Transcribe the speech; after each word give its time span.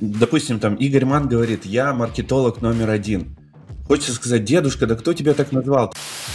допустим, 0.00 0.58
там 0.58 0.74
Игорь 0.74 1.04
Ман 1.04 1.28
говорит, 1.28 1.64
я 1.64 1.92
маркетолог 1.92 2.62
номер 2.62 2.90
один. 2.90 3.36
Хочется 3.86 4.12
сказать, 4.12 4.44
дедушка, 4.44 4.86
да 4.86 4.96
кто 4.96 5.14
тебя 5.14 5.32
так 5.32 5.50
назвал? 5.50 5.94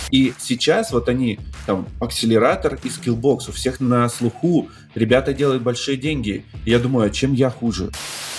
И 0.09 0.33
сейчас 0.39 0.91
вот 0.91 1.07
они, 1.07 1.39
там, 1.67 1.87
акселератор 1.99 2.79
и 2.83 2.89
Skillbox, 2.89 3.47
у 3.49 3.51
всех 3.51 3.79
на 3.79 4.09
слуху, 4.09 4.69
ребята 4.95 5.33
делают 5.33 5.61
большие 5.61 5.95
деньги. 5.95 6.45
я 6.65 6.79
думаю, 6.79 7.07
а 7.07 7.09
чем 7.11 7.33
я 7.33 7.51
хуже? 7.51 7.91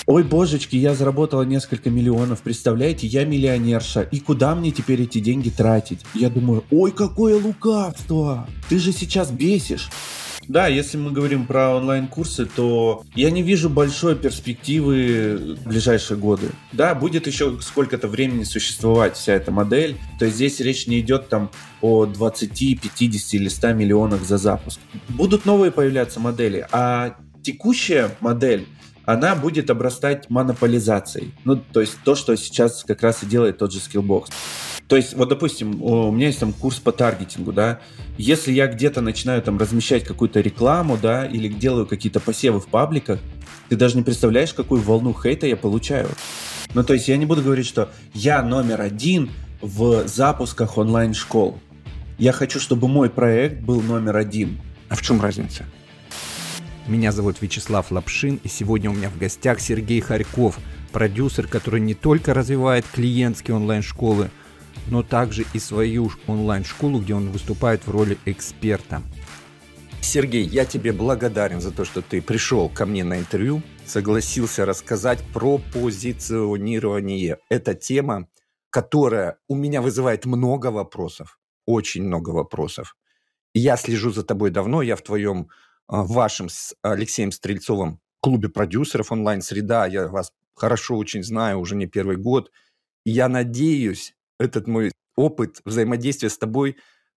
Ой, 0.07 0.25
божечки, 0.25 0.77
я 0.77 0.95
заработала 0.95 1.43
несколько 1.43 1.91
миллионов, 1.91 2.43
представляете, 2.43 3.07
я 3.07 3.25
миллионерша, 3.25 4.03
и 4.03 4.19
куда 4.19 4.55
мне 4.55 4.71
теперь 4.71 5.03
эти 5.03 5.19
деньги 5.19 5.49
тратить? 5.49 6.01
Я 6.13 6.29
думаю, 6.29 6.65
ой, 6.71 6.91
какое 6.91 7.41
лукавство, 7.41 8.47
ты 8.69 8.79
же 8.79 8.93
сейчас 8.93 9.31
бесишь. 9.31 9.91
Да, 10.49 10.67
если 10.67 10.97
мы 10.97 11.11
говорим 11.11 11.47
про 11.47 11.75
онлайн-курсы, 11.77 12.47
то 12.47 13.05
я 13.15 13.31
не 13.31 13.43
вижу 13.43 13.69
большой 13.69 14.17
перспективы 14.17 15.57
в 15.61 15.69
ближайшие 15.69 16.19
годы. 16.19 16.49
Да, 16.73 16.95
будет 16.95 17.27
еще 17.27 17.59
сколько-то 17.61 18.09
времени 18.09 18.45
существовать 18.45 19.17
вся 19.17 19.35
эта 19.35 19.51
модель. 19.51 19.97
То 20.19 20.27
есть 20.27 20.37
здесь 20.37 20.61
речь 20.61 20.87
не 20.87 21.01
идет 21.01 21.29
там 21.29 21.51
о 21.81 22.07
20, 22.07 22.81
50 22.81 23.35
или 23.35 23.49
100 23.49 23.73
миллионах 23.73 24.23
за 24.23 24.39
запуск. 24.39 24.81
Будут 25.09 25.45
новые 25.45 25.73
появляться 25.73 26.21
модели, 26.21 26.67
а 26.73 27.17
текущая 27.43 28.11
модель 28.21 28.67
она 29.05 29.35
будет 29.35 29.71
обрастать 29.71 30.31
монополизацией. 30.31 31.35
Ну, 31.45 31.57
то 31.57 31.81
есть 31.81 31.99
то, 32.05 32.15
что 32.15 32.37
сейчас 32.37 32.85
как 32.85 33.03
раз 33.03 33.23
и 33.23 33.27
делает 33.27 33.59
тот 33.59 33.73
же 33.73 33.79
Skillbox. 33.79 34.29
То 34.89 34.97
есть, 34.97 35.15
вот, 35.15 35.31
допустим, 35.31 35.83
у 35.83 36.11
меня 36.13 36.27
есть 36.27 36.41
там 36.41 36.53
курс 36.53 36.79
по 36.79 36.93
таргетингу, 36.93 37.53
да, 37.53 37.81
если 38.19 38.53
я 38.53 38.67
где-то 38.67 39.01
начинаю 39.01 39.41
там 39.41 39.59
размещать 39.59 40.05
какую-то 40.05 40.41
рекламу, 40.41 40.99
да, 41.01 41.25
или 41.27 41.49
делаю 41.49 41.87
какие-то 41.87 42.21
посевы 42.21 42.61
в 42.61 42.67
пабликах, 42.67 43.21
ты 43.69 43.77
даже 43.77 43.97
не 43.97 44.03
представляешь, 44.03 44.53
какую 44.53 44.83
волну 44.83 45.15
хейта 45.15 45.47
я 45.47 45.57
получаю. 45.57 46.09
Ну, 46.75 46.85
то 46.85 46.93
есть 46.93 47.09
я 47.09 47.17
не 47.17 47.25
буду 47.25 47.43
говорить, 47.43 47.67
что 47.67 47.91
я 48.13 48.43
номер 48.43 48.83
один 48.83 49.31
в 49.63 50.07
запусках 50.07 50.77
онлайн-школ. 50.77 51.59
Я 52.19 52.33
хочу, 52.33 52.61
чтобы 52.61 52.87
мой 52.87 53.09
проект 53.09 53.63
был 53.63 53.81
номер 53.81 54.17
один. 54.17 54.61
А 54.91 54.97
в 54.97 55.03
чем 55.03 55.21
разница? 55.21 55.65
Меня 56.87 57.13
зовут 57.13 57.41
Вячеслав 57.41 57.91
Лапшин, 57.91 58.39
и 58.45 58.49
сегодня 58.49 58.91
у 58.91 58.95
меня 58.95 59.09
в 59.09 59.19
гостях 59.19 59.61
Сергей 59.61 60.01
Харьков, 60.03 60.59
продюсер, 60.93 61.47
который 61.47 61.81
не 61.81 61.95
только 61.95 62.35
развивает 62.35 62.85
клиентские 62.93 63.57
онлайн-школы, 63.57 64.31
но 64.89 65.03
также 65.03 65.45
и 65.53 65.59
свою 65.59 66.11
онлайн-школу, 66.27 67.01
где 67.01 67.15
он 67.15 67.31
выступает 67.31 67.87
в 67.87 67.91
роли 67.91 68.19
эксперта. 68.25 69.03
Сергей, 70.01 70.45
я 70.45 70.65
тебе 70.65 70.93
благодарен 70.93 71.61
за 71.61 71.71
то, 71.71 71.85
что 71.85 72.03
ты 72.03 72.21
пришел 72.21 72.69
ко 72.69 72.87
мне 72.87 73.05
на 73.05 73.19
интервью, 73.19 73.63
согласился 73.87 74.67
рассказать 74.67 75.21
про 75.33 75.59
позиционирование. 75.59 77.39
Это 77.49 77.75
тема, 77.75 78.29
которая 78.71 79.39
у 79.49 79.55
меня 79.55 79.81
вызывает 79.81 80.27
много 80.27 80.69
вопросов, 80.69 81.39
очень 81.67 82.03
много 82.03 82.31
вопросов. 82.31 82.97
Я 83.55 83.77
слежу 83.77 84.13
за 84.13 84.25
тобой 84.25 84.51
давно, 84.51 84.83
я 84.83 84.97
в 84.97 85.03
твоем, 85.03 85.49
а, 85.87 86.03
в 86.03 86.13
вашем 86.13 86.49
с 86.49 86.75
Алексеем 86.83 87.33
Стрельцовым 87.33 88.01
клубе 88.21 88.49
продюсеров 88.49 89.13
онлайн-среда, 89.13 89.87
я 89.87 90.09
вас 90.09 90.33
хорошо 90.55 90.97
очень 90.97 91.23
знаю, 91.23 91.59
уже 91.59 91.77
не 91.77 91.87
первый 91.87 92.17
год. 92.17 92.51
я 93.05 93.29
надеюсь, 93.29 94.17
этот 94.39 94.67
мой 94.67 94.93
опыт 95.17 95.61
взаимодействия 95.65 96.29
с 96.29 96.39
тобой 96.39 96.77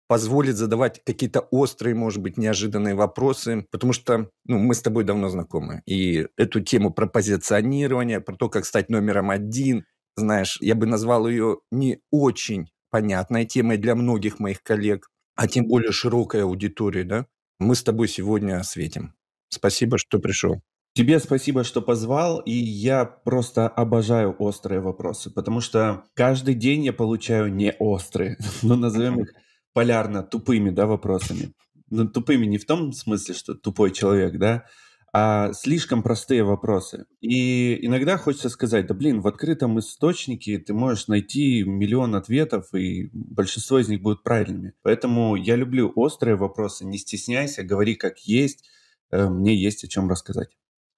позволит 0.08 0.56
задавать 0.56 1.02
какие-то 1.04 1.40
острые, 1.50 1.94
может 1.94 2.22
быть, 2.22 2.36
неожиданные 2.36 2.94
вопросы, 2.94 3.66
потому 3.70 3.92
что 3.92 4.30
ну, 4.46 4.58
мы 4.58 4.74
с 4.74 4.82
тобой 4.82 5.04
давно 5.04 5.28
знакомы. 5.28 5.82
И 5.86 6.28
эту 6.36 6.60
тему 6.60 6.92
про 6.92 7.06
позиционирование, 7.06 8.20
про 8.20 8.36
то, 8.36 8.48
как 8.48 8.66
стать 8.66 8.88
номером 8.88 9.30
один, 9.30 9.84
знаешь, 10.16 10.58
я 10.60 10.74
бы 10.74 10.86
назвал 10.86 11.28
ее 11.28 11.58
не 11.70 12.00
очень 12.10 12.68
понятной 12.90 13.46
темой 13.46 13.78
для 13.78 13.94
многих 13.94 14.38
моих 14.38 14.62
коллег, 14.62 15.08
а 15.34 15.48
тем 15.48 15.66
более 15.66 15.92
широкой 15.92 16.44
аудитории, 16.44 17.02
да, 17.02 17.26
мы 17.58 17.74
с 17.74 17.82
тобой 17.82 18.08
сегодня 18.08 18.58
осветим. 18.58 19.14
Спасибо, 19.48 19.98
что 19.98 20.18
пришел. 20.18 20.62
Тебе 20.96 21.20
спасибо, 21.20 21.62
что 21.62 21.82
позвал, 21.82 22.38
и 22.38 22.52
я 22.54 23.04
просто 23.04 23.68
обожаю 23.68 24.34
острые 24.38 24.80
вопросы, 24.80 25.30
потому 25.30 25.60
что 25.60 26.04
каждый 26.14 26.54
день 26.54 26.86
я 26.86 26.94
получаю 26.94 27.52
не 27.52 27.74
острые, 27.78 28.38
но 28.62 28.76
назовем 28.76 29.20
их 29.20 29.28
полярно 29.74 30.22
тупыми, 30.22 30.70
да, 30.70 30.86
вопросами. 30.86 31.52
Ну, 31.90 32.08
тупыми 32.08 32.46
не 32.46 32.56
в 32.56 32.64
том 32.64 32.94
смысле, 32.94 33.34
что 33.34 33.54
тупой 33.54 33.90
человек, 33.90 34.38
да, 34.38 34.64
а 35.12 35.52
слишком 35.52 36.02
простые 36.02 36.44
вопросы. 36.44 37.04
И 37.20 37.76
иногда 37.84 38.16
хочется 38.16 38.48
сказать, 38.48 38.86
да 38.86 38.94
блин, 38.94 39.20
в 39.20 39.28
открытом 39.28 39.78
источнике 39.78 40.56
ты 40.56 40.72
можешь 40.72 41.08
найти 41.08 41.62
миллион 41.62 42.14
ответов, 42.14 42.72
и 42.74 43.10
большинство 43.12 43.78
из 43.78 43.90
них 43.90 44.00
будут 44.00 44.22
правильными. 44.22 44.72
Поэтому 44.80 45.36
я 45.36 45.56
люблю 45.56 45.92
острые 45.94 46.36
вопросы, 46.36 46.86
не 46.86 46.96
стесняйся, 46.96 47.64
говори 47.64 47.96
как 47.96 48.20
есть, 48.20 48.64
э, 49.10 49.28
мне 49.28 49.54
есть 49.54 49.84
о 49.84 49.88
чем 49.88 50.08
рассказать. 50.08 50.56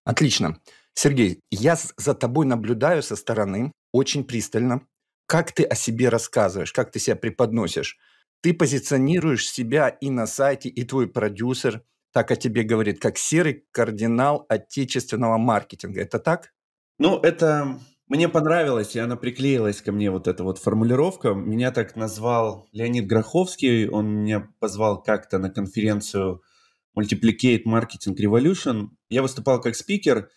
Отлично. 0.08 0.58
Сергей, 0.94 1.42
я 1.50 1.76
за 1.98 2.14
тобой 2.14 2.46
наблюдаю 2.46 3.02
со 3.02 3.14
стороны 3.14 3.72
очень 3.92 4.24
пристально. 4.24 4.80
Как 5.26 5.52
ты 5.52 5.64
о 5.64 5.74
себе 5.74 6.08
рассказываешь, 6.08 6.72
как 6.72 6.90
ты 6.90 6.98
себя 6.98 7.14
преподносишь. 7.14 7.98
Ты 8.40 8.54
позиционируешь 8.54 9.46
себя 9.46 9.90
и 9.90 10.08
на 10.08 10.26
сайте, 10.26 10.70
и 10.70 10.82
твой 10.84 11.08
продюсер 11.08 11.82
так 12.14 12.30
о 12.30 12.36
тебе 12.36 12.62
говорит, 12.62 13.02
как 13.02 13.18
серый 13.18 13.66
кардинал 13.70 14.46
отечественного 14.48 15.36
маркетинга. 15.36 16.00
Это 16.00 16.18
так? 16.18 16.54
Ну, 16.98 17.18
это 17.18 17.78
мне 18.06 18.30
понравилось, 18.30 18.96
и 18.96 19.00
она 19.00 19.16
приклеилась 19.16 19.82
ко 19.82 19.92
мне, 19.92 20.10
вот 20.10 20.26
эта 20.26 20.42
вот 20.42 20.56
формулировка. 20.56 21.34
Меня 21.34 21.70
так 21.70 21.96
назвал 21.96 22.66
Леонид 22.72 23.06
Гроховский, 23.06 23.88
он 23.88 24.08
меня 24.08 24.48
позвал 24.58 25.02
как-то 25.02 25.36
на 25.38 25.50
конференцию 25.50 26.42
Multiplicate 26.98 27.64
Marketing 27.64 28.16
Revolution. 28.16 28.88
Я 29.10 29.22
выступал 29.22 29.60
как 29.60 29.76
спикер, 29.76 30.30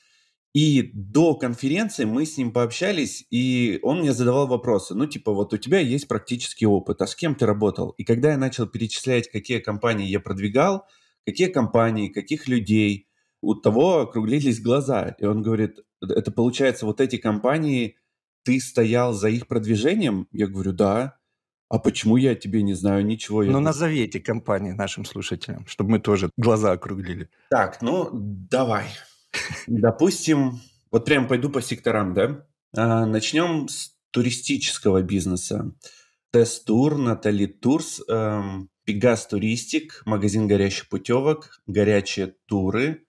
и 0.53 0.91
до 0.93 1.35
конференции 1.35 2.03
мы 2.03 2.25
с 2.25 2.37
ним 2.37 2.51
пообщались, 2.51 3.25
и 3.31 3.79
он 3.83 3.99
мне 3.99 4.11
задавал 4.11 4.47
вопросы. 4.47 4.93
Ну, 4.93 5.05
типа, 5.05 5.31
вот 5.31 5.53
у 5.53 5.57
тебя 5.57 5.79
есть 5.79 6.09
практический 6.09 6.65
опыт, 6.65 7.01
а 7.01 7.07
с 7.07 7.15
кем 7.15 7.35
ты 7.35 7.45
работал? 7.45 7.91
И 7.91 8.03
когда 8.03 8.31
я 8.31 8.37
начал 8.37 8.67
перечислять, 8.67 9.31
какие 9.31 9.59
компании 9.59 10.09
я 10.09 10.19
продвигал, 10.19 10.85
какие 11.25 11.47
компании, 11.47 12.09
каких 12.09 12.49
людей, 12.49 13.07
у 13.41 13.55
того 13.55 13.99
округлились 13.99 14.61
глаза. 14.61 15.15
И 15.19 15.25
он 15.25 15.41
говорит, 15.41 15.79
это 16.01 16.31
получается, 16.31 16.85
вот 16.85 17.01
эти 17.01 17.17
компании, 17.17 17.97
ты 18.43 18.59
стоял 18.59 19.13
за 19.13 19.29
их 19.29 19.47
продвижением? 19.47 20.27
Я 20.31 20.47
говорю, 20.47 20.73
да. 20.73 21.17
А 21.71 21.79
почему 21.79 22.17
я 22.17 22.35
тебе 22.35 22.63
не 22.63 22.73
знаю 22.73 23.05
ничего? 23.05 23.43
Ну, 23.43 23.61
назови 23.61 24.01
эти 24.03 24.19
компании 24.19 24.73
нашим 24.73 25.05
слушателям, 25.05 25.65
чтобы 25.67 25.91
мы 25.91 25.99
тоже 25.99 26.29
глаза 26.35 26.73
округлили. 26.73 27.29
Так, 27.49 27.81
ну, 27.81 28.09
давай. 28.11 28.87
Допустим, 29.67 30.59
вот 30.91 31.05
прям 31.05 31.29
пойду 31.29 31.49
по 31.49 31.61
секторам, 31.61 32.13
да? 32.13 32.45
А, 32.75 33.05
начнем 33.05 33.69
с 33.69 33.95
туристического 34.11 35.01
бизнеса. 35.01 35.73
Тест-тур, 36.31 36.97
Натали 36.97 37.45
Турс, 37.45 38.01
эм, 38.05 38.69
Пегас 38.83 39.27
Туристик, 39.27 40.01
магазин 40.05 40.47
горящих 40.47 40.89
путевок, 40.89 41.61
горячие 41.67 42.35
туры, 42.47 43.05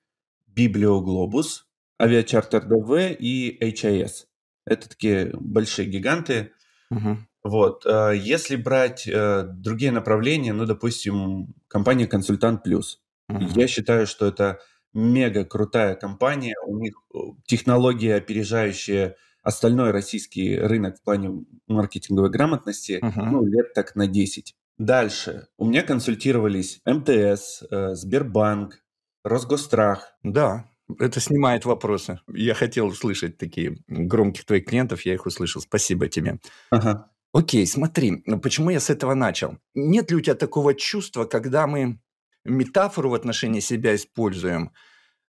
Библиоглобус, 0.46 1.66
Авиачартер 2.00 2.64
ДВ 2.66 3.16
и 3.18 3.58
HIS. 3.60 4.26
Это 4.66 4.88
такие 4.88 5.32
большие 5.34 5.88
гиганты. 5.88 6.52
Угу. 6.90 7.18
Вот. 7.44 7.84
Э, 7.86 8.12
если 8.16 8.56
брать 8.56 9.06
э, 9.06 9.44
другие 9.44 9.92
направления, 9.92 10.52
ну, 10.52 10.64
допустим, 10.64 11.54
компания 11.68 12.06
«Консультант 12.06 12.62
Плюс». 12.62 13.00
Mm-hmm. 13.30 13.52
Я 13.58 13.66
считаю, 13.66 14.06
что 14.06 14.26
это 14.26 14.60
мега 14.92 15.44
крутая 15.44 15.94
компания. 15.94 16.54
У 16.66 16.78
них 16.78 16.94
э, 17.14 17.18
технологии, 17.46 18.10
опережающие 18.10 19.16
остальной 19.42 19.90
российский 19.90 20.56
рынок 20.56 20.98
в 20.98 21.02
плане 21.02 21.44
маркетинговой 21.66 22.30
грамотности, 22.30 23.00
uh-huh. 23.02 23.24
ну, 23.24 23.44
лет 23.44 23.74
так 23.74 23.96
на 23.96 24.06
10. 24.06 24.54
Дальше. 24.78 25.48
У 25.58 25.64
меня 25.64 25.82
консультировались 25.82 26.80
МТС, 26.86 27.64
Сбербанк, 27.94 28.84
Росгострах. 29.24 30.14
Да, 30.22 30.70
это 30.98 31.18
снимает 31.18 31.64
вопросы. 31.64 32.20
Я 32.32 32.54
хотел 32.54 32.86
услышать 32.86 33.38
такие 33.38 33.78
громких 33.88 34.44
твоих 34.44 34.64
клиентов, 34.64 35.02
я 35.02 35.14
их 35.14 35.26
услышал. 35.26 35.60
Спасибо 35.60 36.08
тебе. 36.08 36.38
Ага. 36.70 37.11
Окей, 37.32 37.66
смотри, 37.66 38.22
ну 38.26 38.38
почему 38.38 38.70
я 38.70 38.78
с 38.80 38.90
этого 38.90 39.14
начал? 39.14 39.56
Нет 39.74 40.10
ли 40.10 40.16
у 40.16 40.20
тебя 40.20 40.34
такого 40.34 40.74
чувства, 40.74 41.24
когда 41.24 41.66
мы 41.66 41.98
метафору 42.44 43.10
в 43.10 43.14
отношении 43.14 43.60
себя 43.60 43.94
используем? 43.94 44.72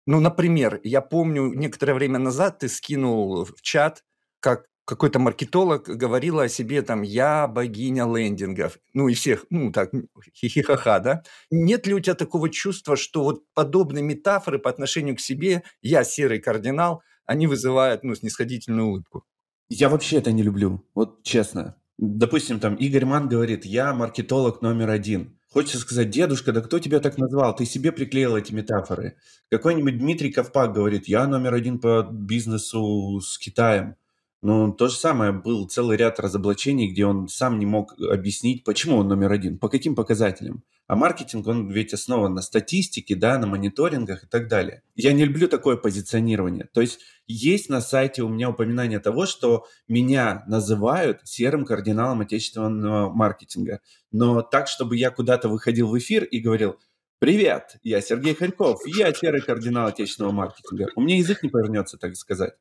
Ну, 0.06 0.20
например, 0.20 0.80
я 0.82 1.02
помню, 1.02 1.52
некоторое 1.52 1.94
время 1.94 2.18
назад 2.18 2.60
ты 2.60 2.68
скинул 2.68 3.44
в 3.44 3.60
чат, 3.62 4.04
как 4.40 4.66
какой-то 4.86 5.18
маркетолог 5.18 5.84
говорил 5.84 6.40
о 6.40 6.48
себе 6.48 6.82
там 6.82 7.02
«я 7.02 7.46
богиня 7.46 8.06
лендингов», 8.06 8.78
ну 8.94 9.08
и 9.08 9.14
всех, 9.14 9.46
ну 9.50 9.70
так, 9.70 9.92
хихихаха, 10.34 10.98
да? 11.00 11.22
Нет 11.50 11.86
ли 11.86 11.94
у 11.94 12.00
тебя 12.00 12.14
такого 12.14 12.48
чувства, 12.48 12.96
что 12.96 13.22
вот 13.22 13.44
подобные 13.54 14.02
метафоры 14.02 14.58
по 14.58 14.70
отношению 14.70 15.16
к 15.16 15.20
себе 15.20 15.62
«я 15.82 16.02
серый 16.02 16.40
кардинал», 16.40 17.02
они 17.26 17.46
вызывают, 17.46 18.02
ну, 18.02 18.14
снисходительную 18.16 18.88
улыбку. 18.88 19.24
Я 19.68 19.88
вообще 19.88 20.16
это 20.16 20.32
не 20.32 20.42
люблю, 20.42 20.84
вот 20.94 21.22
честно. 21.22 21.79
Допустим, 22.02 22.60
там 22.60 22.76
Игорь 22.76 23.04
Ман 23.04 23.28
говорит, 23.28 23.66
я 23.66 23.92
маркетолог 23.92 24.62
номер 24.62 24.88
один. 24.88 25.38
Хочется 25.50 25.80
сказать, 25.80 26.08
дедушка, 26.08 26.50
да 26.50 26.62
кто 26.62 26.78
тебя 26.78 26.98
так 26.98 27.18
назвал? 27.18 27.54
Ты 27.54 27.66
себе 27.66 27.92
приклеил 27.92 28.36
эти 28.36 28.54
метафоры. 28.54 29.16
Какой-нибудь 29.50 29.98
Дмитрий 29.98 30.32
Ковпак 30.32 30.72
говорит, 30.72 31.08
я 31.08 31.26
номер 31.26 31.52
один 31.52 31.78
по 31.78 32.08
бизнесу 32.10 33.20
с 33.20 33.36
Китаем. 33.36 33.96
Ну, 34.42 34.72
то 34.72 34.88
же 34.88 34.96
самое, 34.96 35.32
был 35.32 35.68
целый 35.68 35.98
ряд 35.98 36.18
разоблачений, 36.18 36.90
где 36.90 37.04
он 37.04 37.28
сам 37.28 37.58
не 37.58 37.66
мог 37.66 37.92
объяснить, 38.00 38.64
почему 38.64 38.96
он 38.96 39.08
номер 39.08 39.32
один, 39.32 39.58
по 39.58 39.68
каким 39.68 39.94
показателям. 39.94 40.64
А 40.86 40.96
маркетинг, 40.96 41.46
он 41.46 41.70
ведь 41.70 41.92
основан 41.92 42.34
на 42.34 42.42
статистике, 42.42 43.14
да, 43.14 43.38
на 43.38 43.46
мониторингах 43.46 44.24
и 44.24 44.26
так 44.26 44.48
далее. 44.48 44.82
Я 44.96 45.12
не 45.12 45.24
люблю 45.24 45.46
такое 45.46 45.76
позиционирование. 45.76 46.68
То 46.72 46.80
есть 46.80 47.00
есть 47.26 47.68
на 47.68 47.80
сайте 47.80 48.22
у 48.22 48.28
меня 48.28 48.50
упоминание 48.50 48.98
того, 48.98 49.26
что 49.26 49.66
меня 49.86 50.42
называют 50.48 51.20
серым 51.22 51.64
кардиналом 51.64 52.22
отечественного 52.22 53.08
маркетинга. 53.10 53.80
Но 54.10 54.42
так, 54.42 54.68
чтобы 54.68 54.96
я 54.96 55.10
куда-то 55.10 55.48
выходил 55.48 55.88
в 55.88 55.98
эфир 55.98 56.24
и 56.24 56.40
говорил, 56.40 56.76
Привет, 57.20 57.76
я 57.82 58.00
Сергей 58.00 58.34
Харьков, 58.34 58.80
я 58.86 59.12
серый 59.12 59.42
кардинал 59.42 59.88
отечественного 59.88 60.32
маркетинга. 60.32 60.88
У 60.96 61.02
меня 61.02 61.18
язык 61.18 61.42
не 61.42 61.50
повернется, 61.50 61.98
так 61.98 62.16
сказать. 62.16 62.54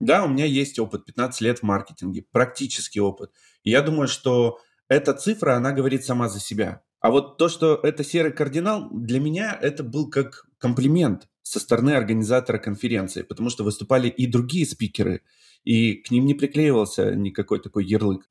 Да, 0.00 0.24
у 0.24 0.28
меня 0.28 0.44
есть 0.44 0.78
опыт, 0.78 1.04
15 1.04 1.40
лет 1.40 1.58
в 1.60 1.62
маркетинге, 1.62 2.24
практический 2.30 3.00
опыт. 3.00 3.30
И 3.62 3.70
я 3.70 3.82
думаю, 3.82 4.08
что 4.08 4.58
эта 4.88 5.14
цифра, 5.14 5.56
она 5.56 5.72
говорит 5.72 6.04
сама 6.04 6.28
за 6.28 6.40
себя. 6.40 6.82
А 7.00 7.10
вот 7.10 7.38
то, 7.38 7.48
что 7.48 7.78
это 7.82 8.04
серый 8.04 8.32
кардинал, 8.32 8.88
для 8.90 9.20
меня 9.20 9.56
это 9.60 9.84
был 9.84 10.10
как 10.10 10.44
комплимент 10.58 11.28
со 11.42 11.60
стороны 11.60 11.90
организатора 11.90 12.58
конференции, 12.58 13.22
потому 13.22 13.50
что 13.50 13.64
выступали 13.64 14.08
и 14.08 14.26
другие 14.26 14.66
спикеры, 14.66 15.22
и 15.64 15.94
к 15.94 16.10
ним 16.10 16.26
не 16.26 16.34
приклеивался 16.34 17.14
никакой 17.14 17.60
такой 17.60 17.84
ярлык. 17.86 18.28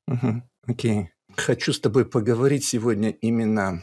Окей. 0.66 0.92
Okay. 0.92 1.06
Хочу 1.36 1.72
с 1.72 1.80
тобой 1.80 2.06
поговорить 2.06 2.64
сегодня 2.64 3.10
именно... 3.10 3.82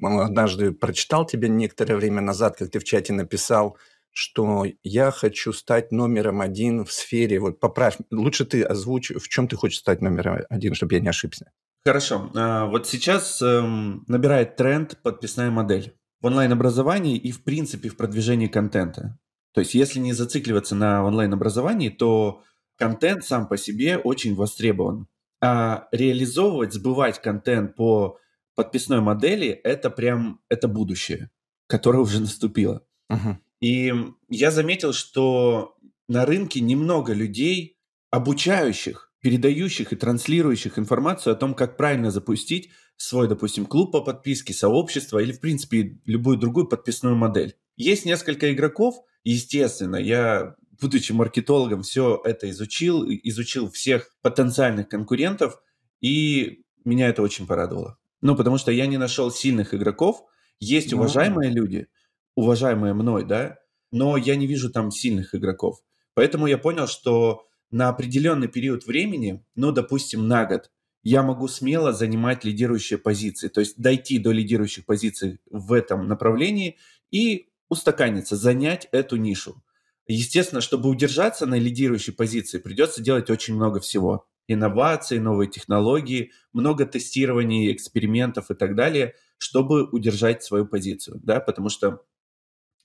Однажды 0.00 0.70
прочитал 0.70 1.26
тебя 1.26 1.48
некоторое 1.48 1.96
время 1.96 2.20
назад, 2.20 2.56
как 2.56 2.70
ты 2.70 2.78
в 2.78 2.84
чате 2.84 3.12
написал, 3.12 3.76
что 4.14 4.64
я 4.82 5.10
хочу 5.10 5.52
стать 5.52 5.92
номером 5.92 6.40
один 6.40 6.84
в 6.84 6.92
сфере, 6.92 7.40
вот 7.40 7.60
поправь, 7.60 7.98
лучше 8.10 8.46
ты 8.46 8.62
озвучь, 8.62 9.10
в 9.10 9.28
чем 9.28 9.48
ты 9.48 9.56
хочешь 9.56 9.80
стать 9.80 10.00
номером 10.00 10.38
один, 10.48 10.74
чтобы 10.74 10.94
я 10.94 11.00
не 11.00 11.08
ошибся. 11.08 11.50
Хорошо. 11.84 12.30
А, 12.34 12.66
вот 12.66 12.86
сейчас 12.86 13.42
эм, 13.42 14.04
набирает 14.06 14.56
тренд 14.56 14.96
подписная 15.02 15.50
модель 15.50 15.94
в 16.20 16.26
онлайн-образовании 16.26 17.18
и, 17.18 17.32
в 17.32 17.42
принципе, 17.42 17.88
в 17.90 17.96
продвижении 17.96 18.46
контента. 18.46 19.18
То 19.52 19.60
есть, 19.60 19.74
если 19.74 19.98
не 19.98 20.12
зацикливаться 20.12 20.74
на 20.74 21.04
онлайн-образовании, 21.04 21.90
то 21.90 22.42
контент 22.78 23.24
сам 23.24 23.48
по 23.48 23.56
себе 23.56 23.98
очень 23.98 24.34
востребован. 24.34 25.08
А 25.42 25.88
реализовывать, 25.92 26.72
сбывать 26.72 27.20
контент 27.20 27.74
по 27.74 28.18
подписной 28.54 29.00
модели– 29.00 29.48
это 29.64 29.90
прям, 29.90 30.40
это 30.48 30.68
будущее, 30.68 31.30
которое 31.66 31.98
уже 31.98 32.20
наступило. 32.20 32.82
Uh-huh. 33.12 33.36
И 33.64 33.94
я 34.28 34.50
заметил, 34.50 34.92
что 34.92 35.74
на 36.06 36.26
рынке 36.26 36.60
немного 36.60 37.14
людей, 37.14 37.78
обучающих, 38.10 39.10
передающих 39.20 39.90
и 39.90 39.96
транслирующих 39.96 40.78
информацию 40.78 41.32
о 41.32 41.36
том, 41.36 41.54
как 41.54 41.78
правильно 41.78 42.10
запустить 42.10 42.68
свой, 42.98 43.26
допустим, 43.26 43.64
клуб 43.64 43.92
по 43.92 44.02
подписке, 44.02 44.52
сообщество 44.52 45.18
или, 45.18 45.32
в 45.32 45.40
принципе, 45.40 45.98
любую 46.04 46.36
другую 46.36 46.66
подписную 46.66 47.16
модель. 47.16 47.56
Есть 47.78 48.04
несколько 48.04 48.52
игроков, 48.52 48.96
естественно, 49.22 49.96
я, 49.96 50.56
будучи 50.78 51.12
маркетологом, 51.12 51.84
все 51.84 52.20
это 52.22 52.50
изучил, 52.50 53.06
изучил 53.08 53.70
всех 53.70 54.14
потенциальных 54.20 54.90
конкурентов, 54.90 55.58
и 56.02 56.64
меня 56.84 57.08
это 57.08 57.22
очень 57.22 57.46
порадовало. 57.46 57.96
Ну, 58.20 58.36
потому 58.36 58.58
что 58.58 58.72
я 58.72 58.86
не 58.86 58.98
нашел 58.98 59.30
сильных 59.30 59.72
игроков, 59.72 60.22
есть 60.60 60.92
ну 60.92 60.98
уважаемые 60.98 61.50
люди– 61.50 61.86
уважаемые 62.34 62.94
мной, 62.94 63.24
да, 63.24 63.58
но 63.92 64.16
я 64.16 64.36
не 64.36 64.46
вижу 64.46 64.70
там 64.70 64.90
сильных 64.90 65.34
игроков. 65.34 65.78
Поэтому 66.14 66.46
я 66.46 66.58
понял, 66.58 66.86
что 66.86 67.46
на 67.70 67.88
определенный 67.88 68.48
период 68.48 68.86
времени, 68.86 69.44
ну, 69.54 69.72
допустим, 69.72 70.28
на 70.28 70.44
год, 70.44 70.70
я 71.02 71.22
могу 71.22 71.48
смело 71.48 71.92
занимать 71.92 72.44
лидирующие 72.44 72.98
позиции, 72.98 73.48
то 73.48 73.60
есть 73.60 73.78
дойти 73.78 74.18
до 74.18 74.32
лидирующих 74.32 74.86
позиций 74.86 75.38
в 75.50 75.72
этом 75.72 76.08
направлении 76.08 76.78
и 77.10 77.48
устаканиться, 77.68 78.36
занять 78.36 78.88
эту 78.90 79.16
нишу. 79.16 79.62
Естественно, 80.06 80.60
чтобы 80.60 80.88
удержаться 80.88 81.46
на 81.46 81.58
лидирующей 81.58 82.12
позиции, 82.12 82.58
придется 82.58 83.02
делать 83.02 83.30
очень 83.30 83.54
много 83.54 83.80
всего. 83.80 84.26
Инновации, 84.48 85.18
новые 85.18 85.50
технологии, 85.50 86.32
много 86.52 86.84
тестирований, 86.84 87.72
экспериментов 87.72 88.50
и 88.50 88.54
так 88.54 88.74
далее, 88.74 89.14
чтобы 89.38 89.88
удержать 89.90 90.42
свою 90.42 90.66
позицию. 90.66 91.20
Да? 91.22 91.40
Потому 91.40 91.70
что 91.70 92.02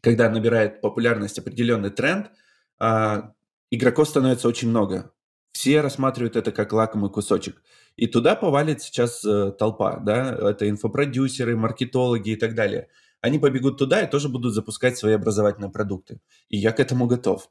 когда 0.01 0.29
набирает 0.29 0.81
популярность 0.81 1.39
определенный 1.39 1.89
тренд, 1.89 2.31
а, 2.79 3.33
игроков 3.71 4.09
становится 4.09 4.47
очень 4.47 4.69
много. 4.69 5.11
Все 5.51 5.81
рассматривают 5.81 6.35
это 6.35 6.51
как 6.51 6.73
лакомый 6.73 7.09
кусочек. 7.09 7.61
И 7.95 8.07
туда 8.07 8.35
повалит 8.35 8.81
сейчас 8.81 9.25
э, 9.25 9.51
толпа, 9.51 9.97
да, 9.97 10.33
это 10.51 10.69
инфопродюсеры, 10.69 11.57
маркетологи 11.57 12.29
и 12.29 12.35
так 12.35 12.55
далее. 12.55 12.87
Они 13.19 13.39
побегут 13.39 13.77
туда 13.77 14.01
и 14.01 14.09
тоже 14.09 14.29
будут 14.29 14.53
запускать 14.53 14.97
свои 14.97 15.13
образовательные 15.13 15.71
продукты. 15.71 16.21
И 16.47 16.57
я 16.57 16.71
к 16.71 16.79
этому 16.79 17.07
готов. 17.07 17.49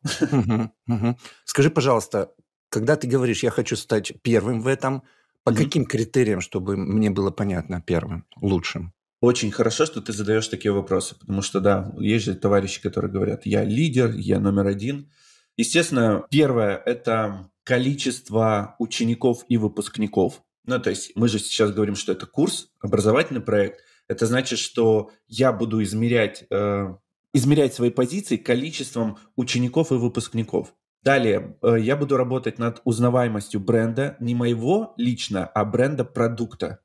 Скажи, 1.44 1.70
пожалуйста, 1.70 2.32
когда 2.70 2.96
ты 2.96 3.06
говоришь, 3.06 3.42
я 3.42 3.50
хочу 3.50 3.76
стать 3.76 4.12
первым 4.22 4.62
в 4.62 4.68
этом, 4.68 5.02
по 5.44 5.52
каким 5.52 5.84
критериям, 5.84 6.40
чтобы 6.40 6.76
мне 6.76 7.10
было 7.10 7.30
понятно 7.30 7.82
первым, 7.82 8.24
лучшим? 8.40 8.94
Очень 9.20 9.50
хорошо, 9.50 9.84
что 9.84 10.00
ты 10.00 10.12
задаешь 10.12 10.46
такие 10.46 10.72
вопросы, 10.72 11.16
потому 11.18 11.42
что, 11.42 11.60
да, 11.60 11.92
есть 11.98 12.24
же 12.24 12.34
товарищи, 12.34 12.80
которые 12.80 13.10
говорят, 13.10 13.46
я 13.46 13.64
лидер, 13.64 14.12
я 14.14 14.38
номер 14.38 14.68
один. 14.68 15.10
Естественно, 15.56 16.24
первое– 16.30 16.76
это 16.86 17.50
количество 17.64 18.76
учеников 18.78 19.44
и 19.48 19.56
выпускников. 19.56 20.42
Ну, 20.64 20.78
то 20.78 20.90
есть 20.90 21.12
мы 21.16 21.28
же 21.28 21.40
сейчас 21.40 21.72
говорим, 21.72 21.96
что 21.96 22.12
это 22.12 22.26
курс, 22.26 22.68
образовательный 22.80 23.40
проект. 23.40 23.80
Это 24.06 24.26
значит, 24.26 24.60
что 24.60 25.10
я 25.26 25.52
буду 25.52 25.82
измерять, 25.82 26.44
э, 26.50 26.94
измерять 27.34 27.74
свои 27.74 27.90
позиции 27.90 28.36
количеством 28.36 29.18
учеников 29.34 29.90
и 29.90 29.96
выпускников. 29.96 30.74
Далее, 31.02 31.58
э, 31.62 31.76
я 31.80 31.96
буду 31.96 32.16
работать 32.16 32.58
над 32.58 32.80
узнаваемостью 32.84 33.60
бренда, 33.60 34.16
не 34.20 34.34
моего 34.34 34.94
лично, 34.96 35.46
а 35.46 35.64
бренда 35.64 36.04
продукта. 36.04 36.80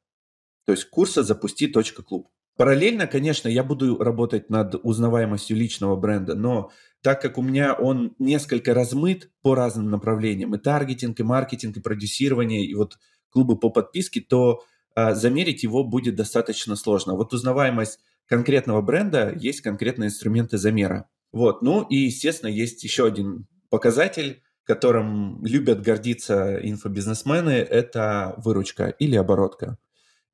То 0.65 0.72
есть 0.72 0.89
курса 0.89 1.24
запусти.клуб. 1.24 2.27
Параллельно, 2.55 3.08
конечно, 3.08 3.48
я 3.48 3.63
буду 3.63 3.98
работать 3.98 4.50
над 4.50 4.75
узнаваемостью 4.84 5.58
личного 5.58 5.96
бренда, 5.96 6.36
но 6.36 6.72
так 7.01 7.22
как 7.22 7.38
у 7.38 7.41
меня 7.41 7.74
он 7.74 8.15
несколько 8.20 8.74
размыт 8.74 9.32
по 9.41 9.55
разным 9.55 9.89
направлениям, 9.89 10.53
и 10.53 10.60
таргетинг, 10.60 11.20
и 11.20 11.24
маркетинг, 11.24 11.77
и 11.77 11.82
продюсирование, 11.82 12.63
и 12.63 12.75
вот 12.75 12.98
клубы 13.29 13.58
по 13.58 13.70
подписке, 13.72 14.22
то 14.22 14.62
э, 14.96 15.15
замерить 15.15 15.63
его 15.63 15.84
будет 15.84 16.15
достаточно 16.15 16.75
сложно. 16.75 17.15
Вот 17.15 17.34
узнаваемость 17.34 18.00
конкретного 18.27 18.82
бренда 18.82 19.34
есть 19.36 19.62
конкретные 19.62 20.08
инструменты 20.08 20.58
замера. 20.58 21.10
Вот. 21.32 21.63
Ну 21.63 21.82
и, 21.82 21.96
естественно, 21.98 22.50
есть 22.50 22.84
еще 22.84 23.08
один 23.08 23.48
показатель, 23.70 24.43
которым 24.63 25.43
любят 25.43 25.82
гордиться 25.82 26.58
инфобизнесмены, 26.62 27.50
это 27.50 28.36
выручка 28.38 28.88
или 28.88 29.15
оборотка. 29.15 29.77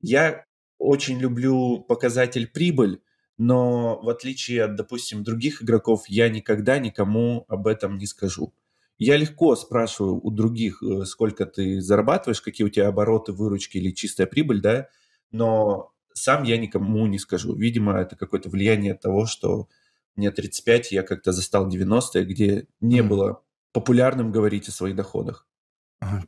Я 0.00 0.44
очень 0.78 1.18
люблю 1.18 1.80
показатель 1.80 2.46
прибыль, 2.46 3.02
но 3.38 4.00
в 4.02 4.08
отличие 4.08 4.64
от, 4.64 4.76
допустим, 4.76 5.22
других 5.22 5.62
игроков, 5.62 6.04
я 6.08 6.28
никогда 6.28 6.78
никому 6.78 7.44
об 7.48 7.66
этом 7.66 7.98
не 7.98 8.06
скажу. 8.06 8.52
Я 8.98 9.16
легко 9.16 9.56
спрашиваю 9.56 10.20
у 10.22 10.30
других, 10.30 10.82
э, 10.82 11.04
сколько 11.06 11.46
ты 11.46 11.80
зарабатываешь, 11.80 12.42
какие 12.42 12.66
у 12.66 12.70
тебя 12.70 12.88
обороты, 12.88 13.32
выручки 13.32 13.78
или 13.78 13.92
чистая 13.92 14.26
прибыль, 14.26 14.60
да, 14.60 14.88
но 15.30 15.92
сам 16.12 16.42
я 16.42 16.58
никому 16.58 17.06
не 17.06 17.18
скажу. 17.18 17.54
Видимо, 17.54 17.98
это 17.98 18.14
какое-то 18.14 18.50
влияние 18.50 18.94
того, 18.94 19.24
что 19.24 19.68
мне 20.16 20.30
35, 20.30 20.92
я 20.92 21.02
как-то 21.02 21.32
застал 21.32 21.66
90-е, 21.66 22.24
где 22.24 22.66
не 22.80 22.98
mm. 22.98 23.08
было 23.08 23.42
популярным 23.72 24.32
говорить 24.32 24.68
о 24.68 24.72
своих 24.72 24.96
доходах. 24.96 25.46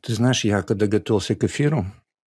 Ты 0.00 0.14
знаешь, 0.14 0.44
я 0.44 0.62
когда 0.62 0.86
готовился 0.86 1.34
к 1.34 1.44
эфиру, 1.44 1.86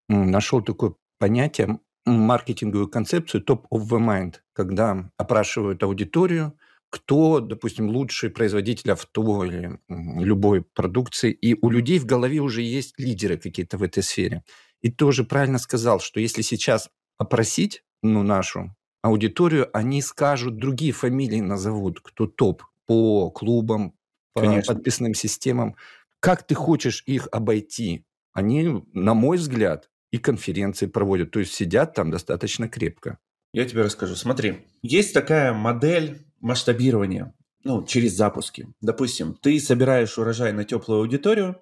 нашел 0.10 0.62
такой 0.62 0.96
понятие, 1.17 1.79
маркетинговую 2.05 2.88
концепцию 2.88 3.43
top 3.43 3.63
of 3.72 3.88
the 3.89 4.00
mind, 4.00 4.36
когда 4.53 5.10
опрашивают 5.17 5.84
аудиторию, 5.84 6.57
кто, 6.89 7.39
допустим, 7.39 7.89
лучший 7.89 8.29
производитель 8.29 8.91
авто 8.91 9.43
или 9.43 9.79
любой 9.89 10.62
продукции, 10.62 11.31
и 11.31 11.57
у 11.62 11.69
людей 11.69 12.00
в 12.00 12.05
голове 12.05 12.39
уже 12.39 12.62
есть 12.62 12.93
лидеры 12.98 13.38
какие-то 13.38 13.77
в 13.77 13.84
этой 13.84 14.03
сфере. 14.03 14.43
И 14.81 14.91
тоже 14.91 15.24
правильно 15.24 15.57
сказал, 15.57 16.00
что 16.00 16.19
если 16.19 16.41
сейчас 16.41 16.89
опросить 17.17 17.84
ну, 18.01 18.24
нашу 18.24 18.75
аудиторию, 19.01 19.69
они 19.74 20.01
скажут, 20.01 20.57
другие 20.57 20.91
фамилии 20.91 21.41
назовут, 21.41 22.00
кто 22.01 22.27
топ 22.27 22.63
по 22.86 23.29
клубам, 23.31 23.93
по 24.34 24.41
Конечно. 24.41 24.74
подписным 24.74 25.13
системам. 25.13 25.75
Как 26.19 26.45
ты 26.45 26.55
хочешь 26.55 27.03
их 27.05 27.27
обойти? 27.31 28.05
Они, 28.31 28.84
на 28.93 29.13
мой 29.13 29.38
взгляд, 29.38 29.89
и 30.15 30.17
конференции 30.17 30.86
проводят, 30.86 31.31
то 31.31 31.39
есть 31.39 31.53
сидят 31.53 31.93
там 31.93 32.10
достаточно 32.10 32.69
крепко. 32.69 33.17
Я 33.51 33.65
тебе 33.65 33.81
расскажу. 33.81 34.15
Смотри, 34.15 34.65
есть 34.81 35.13
такая 35.13 35.51
модель 35.53 36.25
масштабирования 36.39 37.34
ну, 37.65 37.84
через 37.86 38.13
запуски. 38.13 38.67
Допустим, 38.79 39.34
ты 39.34 39.60
собираешь 39.60 40.17
урожай 40.17 40.53
на 40.53 40.63
теплую 40.63 41.01
аудиторию, 41.01 41.62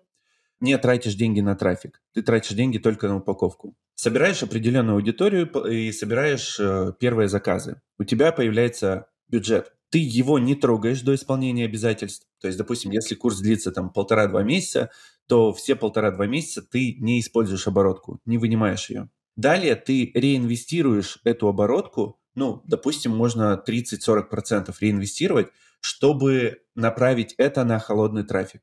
не 0.59 0.77
тратишь 0.77 1.15
деньги 1.15 1.41
на 1.41 1.55
трафик, 1.55 1.99
ты 2.13 2.21
тратишь 2.21 2.55
деньги 2.55 2.77
только 2.77 3.07
на 3.07 3.17
упаковку. 3.17 3.75
Собираешь 3.95 4.43
определенную 4.43 4.95
аудиторию 4.95 5.47
и 5.67 5.91
собираешь 5.91 6.59
э, 6.59 6.93
первые 6.99 7.29
заказы. 7.29 7.81
У 7.97 8.03
тебя 8.03 8.31
появляется 8.31 9.07
бюджет. 9.29 9.73
Ты 9.89 9.97
его 9.97 10.37
не 10.37 10.53
трогаешь 10.53 11.01
до 11.01 11.15
исполнения 11.15 11.65
обязательств. 11.65 12.27
То 12.39 12.47
есть, 12.47 12.59
допустим, 12.59 12.91
если 12.91 13.15
курс 13.15 13.39
длится 13.39 13.71
там 13.71 13.91
полтора-два 13.91 14.43
месяца, 14.43 14.91
то 15.27 15.53
все 15.53 15.75
полтора-два 15.75 16.27
месяца 16.27 16.61
ты 16.61 16.95
не 16.99 17.19
используешь 17.19 17.67
оборотку, 17.67 18.19
не 18.25 18.37
вынимаешь 18.37 18.89
ее. 18.89 19.09
Далее 19.35 19.75
ты 19.75 20.11
реинвестируешь 20.13 21.19
эту 21.23 21.47
оборотку, 21.47 22.19
ну, 22.35 22.61
допустим, 22.65 23.15
можно 23.15 23.61
30-40% 23.67 24.73
реинвестировать, 24.79 25.47
чтобы 25.81 26.61
направить 26.75 27.35
это 27.37 27.63
на 27.63 27.79
холодный 27.79 28.23
трафик 28.23 28.61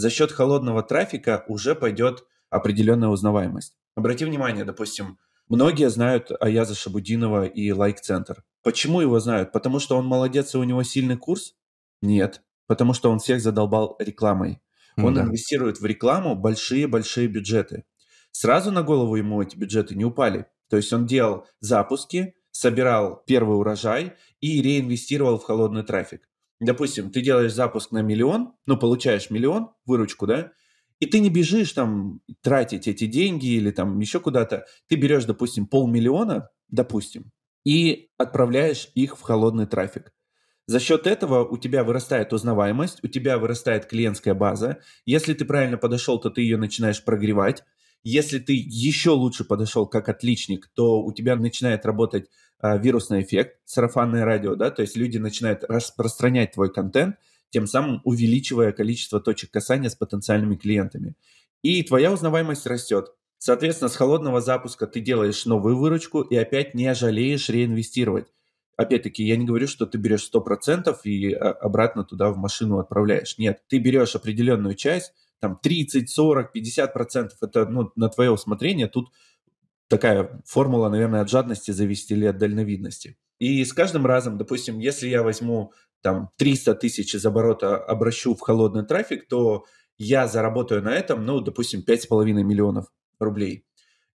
за 0.00 0.10
счет 0.10 0.32
холодного 0.32 0.82
трафика 0.82 1.44
уже 1.46 1.74
пойдет 1.74 2.24
определенная 2.48 3.08
узнаваемость. 3.08 3.76
Обрати 3.94 4.24
внимание, 4.24 4.64
допустим, 4.64 5.18
многие 5.48 5.90
знают 5.90 6.30
Аяза 6.40 6.74
Шабудинова 6.74 7.44
и 7.44 7.70
Лайк-центр. 7.70 8.42
Почему 8.62 9.00
его 9.00 9.20
знают? 9.20 9.52
Потому 9.52 9.78
что 9.78 9.96
он 9.96 10.06
молодец 10.06 10.54
и 10.54 10.58
у 10.58 10.64
него 10.64 10.82
сильный 10.82 11.16
курс? 11.16 11.54
Нет. 12.00 12.42
Потому 12.66 12.94
что 12.94 13.10
он 13.10 13.18
всех 13.18 13.40
задолбал 13.40 13.96
рекламой. 13.98 14.60
Он 14.96 15.14
да. 15.14 15.22
инвестирует 15.22 15.80
в 15.80 15.86
рекламу 15.86 16.34
большие-большие 16.34 17.28
бюджеты. 17.28 17.84
Сразу 18.32 18.70
на 18.70 18.82
голову 18.82 19.16
ему 19.16 19.42
эти 19.42 19.56
бюджеты 19.56 19.94
не 19.94 20.04
упали. 20.04 20.46
То 20.68 20.76
есть 20.76 20.92
он 20.92 21.06
делал 21.06 21.46
запуски, 21.60 22.34
собирал 22.50 23.22
первый 23.26 23.56
урожай 23.58 24.14
и 24.40 24.62
реинвестировал 24.62 25.38
в 25.38 25.44
холодный 25.44 25.82
трафик 25.82 26.30
допустим, 26.60 27.10
ты 27.10 27.22
делаешь 27.22 27.52
запуск 27.52 27.90
на 27.90 28.02
миллион, 28.02 28.52
ну, 28.66 28.76
получаешь 28.76 29.30
миллион, 29.30 29.70
выручку, 29.86 30.26
да, 30.26 30.52
и 31.00 31.06
ты 31.06 31.18
не 31.20 31.30
бежишь 31.30 31.72
там 31.72 32.20
тратить 32.42 32.86
эти 32.86 33.06
деньги 33.06 33.46
или 33.46 33.70
там 33.70 33.98
еще 34.00 34.20
куда-то. 34.20 34.66
Ты 34.86 34.96
берешь, 34.96 35.24
допустим, 35.24 35.66
полмиллиона, 35.66 36.50
допустим, 36.68 37.32
и 37.64 38.10
отправляешь 38.18 38.90
их 38.94 39.18
в 39.18 39.22
холодный 39.22 39.66
трафик. 39.66 40.12
За 40.70 40.78
счет 40.78 41.08
этого 41.08 41.44
у 41.44 41.58
тебя 41.58 41.82
вырастает 41.82 42.32
узнаваемость, 42.32 43.02
у 43.02 43.08
тебя 43.08 43.38
вырастает 43.38 43.86
клиентская 43.86 44.34
база. 44.34 44.78
Если 45.04 45.34
ты 45.34 45.44
правильно 45.44 45.78
подошел, 45.78 46.20
то 46.20 46.30
ты 46.30 46.42
ее 46.42 46.58
начинаешь 46.58 47.02
прогревать. 47.02 47.64
Если 48.04 48.38
ты 48.38 48.52
еще 48.52 49.10
лучше 49.10 49.42
подошел 49.42 49.88
как 49.88 50.08
отличник, 50.08 50.70
то 50.76 51.02
у 51.02 51.12
тебя 51.12 51.34
начинает 51.34 51.84
работать 51.84 52.30
а, 52.60 52.76
вирусный 52.76 53.22
эффект, 53.22 53.58
сарафанное 53.64 54.24
радио, 54.24 54.54
да, 54.54 54.70
то 54.70 54.82
есть 54.82 54.96
люди 54.96 55.18
начинают 55.18 55.64
распространять 55.64 56.52
твой 56.52 56.72
контент, 56.72 57.16
тем 57.50 57.66
самым 57.66 58.00
увеличивая 58.04 58.70
количество 58.70 59.18
точек 59.18 59.50
касания 59.50 59.88
с 59.88 59.96
потенциальными 59.96 60.54
клиентами. 60.54 61.16
И 61.62 61.82
твоя 61.82 62.12
узнаваемость 62.12 62.66
растет. 62.68 63.12
Соответственно, 63.38 63.88
с 63.88 63.96
холодного 63.96 64.40
запуска 64.40 64.86
ты 64.86 65.00
делаешь 65.00 65.46
новую 65.46 65.76
выручку 65.76 66.20
и 66.20 66.36
опять 66.36 66.76
не 66.76 66.94
жалеешь 66.94 67.48
реинвестировать. 67.48 68.28
Опять-таки, 68.80 69.22
я 69.22 69.36
не 69.36 69.44
говорю, 69.44 69.68
что 69.68 69.84
ты 69.84 69.98
берешь 69.98 70.26
100% 70.32 70.96
и 71.04 71.34
а, 71.34 71.50
обратно 71.50 72.02
туда 72.02 72.30
в 72.30 72.38
машину 72.38 72.78
отправляешь. 72.78 73.36
Нет, 73.36 73.60
ты 73.68 73.76
берешь 73.76 74.16
определенную 74.16 74.74
часть, 74.74 75.12
там 75.38 75.58
30, 75.62 76.08
40, 76.08 76.50
50 76.50 76.94
процентов, 76.94 77.38
это 77.42 77.66
ну, 77.66 77.92
на 77.94 78.08
твое 78.08 78.30
усмотрение. 78.30 78.86
Тут 78.86 79.10
такая 79.88 80.40
формула, 80.46 80.88
наверное, 80.88 81.20
от 81.20 81.28
жадности 81.28 81.72
зависит 81.72 82.10
или 82.12 82.24
от 82.24 82.38
дальновидности. 82.38 83.18
И 83.38 83.62
с 83.66 83.74
каждым 83.74 84.06
разом, 84.06 84.38
допустим, 84.38 84.78
если 84.78 85.08
я 85.08 85.22
возьму 85.22 85.74
там 86.00 86.30
300 86.38 86.74
тысяч 86.76 87.14
из 87.14 87.26
оборота, 87.26 87.76
обращу 87.76 88.34
в 88.34 88.40
холодный 88.40 88.86
трафик, 88.86 89.28
то 89.28 89.66
я 89.98 90.26
заработаю 90.26 90.82
на 90.82 90.94
этом, 90.94 91.26
ну, 91.26 91.40
допустим, 91.42 91.84
5,5 91.86 92.32
миллионов 92.32 92.86
рублей. 93.18 93.66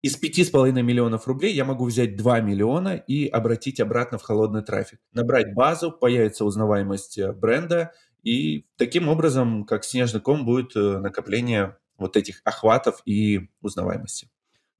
Из 0.02 0.20
5,5 0.20 0.82
миллионов 0.82 1.28
рублей 1.28 1.54
я 1.54 1.64
могу 1.64 1.84
взять 1.84 2.16
2 2.16 2.40
миллиона 2.40 2.96
и 2.96 3.28
обратить 3.28 3.78
обратно 3.78 4.18
в 4.18 4.22
холодный 4.22 4.62
трафик. 4.62 4.98
Набрать 5.12 5.54
базу, 5.54 5.92
появится 5.92 6.44
узнаваемость 6.44 7.18
э, 7.18 7.32
бренда, 7.32 7.92
и 8.24 8.66
таким 8.76 9.08
образом, 9.08 9.64
как 9.64 9.84
снежный 9.84 10.20
ком, 10.20 10.44
будет 10.44 10.74
э, 10.74 10.98
накопление 10.98 11.76
вот 11.98 12.16
этих 12.16 12.40
охватов 12.44 13.00
и 13.04 13.48
узнаваемости. 13.60 14.28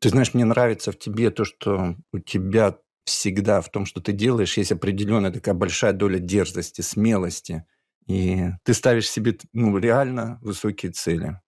Ты 0.00 0.08
знаешь, 0.08 0.34
мне 0.34 0.44
нравится 0.44 0.90
в 0.90 0.98
тебе 0.98 1.30
то, 1.30 1.44
что 1.44 1.96
у 2.12 2.18
тебя 2.18 2.78
всегда 3.04 3.60
в 3.60 3.70
том, 3.70 3.86
что 3.86 4.00
ты 4.00 4.12
делаешь, 4.12 4.56
есть 4.56 4.72
определенная 4.72 5.30
такая 5.30 5.54
большая 5.54 5.92
доля 5.92 6.18
дерзости, 6.18 6.80
смелости. 6.80 7.64
И 8.08 8.46
ты 8.64 8.74
ставишь 8.74 9.08
себе 9.08 9.38
ну, 9.52 9.76
реально 9.78 10.38
высокие 10.42 10.90
цели. 10.90 11.40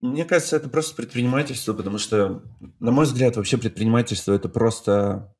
Мне 0.00 0.24
кажется, 0.24 0.56
это 0.56 0.68
просто 0.68 0.94
предпринимательство, 0.96 1.74
потому 1.74 1.98
что, 1.98 2.42
на 2.78 2.90
мой 2.90 3.04
взгляд, 3.04 3.36
вообще 3.36 3.58
предпринимательство– 3.58 4.32
это 4.34 4.48
просто 4.48 5.34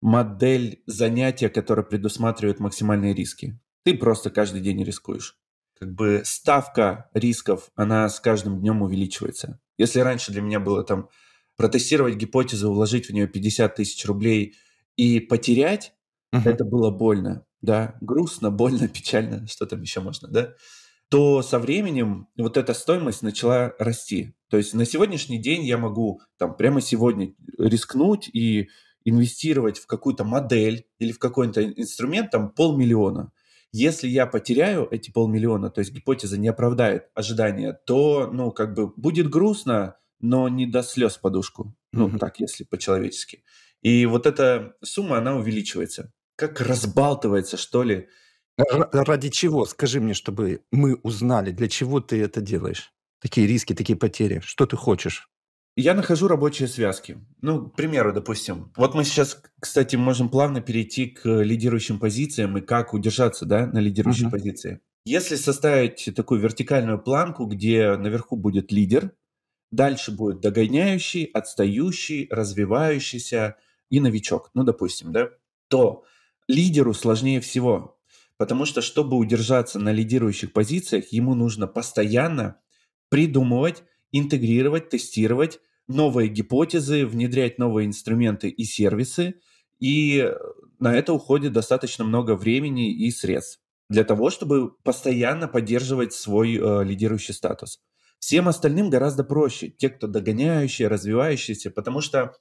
модель 0.00 0.82
занятия, 0.86 1.48
которая 1.48 1.84
предусматривает 1.84 2.60
максимальные 2.60 3.14
риски. 3.14 3.60
Ты 3.84 3.94
просто 3.94 4.30
каждый 4.30 4.60
день 4.60 4.82
рискуешь 4.82 5.38
как 5.78 5.94
бы 5.94 6.22
ставка 6.24 7.08
рисков, 7.14 7.70
она 7.74 8.08
с 8.08 8.20
каждым 8.20 8.60
днем 8.60 8.82
увеличивается. 8.82 9.60
Если 9.76 10.00
раньше 10.00 10.32
для 10.32 10.42
меня 10.42 10.60
было 10.60 10.82
там 10.82 11.08
протестировать 11.56 12.16
гипотезу, 12.16 12.72
вложить 12.72 13.08
в 13.08 13.12
нее 13.12 13.28
50 13.28 13.76
тысяч 13.76 14.04
рублей 14.04 14.56
и 14.96 15.20
потерять, 15.20 15.94
uh-huh. 16.34 16.42
это 16.44 16.64
было 16.64 16.90
больно, 16.90 17.44
да, 17.62 17.96
грустно, 18.00 18.50
больно, 18.50 18.88
печально, 18.88 19.46
что 19.46 19.66
там 19.66 19.82
еще 19.82 20.00
можно, 20.00 20.28
да, 20.28 20.54
то 21.08 21.42
со 21.42 21.58
временем 21.58 22.28
вот 22.36 22.56
эта 22.56 22.74
стоимость 22.74 23.22
начала 23.22 23.74
расти. 23.78 24.34
То 24.50 24.56
есть 24.56 24.74
на 24.74 24.84
сегодняшний 24.84 25.38
день 25.38 25.64
я 25.64 25.78
могу 25.78 26.20
там 26.38 26.56
прямо 26.56 26.80
сегодня 26.80 27.34
рискнуть 27.58 28.28
и 28.32 28.68
инвестировать 29.04 29.78
в 29.78 29.86
какую-то 29.86 30.24
модель 30.24 30.86
или 30.98 31.12
в 31.12 31.18
какой-то 31.18 31.64
инструмент 31.64 32.30
там 32.30 32.50
полмиллиона. 32.50 33.32
Если 33.72 34.08
я 34.08 34.26
потеряю 34.26 34.88
эти 34.90 35.10
полмиллиона, 35.10 35.70
то 35.70 35.80
есть 35.80 35.92
гипотеза 35.92 36.38
не 36.38 36.48
оправдает 36.48 37.08
ожидания, 37.14 37.78
то, 37.86 38.30
ну, 38.32 38.50
как 38.50 38.74
бы 38.74 38.88
будет 38.96 39.28
грустно, 39.28 39.96
но 40.20 40.48
не 40.48 40.66
до 40.66 40.82
слез 40.82 41.18
подушку. 41.18 41.74
Ну, 41.92 42.08
mm-hmm. 42.08 42.18
так, 42.18 42.40
если 42.40 42.64
по-человечески. 42.64 43.44
И 43.82 44.06
вот 44.06 44.26
эта 44.26 44.74
сумма, 44.82 45.18
она 45.18 45.36
увеличивается. 45.36 46.12
Как 46.36 46.60
разбалтывается, 46.60 47.56
что 47.56 47.82
ли. 47.82 48.08
Ради 48.58 49.30
чего? 49.30 49.64
Скажи 49.66 50.00
мне, 50.00 50.14
чтобы 50.14 50.62
мы 50.72 50.96
узнали, 50.96 51.52
для 51.52 51.68
чего 51.68 52.00
ты 52.00 52.20
это 52.20 52.40
делаешь? 52.40 52.92
Такие 53.20 53.46
риски, 53.46 53.74
такие 53.74 53.96
потери. 53.96 54.40
Что 54.44 54.66
ты 54.66 54.76
хочешь? 54.76 55.30
Я 55.76 55.94
нахожу 55.94 56.26
рабочие 56.26 56.66
связки. 56.66 57.18
Ну, 57.40 57.68
к 57.68 57.76
примеру, 57.76 58.12
допустим. 58.12 58.72
Вот 58.76 58.96
мы 58.96 59.04
сейчас, 59.04 59.40
кстати, 59.60 59.94
можем 59.94 60.28
плавно 60.28 60.60
перейти 60.60 61.06
к 61.06 61.24
лидирующим 61.24 62.00
позициям 62.00 62.58
и 62.58 62.60
как 62.60 62.94
удержаться 62.94 63.46
да, 63.46 63.66
на 63.66 63.78
лидирующей 63.78 64.26
uh-huh. 64.26 64.30
позиции. 64.30 64.80
Если 65.04 65.36
составить 65.36 66.10
такую 66.16 66.40
вертикальную 66.40 66.98
планку, 66.98 67.46
где 67.46 67.96
наверху 67.96 68.36
будет 68.36 68.72
лидер, 68.72 69.12
дальше 69.70 70.10
будет 70.10 70.40
догоняющий, 70.40 71.24
отстающий, 71.26 72.26
развивающийся 72.28 73.56
и 73.88 74.00
новичок, 74.00 74.50
ну, 74.54 74.64
допустим, 74.64 75.12
да, 75.12 75.30
то 75.68 76.04
лидеру 76.48 76.92
сложнее 76.92 77.40
всего, 77.40 77.97
потому 78.38 78.64
что, 78.64 78.80
чтобы 78.80 79.18
удержаться 79.18 79.78
на 79.78 79.92
лидирующих 79.92 80.52
позициях, 80.52 81.12
ему 81.12 81.34
нужно 81.34 81.66
постоянно 81.66 82.60
придумывать, 83.10 83.82
интегрировать, 84.12 84.88
тестировать 84.88 85.60
новые 85.88 86.28
гипотезы, 86.28 87.06
внедрять 87.06 87.58
новые 87.58 87.86
инструменты 87.86 88.48
и 88.48 88.64
сервисы, 88.64 89.34
и 89.80 90.32
на 90.78 90.94
это 90.94 91.12
уходит 91.12 91.52
достаточно 91.52 92.04
много 92.04 92.36
времени 92.36 92.92
и 92.92 93.10
средств 93.10 93.60
для 93.88 94.04
того, 94.04 94.30
чтобы 94.30 94.70
постоянно 94.82 95.48
поддерживать 95.48 96.12
свой 96.12 96.56
э, 96.56 96.84
лидирующий 96.84 97.34
статус. 97.34 97.80
Всем 98.18 98.48
остальным 98.48 98.90
гораздо 98.90 99.24
проще, 99.24 99.68
те, 99.68 99.88
кто 99.88 100.06
догоняющие, 100.06 100.88
развивающиеся, 100.88 101.70
потому 101.70 102.00
что 102.00 102.34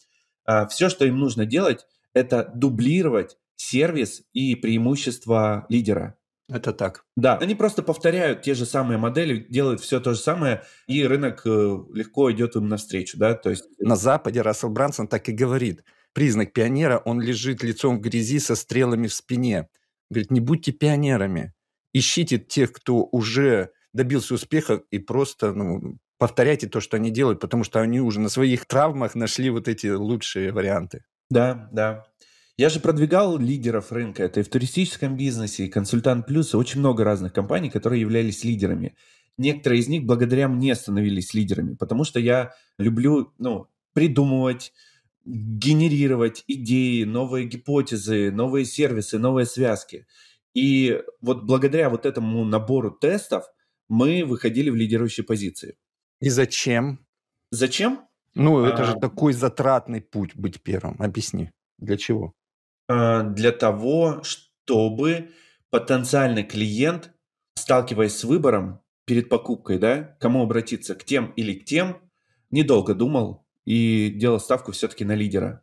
э, 0.46 0.68
все, 0.68 0.90
что 0.90 1.06
им 1.06 1.18
нужно 1.18 1.46
делать, 1.46 1.86
это 2.14 2.52
дублировать 2.54 3.38
сервис 3.58 4.24
и 4.34 4.56
преимущества 4.56 5.66
лидера. 5.70 6.18
Это 6.50 6.72
так. 6.72 7.04
Да, 7.18 7.38
они 7.38 7.56
просто 7.56 7.84
повторяют 7.84 8.42
те 8.42 8.54
же 8.54 8.66
самые 8.66 8.98
модели, 8.98 9.46
делают 9.50 9.82
все 9.82 10.00
то 10.00 10.14
же 10.14 10.20
самое, 10.20 10.64
и 10.88 11.06
рынок 11.06 11.42
э, 11.46 11.50
легко 11.94 12.32
идет 12.32 12.56
им 12.56 12.70
навстречу, 12.70 13.18
да, 13.18 13.34
то 13.34 13.50
есть... 13.50 13.66
На 13.80 13.98
Западе 13.98 14.42
Рассел 14.42 14.70
Брансон 14.70 15.10
так 15.10 15.28
и 15.28 15.34
говорит. 15.34 15.84
Признак 16.14 16.54
пионера, 16.54 17.00
он 17.04 17.20
лежит 17.20 17.64
лицом 17.64 17.98
в 17.98 18.02
грязи 18.02 18.40
со 18.40 18.56
стрелами 18.56 19.08
в 19.08 19.14
спине. 19.14 19.68
Говорит, 20.10 20.32
не 20.32 20.40
будьте 20.40 20.72
пионерами. 20.72 21.54
Ищите 21.94 22.38
тех, 22.38 22.72
кто 22.72 23.04
уже 23.12 23.72
добился 23.94 24.36
успеха 24.36 24.82
и 24.90 25.00
просто 25.00 25.52
ну, 25.52 25.98
повторяйте 26.18 26.68
то, 26.68 26.80
что 26.80 26.96
они 26.96 27.12
делают, 27.12 27.42
потому 27.42 27.66
что 27.66 27.82
они 27.82 28.00
уже 28.00 28.22
на 28.22 28.30
своих 28.30 28.66
травмах 28.66 29.16
нашли 29.16 29.50
вот 29.50 29.68
эти 29.68 29.88
лучшие 29.88 30.54
варианты. 30.54 31.04
Да, 31.30 31.70
да. 31.74 32.06
Я 32.58 32.70
же 32.70 32.80
продвигал 32.80 33.38
лидеров 33.38 33.92
рынка. 33.92 34.24
Это 34.24 34.40
и 34.40 34.44
в 34.44 34.50
туристическом 34.50 35.16
бизнесе, 35.16 35.66
и 35.66 35.70
консультант 35.70 36.26
плюс, 36.26 36.54
и 36.54 36.58
очень 36.58 36.80
много 36.80 37.04
разных 37.04 37.32
компаний, 37.32 37.70
которые 37.70 38.02
являлись 38.02 38.44
лидерами. 38.44 38.96
Некоторые 39.38 39.82
из 39.82 39.88
них 39.88 40.06
благодаря 40.06 40.48
мне 40.48 40.74
становились 40.74 41.36
лидерами, 41.36 41.76
потому 41.76 42.04
что 42.04 42.20
я 42.20 42.56
люблю 42.80 43.32
ну, 43.38 43.68
придумывать, 43.94 44.74
генерировать 45.24 46.44
идеи, 46.48 47.04
новые 47.04 47.46
гипотезы, 47.46 48.32
новые 48.32 48.66
сервисы, 48.66 49.20
новые 49.20 49.46
связки. 49.46 50.08
И 50.56 51.04
вот 51.22 51.44
благодаря 51.44 51.92
вот 51.92 52.08
этому 52.08 52.44
набору 52.44 52.90
тестов 52.90 53.46
мы 53.88 54.26
выходили 54.26 54.72
в 54.72 54.76
лидирующие 54.76 55.24
позиции. 55.24 55.78
И 56.22 56.30
зачем? 56.30 57.06
Зачем? 57.52 58.08
Ну, 58.34 58.66
это 58.66 58.82
а, 58.82 58.86
же 58.86 58.96
такой 58.96 59.34
затратный 59.34 60.02
путь 60.02 60.36
быть 60.36 60.64
первым. 60.64 60.96
Объясни, 61.00 61.52
для 61.78 61.98
чего? 61.98 62.34
А, 62.88 63.24
для 63.24 63.52
того, 63.52 64.22
чтобы 64.24 65.32
потенциальный 65.70 66.44
клиент, 66.44 67.12
сталкиваясь 67.56 68.18
с 68.18 68.24
выбором 68.24 68.82
перед 69.06 69.30
покупкой, 69.30 69.80
да, 69.80 70.16
кому 70.20 70.44
обратиться, 70.44 70.96
к 70.96 71.04
тем 71.04 71.32
или 71.32 71.54
к 71.54 71.66
тем, 71.66 71.98
недолго 72.52 72.94
думал 72.94 73.46
и 73.66 74.10
делал 74.10 74.40
ставку 74.40 74.72
все-таки 74.72 75.04
на 75.06 75.16
лидера. 75.16 75.62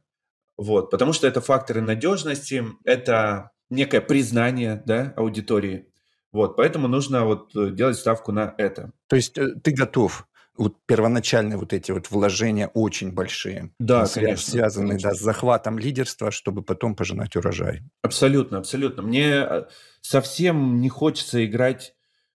Вот, 0.56 0.90
потому 0.90 1.12
что 1.12 1.26
это 1.26 1.40
факторы 1.40 1.80
надежности, 1.80 2.64
это 2.84 3.50
некое 3.70 4.00
признание 4.00 4.82
да, 4.86 5.12
аудитории. 5.16 5.88
Вот, 6.32 6.56
поэтому 6.56 6.88
нужно 6.88 7.24
вот 7.24 7.54
э, 7.56 7.70
делать 7.70 7.96
ставку 7.96 8.32
на 8.32 8.54
это. 8.58 8.92
То 9.08 9.16
есть 9.16 9.38
э, 9.38 9.54
ты 9.62 9.72
готов 9.72 10.26
вот 10.56 10.76
первоначальные 10.86 11.56
вот 11.56 11.72
эти 11.72 11.90
вот 11.90 12.10
вложения 12.10 12.68
очень 12.68 13.12
большие. 13.12 13.72
Да, 13.78 14.06
конечно. 14.06 14.50
Связанные 14.52 14.90
конечно. 14.90 15.10
Да, 15.10 15.16
с 15.16 15.20
захватом 15.20 15.78
лидерства, 15.78 16.30
чтобы 16.30 16.62
потом 16.62 16.94
пожинать 16.94 17.36
урожай. 17.36 17.82
Абсолютно, 18.02 18.58
абсолютно. 18.58 19.02
Мне 19.02 19.46
э, 19.48 19.64
совсем 20.00 20.80
не 20.80 20.88
хочется 20.88 21.44
играть 21.44 21.94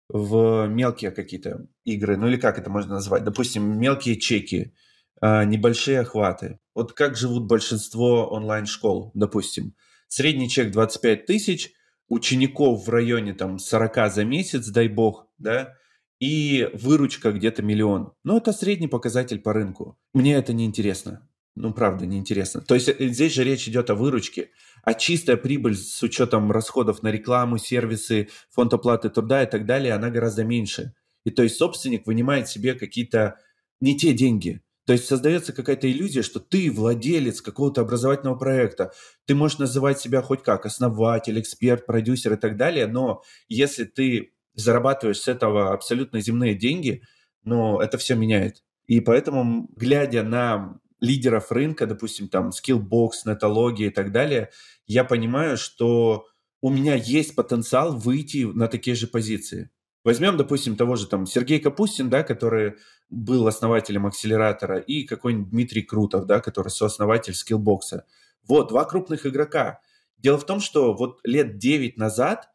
в 0.10 0.68
мелкие 0.68 1.12
какие-то 1.12 1.68
игры, 1.86 2.18
ну 2.18 2.28
или 2.28 2.38
как 2.38 2.58
это 2.58 2.70
можно 2.70 2.96
назвать? 2.96 3.24
Допустим, 3.24 3.80
мелкие 3.80 4.18
чеки, 4.18 4.74
а, 5.22 5.46
небольшие 5.46 6.00
охваты. 6.00 6.60
Вот 6.74 6.94
как 6.94 7.16
живут 7.16 7.46
большинство 7.46 8.28
онлайн-школ, 8.28 9.12
допустим. 9.14 9.76
Средний 10.08 10.50
чек 10.50 10.72
25 10.72 11.26
тысяч, 11.26 11.72
учеников 12.08 12.88
в 12.88 12.90
районе 12.90 13.34
там 13.34 13.60
40 13.60 14.12
за 14.12 14.26
месяц, 14.26 14.68
дай 14.70 14.88
бог, 14.88 15.28
да, 15.38 15.76
и 16.20 16.70
выручка 16.74 17.32
где-то 17.32 17.62
миллион. 17.62 18.14
Ну, 18.24 18.38
это 18.38 18.52
средний 18.52 18.88
показатель 18.88 19.40
по 19.40 19.54
рынку. 19.54 19.98
Мне 20.14 20.36
это 20.36 20.54
не 20.54 20.66
интересно. 20.66 21.28
Ну, 21.56 21.74
правда, 21.74 22.06
не 22.06 22.18
интересно. 22.18 22.62
То 22.62 22.76
есть 22.76 22.90
э, 22.90 22.96
здесь 23.10 23.34
же 23.34 23.44
речь 23.44 23.68
идет 23.68 23.90
о 23.90 23.96
выручке, 23.96 24.50
а 24.84 24.94
чистая 24.94 25.38
прибыль 25.38 25.76
с 25.76 26.02
учетом 26.04 26.52
расходов 26.52 27.04
на 27.04 27.12
рекламу, 27.12 27.58
сервисы, 27.58 28.30
фонд 28.50 28.74
оплаты 28.74 29.10
труда 29.10 29.44
и 29.44 29.50
так 29.50 29.66
далее, 29.66 29.94
она 29.94 30.10
гораздо 30.10 30.44
меньше. 30.44 30.94
И 31.26 31.32
то 31.32 31.44
есть 31.44 31.58
собственник 31.58 32.08
вынимает 32.08 32.48
себе 32.48 32.76
какие-то 32.76 33.40
не 33.82 33.98
те 33.98 34.14
деньги. 34.14 34.62
То 34.86 34.94
есть 34.94 35.06
создается 35.06 35.54
какая-то 35.54 35.92
иллюзия, 35.92 36.24
что 36.24 36.40
ты 36.40 36.72
владелец 36.72 37.42
какого-то 37.42 37.82
образовательного 37.82 38.36
проекта. 38.36 38.92
Ты 39.26 39.36
можешь 39.36 39.60
называть 39.60 40.00
себя 40.00 40.22
хоть 40.22 40.42
как 40.42 40.66
основатель, 40.66 41.40
эксперт, 41.40 41.86
продюсер 41.86 42.34
и 42.34 42.38
так 42.38 42.58
далее, 42.58 42.88
но 42.88 43.22
если 43.50 43.84
ты 43.84 44.32
зарабатываешь 44.54 45.20
с 45.20 45.28
этого 45.28 45.74
абсолютно 45.74 46.22
земные 46.22 46.56
деньги, 46.56 47.04
но 47.44 47.82
это 47.82 47.98
все 47.98 48.16
меняет. 48.16 48.64
И 48.88 49.02
поэтому, 49.02 49.70
глядя 49.76 50.24
на 50.24 50.80
лидеров 51.00 51.52
рынка, 51.52 51.86
допустим, 51.86 52.28
там 52.28 52.50
Skillbox, 52.50 53.12
Netology 53.26 53.88
и 53.88 53.90
так 53.90 54.12
далее, 54.12 54.50
я 54.86 55.04
понимаю, 55.04 55.58
что 55.58 56.26
у 56.62 56.70
меня 56.70 56.96
есть 56.96 57.36
потенциал 57.36 57.98
выйти 57.98 58.44
на 58.44 58.68
такие 58.68 58.96
же 58.96 59.08
позиции. 59.08 59.70
Возьмем, 60.04 60.38
допустим, 60.38 60.76
того 60.76 60.96
же 60.96 61.08
там 61.08 61.26
Сергей 61.26 61.60
Капустин, 61.60 62.10
да, 62.10 62.24
который 62.24 62.76
был 63.10 63.48
основателем 63.48 64.06
акселератора, 64.06 64.80
и 64.80 65.04
какой-нибудь 65.04 65.50
Дмитрий 65.50 65.82
Крутов, 65.82 66.26
да, 66.26 66.40
который 66.40 66.70
сооснователь 66.70 67.34
Skillbox. 67.34 68.02
Вот, 68.48 68.70
два 68.70 68.86
крупных 68.86 69.26
игрока. 69.26 69.82
Дело 70.18 70.38
в 70.38 70.46
том, 70.46 70.60
что 70.60 70.94
вот 70.94 71.20
лет 71.24 71.58
9 71.58 71.98
назад 71.98 72.50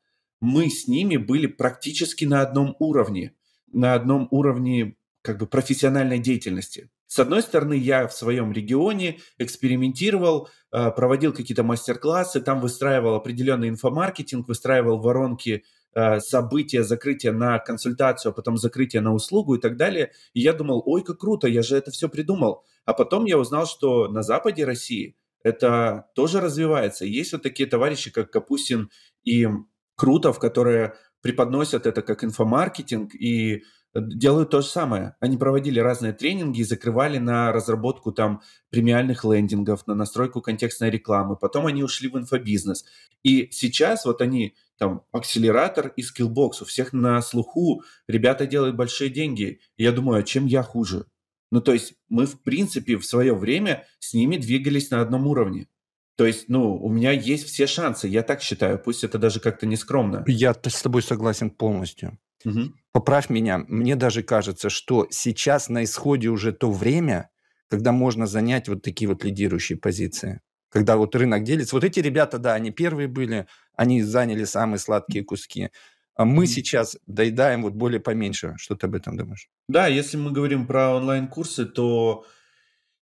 мы 0.44 0.68
с 0.68 0.86
ними 0.86 1.16
были 1.16 1.46
практически 1.46 2.26
на 2.26 2.42
одном 2.42 2.76
уровне, 2.78 3.34
на 3.72 3.94
одном 3.94 4.28
уровне 4.30 4.96
как 5.22 5.38
бы 5.38 5.46
профессиональной 5.46 6.18
деятельности. 6.18 6.90
С 7.06 7.18
одной 7.18 7.42
стороны, 7.42 7.74
я 7.74 8.06
в 8.06 8.12
своем 8.12 8.52
регионе 8.52 9.20
экспериментировал, 9.38 10.48
а, 10.70 10.90
проводил 10.90 11.32
какие-то 11.32 11.62
мастер-классы, 11.62 12.42
там 12.42 12.60
выстраивал 12.60 13.14
определенный 13.14 13.70
инфомаркетинг, 13.70 14.46
выстраивал 14.46 15.00
воронки 15.00 15.64
а, 15.94 16.20
события, 16.20 16.82
закрытия 16.82 17.32
на 17.32 17.58
консультацию, 17.58 18.30
а 18.30 18.34
потом 18.34 18.58
закрытие 18.58 19.00
на 19.00 19.14
услугу 19.14 19.54
и 19.54 19.60
так 19.60 19.78
далее. 19.78 20.12
И 20.34 20.40
я 20.40 20.52
думал, 20.52 20.82
ой, 20.84 21.02
как 21.02 21.20
круто, 21.20 21.48
я 21.48 21.62
же 21.62 21.76
это 21.76 21.90
все 21.90 22.10
придумал. 22.10 22.64
А 22.84 22.92
потом 22.92 23.24
я 23.24 23.38
узнал, 23.38 23.66
что 23.66 24.08
на 24.08 24.22
западе 24.22 24.66
России 24.66 25.16
это 25.42 26.10
тоже 26.14 26.40
развивается. 26.40 27.06
Есть 27.06 27.32
вот 27.32 27.42
такие 27.42 27.68
товарищи, 27.68 28.10
как 28.10 28.30
Капустин 28.30 28.90
и 29.22 29.48
Крутов, 29.96 30.38
которые 30.38 30.94
преподносят 31.20 31.86
это 31.86 32.02
как 32.02 32.24
инфомаркетинг 32.24 33.14
и 33.14 33.62
делают 33.94 34.50
то 34.50 34.60
же 34.60 34.66
самое. 34.66 35.14
Они 35.20 35.36
проводили 35.36 35.78
разные 35.78 36.12
тренинги 36.12 36.60
и 36.60 36.64
закрывали 36.64 37.18
на 37.18 37.52
разработку 37.52 38.12
там 38.12 38.42
премиальных 38.70 39.24
лендингов, 39.24 39.86
на 39.86 39.94
настройку 39.94 40.40
контекстной 40.40 40.90
рекламы. 40.90 41.36
Потом 41.36 41.66
они 41.66 41.82
ушли 41.82 42.08
в 42.08 42.18
инфобизнес. 42.18 42.84
И 43.22 43.48
сейчас 43.52 44.04
вот 44.04 44.20
они 44.20 44.54
там 44.78 45.02
акселератор 45.12 45.88
и 45.88 46.02
Skillbox. 46.02 46.62
У 46.62 46.64
всех 46.64 46.92
на 46.92 47.22
слуху 47.22 47.82
ребята 48.08 48.46
делают 48.46 48.76
большие 48.76 49.10
деньги. 49.10 49.60
И 49.76 49.84
я 49.84 49.92
думаю, 49.92 50.20
а 50.20 50.22
чем 50.24 50.46
я 50.46 50.62
хуже? 50.62 51.06
Ну, 51.50 51.60
то 51.60 51.72
есть 51.72 51.94
мы, 52.08 52.26
в 52.26 52.42
принципе, 52.42 52.96
в 52.96 53.06
свое 53.06 53.34
время 53.34 53.86
с 54.00 54.12
ними 54.12 54.36
двигались 54.36 54.90
на 54.90 55.00
одном 55.00 55.28
уровне. 55.28 55.68
То 56.16 56.26
есть, 56.26 56.48
ну, 56.48 56.76
у 56.76 56.88
меня 56.88 57.10
есть 57.10 57.46
все 57.46 57.66
шансы, 57.66 58.06
я 58.06 58.22
так 58.22 58.40
считаю, 58.40 58.78
пусть 58.78 59.02
это 59.02 59.18
даже 59.18 59.40
как-то 59.40 59.66
не 59.66 59.76
скромно. 59.76 60.24
Я 60.26 60.54
с 60.54 60.82
тобой 60.82 61.02
согласен 61.02 61.50
полностью. 61.50 62.18
Угу. 62.44 62.72
Поправь 62.92 63.30
меня, 63.30 63.58
мне 63.68 63.96
даже 63.96 64.22
кажется, 64.22 64.70
что 64.70 65.08
сейчас 65.10 65.68
на 65.68 65.82
исходе 65.84 66.28
уже 66.28 66.52
то 66.52 66.70
время, 66.70 67.30
когда 67.68 67.90
можно 67.90 68.26
занять 68.26 68.68
вот 68.68 68.82
такие 68.82 69.08
вот 69.08 69.24
лидирующие 69.24 69.78
позиции. 69.78 70.40
Когда 70.68 70.96
вот 70.96 71.14
рынок 71.14 71.44
делится. 71.44 71.76
Вот 71.76 71.84
эти 71.84 72.00
ребята, 72.00 72.38
да, 72.38 72.54
они 72.54 72.70
первые 72.70 73.08
были, 73.08 73.46
они 73.76 74.02
заняли 74.02 74.44
самые 74.44 74.78
сладкие 74.78 75.24
куски. 75.24 75.70
А 76.16 76.24
мы 76.24 76.46
сейчас 76.46 76.96
доедаем 77.06 77.62
вот 77.62 77.74
более 77.74 78.00
поменьше. 78.00 78.54
Что 78.56 78.76
ты 78.76 78.86
об 78.86 78.94
этом 78.94 79.16
думаешь? 79.16 79.48
Да, 79.68 79.86
если 79.86 80.16
мы 80.16 80.30
говорим 80.30 80.66
про 80.66 80.94
онлайн-курсы, 80.94 81.64
то 81.64 82.24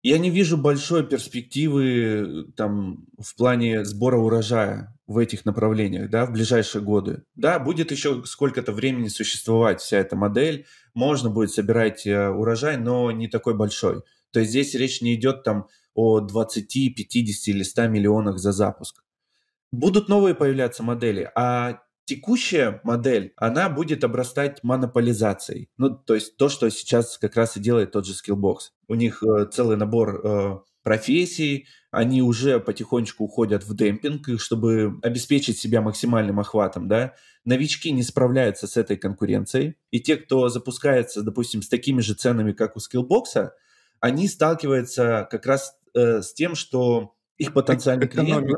я 0.02 0.18
не 0.18 0.30
вижу 0.30 0.56
большой 0.56 1.06
перспективы 1.06 1.84
э, 1.84 2.44
там 2.56 3.06
в 3.18 3.36
плане 3.36 3.84
сбора 3.84 4.18
урожая 4.18 4.98
в 5.06 5.18
этих 5.18 5.44
направлениях, 5.44 6.10
да, 6.10 6.26
в 6.26 6.32
ближайшие 6.32 6.82
годы. 6.82 7.22
Да, 7.36 7.58
будет 7.58 7.92
еще 7.92 8.24
сколько-то 8.24 8.72
времени 8.72 9.08
существовать 9.08 9.80
вся 9.80 9.98
эта 9.98 10.16
модель, 10.16 10.66
можно 10.94 11.30
будет 11.30 11.52
собирать 11.52 12.06
э, 12.06 12.28
урожай, 12.28 12.76
но 12.78 13.12
не 13.12 13.28
такой 13.28 13.54
большой. 13.54 14.02
То 14.32 14.40
есть 14.40 14.50
здесь 14.50 14.74
речь 14.74 15.02
не 15.02 15.14
идет 15.14 15.44
там 15.44 15.68
о 15.94 16.20
20, 16.20 16.96
50 16.96 17.48
или 17.54 17.62
100 17.62 17.86
миллионах 17.88 18.38
за 18.38 18.52
запуск. 18.52 19.04
Будут 19.70 20.08
новые 20.08 20.34
появляться 20.34 20.82
модели, 20.82 21.30
а 21.34 21.80
текущая 22.04 22.80
модель, 22.84 23.32
она 23.36 23.68
будет 23.68 24.04
обрастать 24.04 24.62
монополизацией. 24.62 25.68
Ну, 25.76 25.90
то 25.90 26.14
есть 26.14 26.36
то, 26.36 26.48
что 26.48 26.68
сейчас 26.70 27.18
как 27.18 27.36
раз 27.36 27.56
и 27.56 27.60
делает 27.60 27.92
тот 27.92 28.06
же 28.06 28.12
Skillbox. 28.12 28.56
У 28.88 28.94
них 28.94 29.22
э, 29.22 29.46
целый 29.50 29.76
набор 29.76 30.20
э, 30.24 30.58
профессий, 30.82 31.66
они 31.90 32.22
уже 32.22 32.58
потихонечку 32.58 33.24
уходят 33.24 33.64
в 33.64 33.76
демпинг, 33.76 34.40
чтобы 34.40 34.98
обеспечить 35.02 35.58
себя 35.58 35.80
максимальным 35.80 36.40
охватом, 36.40 36.88
да. 36.88 37.14
Новички 37.44 37.90
не 37.90 38.02
справляются 38.02 38.66
с 38.66 38.76
этой 38.76 38.96
конкуренцией, 38.96 39.76
и 39.90 40.00
те, 40.00 40.16
кто 40.16 40.48
запускается, 40.48 41.22
допустим, 41.22 41.62
с 41.62 41.68
такими 41.68 42.00
же 42.00 42.14
ценами, 42.14 42.52
как 42.52 42.76
у 42.76 42.80
Skillbox, 42.80 43.50
они 44.00 44.28
сталкиваются 44.28 45.28
как 45.30 45.46
раз 45.46 45.76
э, 45.94 46.22
с 46.22 46.32
тем, 46.34 46.54
что 46.54 47.14
их 47.38 47.52
потенциальный 47.52 48.08
клиент 48.08 48.48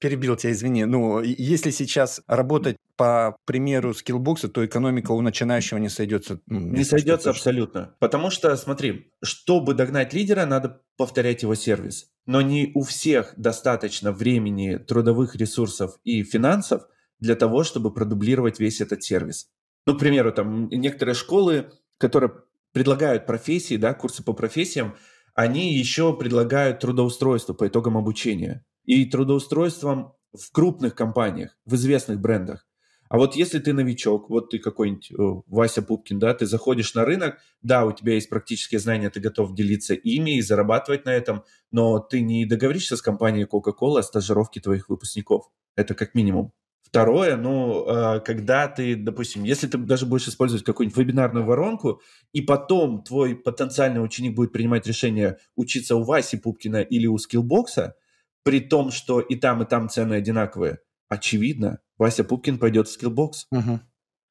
перебил 0.00 0.36
тебя, 0.36 0.52
извини. 0.52 0.84
Ну, 0.84 1.20
если 1.20 1.70
сейчас 1.70 2.22
работать 2.26 2.76
по 2.96 3.36
примеру 3.44 3.94
скиллбокса, 3.94 4.48
то 4.48 4.64
экономика 4.64 5.12
у 5.12 5.20
начинающего 5.20 5.78
не 5.78 5.88
сойдется. 5.88 6.40
Ну, 6.46 6.58
не 6.58 6.84
сойдется 6.84 7.30
абсолютно. 7.30 7.94
Потому 8.00 8.30
что, 8.30 8.56
смотри, 8.56 9.12
чтобы 9.22 9.74
догнать 9.74 10.12
лидера, 10.12 10.46
надо 10.46 10.82
повторять 10.96 11.42
его 11.42 11.54
сервис. 11.54 12.10
Но 12.26 12.40
не 12.40 12.72
у 12.74 12.82
всех 12.82 13.34
достаточно 13.36 14.12
времени, 14.12 14.76
трудовых 14.76 15.36
ресурсов 15.36 15.98
и 16.04 16.22
финансов 16.24 16.82
для 17.20 17.36
того, 17.36 17.64
чтобы 17.64 17.92
продублировать 17.92 18.58
весь 18.58 18.80
этот 18.80 19.02
сервис. 19.02 19.48
Ну, 19.86 19.94
к 19.94 19.98
примеру, 19.98 20.32
там 20.32 20.68
некоторые 20.68 21.14
школы, 21.14 21.72
которые 21.98 22.32
предлагают 22.72 23.26
профессии, 23.26 23.76
да, 23.76 23.94
курсы 23.94 24.22
по 24.22 24.32
профессиям, 24.32 24.96
они 25.34 25.74
еще 25.74 26.16
предлагают 26.16 26.80
трудоустройство 26.80 27.54
по 27.54 27.66
итогам 27.66 27.96
обучения. 27.96 28.64
И 28.84 29.04
трудоустройством 29.04 30.14
в 30.32 30.52
крупных 30.52 30.94
компаниях, 30.94 31.56
в 31.64 31.74
известных 31.74 32.20
брендах. 32.20 32.66
А 33.10 33.18
вот 33.18 33.34
если 33.34 33.58
ты 33.58 33.72
новичок, 33.72 34.30
вот 34.30 34.50
ты 34.50 34.60
какой-нибудь 34.60 35.10
Вася 35.48 35.82
Пупкин, 35.82 36.20
да, 36.20 36.32
ты 36.32 36.46
заходишь 36.46 36.94
на 36.94 37.04
рынок, 37.04 37.38
да, 37.60 37.84
у 37.84 37.90
тебя 37.90 38.14
есть 38.14 38.30
практические 38.30 38.78
знания, 38.78 39.10
ты 39.10 39.18
готов 39.18 39.52
делиться 39.52 39.94
ими 39.94 40.36
и 40.36 40.42
зарабатывать 40.42 41.06
на 41.06 41.10
этом, 41.10 41.42
но 41.72 41.98
ты 41.98 42.20
не 42.20 42.46
договоришься 42.46 42.96
с 42.96 43.02
компанией 43.02 43.46
Coca-Cola 43.46 43.98
о 43.98 44.02
стажировке 44.04 44.60
твоих 44.60 44.88
выпускников. 44.88 45.50
Это 45.74 45.94
как 45.94 46.14
минимум. 46.14 46.52
Второе, 46.82 47.36
ну, 47.36 47.84
а, 47.88 48.20
когда 48.20 48.68
ты, 48.68 48.94
допустим, 48.94 49.42
если 49.42 49.66
ты 49.66 49.78
даже 49.78 50.06
будешь 50.06 50.28
использовать 50.28 50.64
какую-нибудь 50.64 50.96
вебинарную 50.96 51.44
воронку, 51.44 52.00
и 52.32 52.40
потом 52.40 53.02
твой 53.02 53.34
потенциальный 53.34 54.04
ученик 54.04 54.36
будет 54.36 54.52
принимать 54.52 54.86
решение 54.86 55.38
учиться 55.56 55.96
у 55.96 56.04
Васи 56.04 56.36
Пупкина 56.36 56.82
или 56.82 57.08
у 57.08 57.18
Skillbox 57.18 57.80
а, 57.80 57.96
при 58.42 58.60
том, 58.60 58.90
что 58.90 59.20
и 59.20 59.36
там, 59.36 59.62
и 59.62 59.66
там 59.66 59.88
цены 59.88 60.14
одинаковые, 60.14 60.78
очевидно, 61.08 61.80
Вася 61.98 62.24
Пупкин 62.24 62.58
пойдет 62.58 62.88
в 62.88 62.92
Skillbox. 62.92 63.46
Угу. 63.50 63.80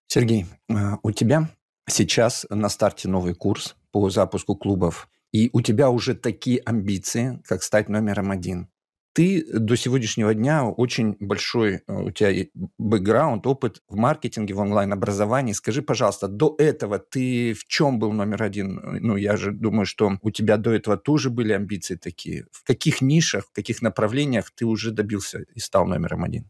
Сергей, 0.08 0.46
а, 0.70 0.98
у 1.04 1.12
тебя 1.12 1.50
сейчас 1.88 2.46
на 2.50 2.70
старте 2.70 3.08
новый 3.08 3.36
курс 3.36 3.76
по 3.92 4.10
запуску 4.10 4.56
клубов, 4.56 5.10
и 5.32 5.50
у 5.54 5.62
тебя 5.62 5.90
уже 5.90 6.16
такие 6.16 6.60
амбиции, 6.60 7.42
как 7.46 7.62
стать 7.62 7.90
номером 7.90 8.32
один. 8.32 8.70
Ты 9.14 9.46
до 9.52 9.76
сегодняшнего 9.76 10.34
дня 10.34 10.66
очень 10.66 11.18
большой, 11.20 11.82
э, 11.88 11.94
у 11.94 12.12
тебя 12.12 12.46
бэкграунд, 12.78 13.46
опыт 13.48 13.82
в 13.88 13.96
маркетинге, 13.96 14.54
в 14.54 14.60
онлайн-образовании. 14.60 15.54
Скажи, 15.54 15.82
пожалуйста, 15.82 16.28
до 16.28 16.56
этого 16.60 17.00
ты 17.00 17.54
в 17.54 17.66
чем 17.66 18.00
был 18.00 18.12
номер 18.12 18.44
один? 18.44 18.80
Ну, 19.02 19.16
я 19.18 19.36
же 19.36 19.52
думаю, 19.52 19.86
что 19.86 20.20
у 20.22 20.32
тебя 20.32 20.58
до 20.58 20.72
этого 20.72 20.96
тоже 20.96 21.30
были 21.30 21.54
амбиции 21.54 21.96
такие. 21.96 22.46
В 22.52 22.64
каких 22.64 23.02
нишах, 23.02 23.46
в 23.48 23.52
каких 23.52 23.82
направлениях 23.82 24.52
ты 24.52 24.66
уже 24.66 24.92
добился 24.92 25.40
и 25.56 25.60
стал 25.60 25.88
номером 25.88 26.24
один? 26.24 26.50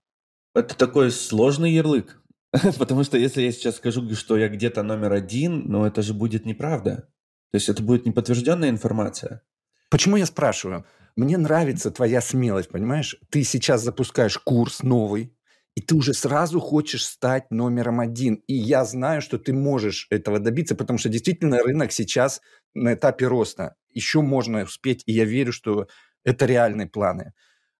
Это 0.53 0.75
такой 0.75 1.11
сложный 1.11 1.71
ярлык. 1.71 2.21
Потому 2.79 3.03
что 3.03 3.17
если 3.17 3.41
я 3.41 3.51
сейчас 3.51 3.77
скажу, 3.77 4.15
что 4.15 4.37
я 4.37 4.49
где-то 4.49 4.83
номер 4.83 5.13
один, 5.13 5.63
ну 5.67 5.85
это 5.85 6.01
же 6.01 6.13
будет 6.13 6.45
неправда. 6.45 7.07
То 7.51 7.55
есть 7.55 7.69
это 7.69 7.81
будет 7.81 8.05
неподтвержденная 8.05 8.69
информация. 8.69 9.41
Почему 9.89 10.17
я 10.17 10.25
спрашиваю? 10.25 10.85
Мне 11.19 11.37
нравится 11.37 11.91
твоя 11.91 12.21
смелость, 12.21 12.69
понимаешь? 12.69 13.17
Ты 13.29 13.43
сейчас 13.43 13.83
запускаешь 13.83 14.37
курс 14.37 14.83
новый, 14.83 15.35
и 15.75 15.81
ты 15.81 15.95
уже 15.95 16.13
сразу 16.13 16.61
хочешь 16.61 17.05
стать 17.05 17.51
номером 17.51 17.99
один. 17.99 18.35
И 18.47 18.53
я 18.53 18.85
знаю, 18.85 19.21
что 19.21 19.37
ты 19.37 19.51
можешь 19.51 20.07
этого 20.11 20.39
добиться, 20.39 20.75
потому 20.75 20.97
что 20.97 21.09
действительно 21.09 21.61
рынок 21.61 21.91
сейчас 21.91 22.39
на 22.73 22.93
этапе 22.93 23.27
роста. 23.27 23.75
Еще 23.93 24.21
можно 24.21 24.63
успеть, 24.63 25.03
и 25.07 25.11
я 25.11 25.25
верю, 25.25 25.51
что 25.51 25.89
это 26.23 26.45
реальные 26.45 26.87
планы. 26.87 27.33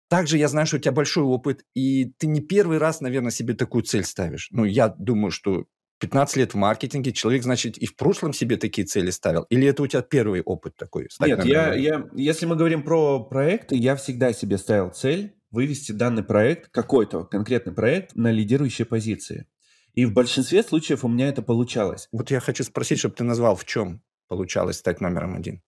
Также 0.09 0.37
я 0.37 0.49
знаю, 0.49 0.67
что 0.67 0.75
у 0.75 0.79
тебя 0.79 0.91
большой 0.91 1.23
опыт, 1.23 1.63
и 1.73 2.11
ты 2.17 2.27
не 2.27 2.41
первый 2.41 2.77
раз, 2.77 2.99
наверное, 2.99 3.31
себе 3.31 3.53
такую 3.53 3.83
цель 3.83 4.03
ставишь. 4.03 4.49
Ну, 4.51 4.65
я 4.65 4.89
думаю, 4.89 5.31
что 5.31 5.63
15 5.99 6.37
лет 6.37 6.53
в 6.53 6.57
маркетинге, 6.57 7.11
человек, 7.11 7.43
значит, 7.43 7.77
и 7.77 7.85
в 7.85 7.95
прошлом 7.95 8.33
себе 8.33 8.57
такие 8.57 8.85
цели 8.87 9.09
ставил? 9.09 9.43
Или 9.49 9.67
это 9.67 9.83
у 9.83 9.87
тебя 9.87 10.01
первый 10.01 10.41
опыт 10.41 10.75
такой? 10.75 11.07
Нет, 11.19 11.45
я, 11.45 11.73
я, 11.73 12.07
если 12.15 12.45
мы 12.45 12.55
говорим 12.55 12.83
про 12.83 13.23
проекты, 13.23 13.75
я 13.75 13.95
всегда 13.95 14.33
себе 14.33 14.57
ставил 14.57 14.89
цель 14.89 15.35
вывести 15.51 15.91
данный 15.91 16.23
проект, 16.23 16.69
какой-то 16.69 17.23
конкретный 17.25 17.73
проект, 17.73 18.15
на 18.15 18.31
лидирующие 18.31 18.85
позиции. 18.85 19.47
И 19.93 20.05
в 20.05 20.13
большинстве 20.13 20.63
случаев 20.63 21.03
у 21.03 21.07
меня 21.07 21.27
это 21.27 21.41
получалось. 21.41 22.07
Вот 22.11 22.31
я 22.31 22.39
хочу 22.39 22.63
спросить, 22.63 22.99
чтобы 22.99 23.15
ты 23.15 23.23
назвал, 23.23 23.55
в 23.55 23.65
чем 23.65 24.01
получалось 24.27 24.77
стать 24.77 25.01
номером 25.01 25.35
один? 25.35 25.61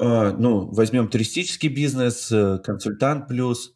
Uh, 0.00 0.34
ну, 0.38 0.70
возьмем 0.72 1.08
туристический 1.08 1.68
бизнес, 1.68 2.30
э, 2.30 2.58
консультант 2.64 3.26
плюс, 3.26 3.74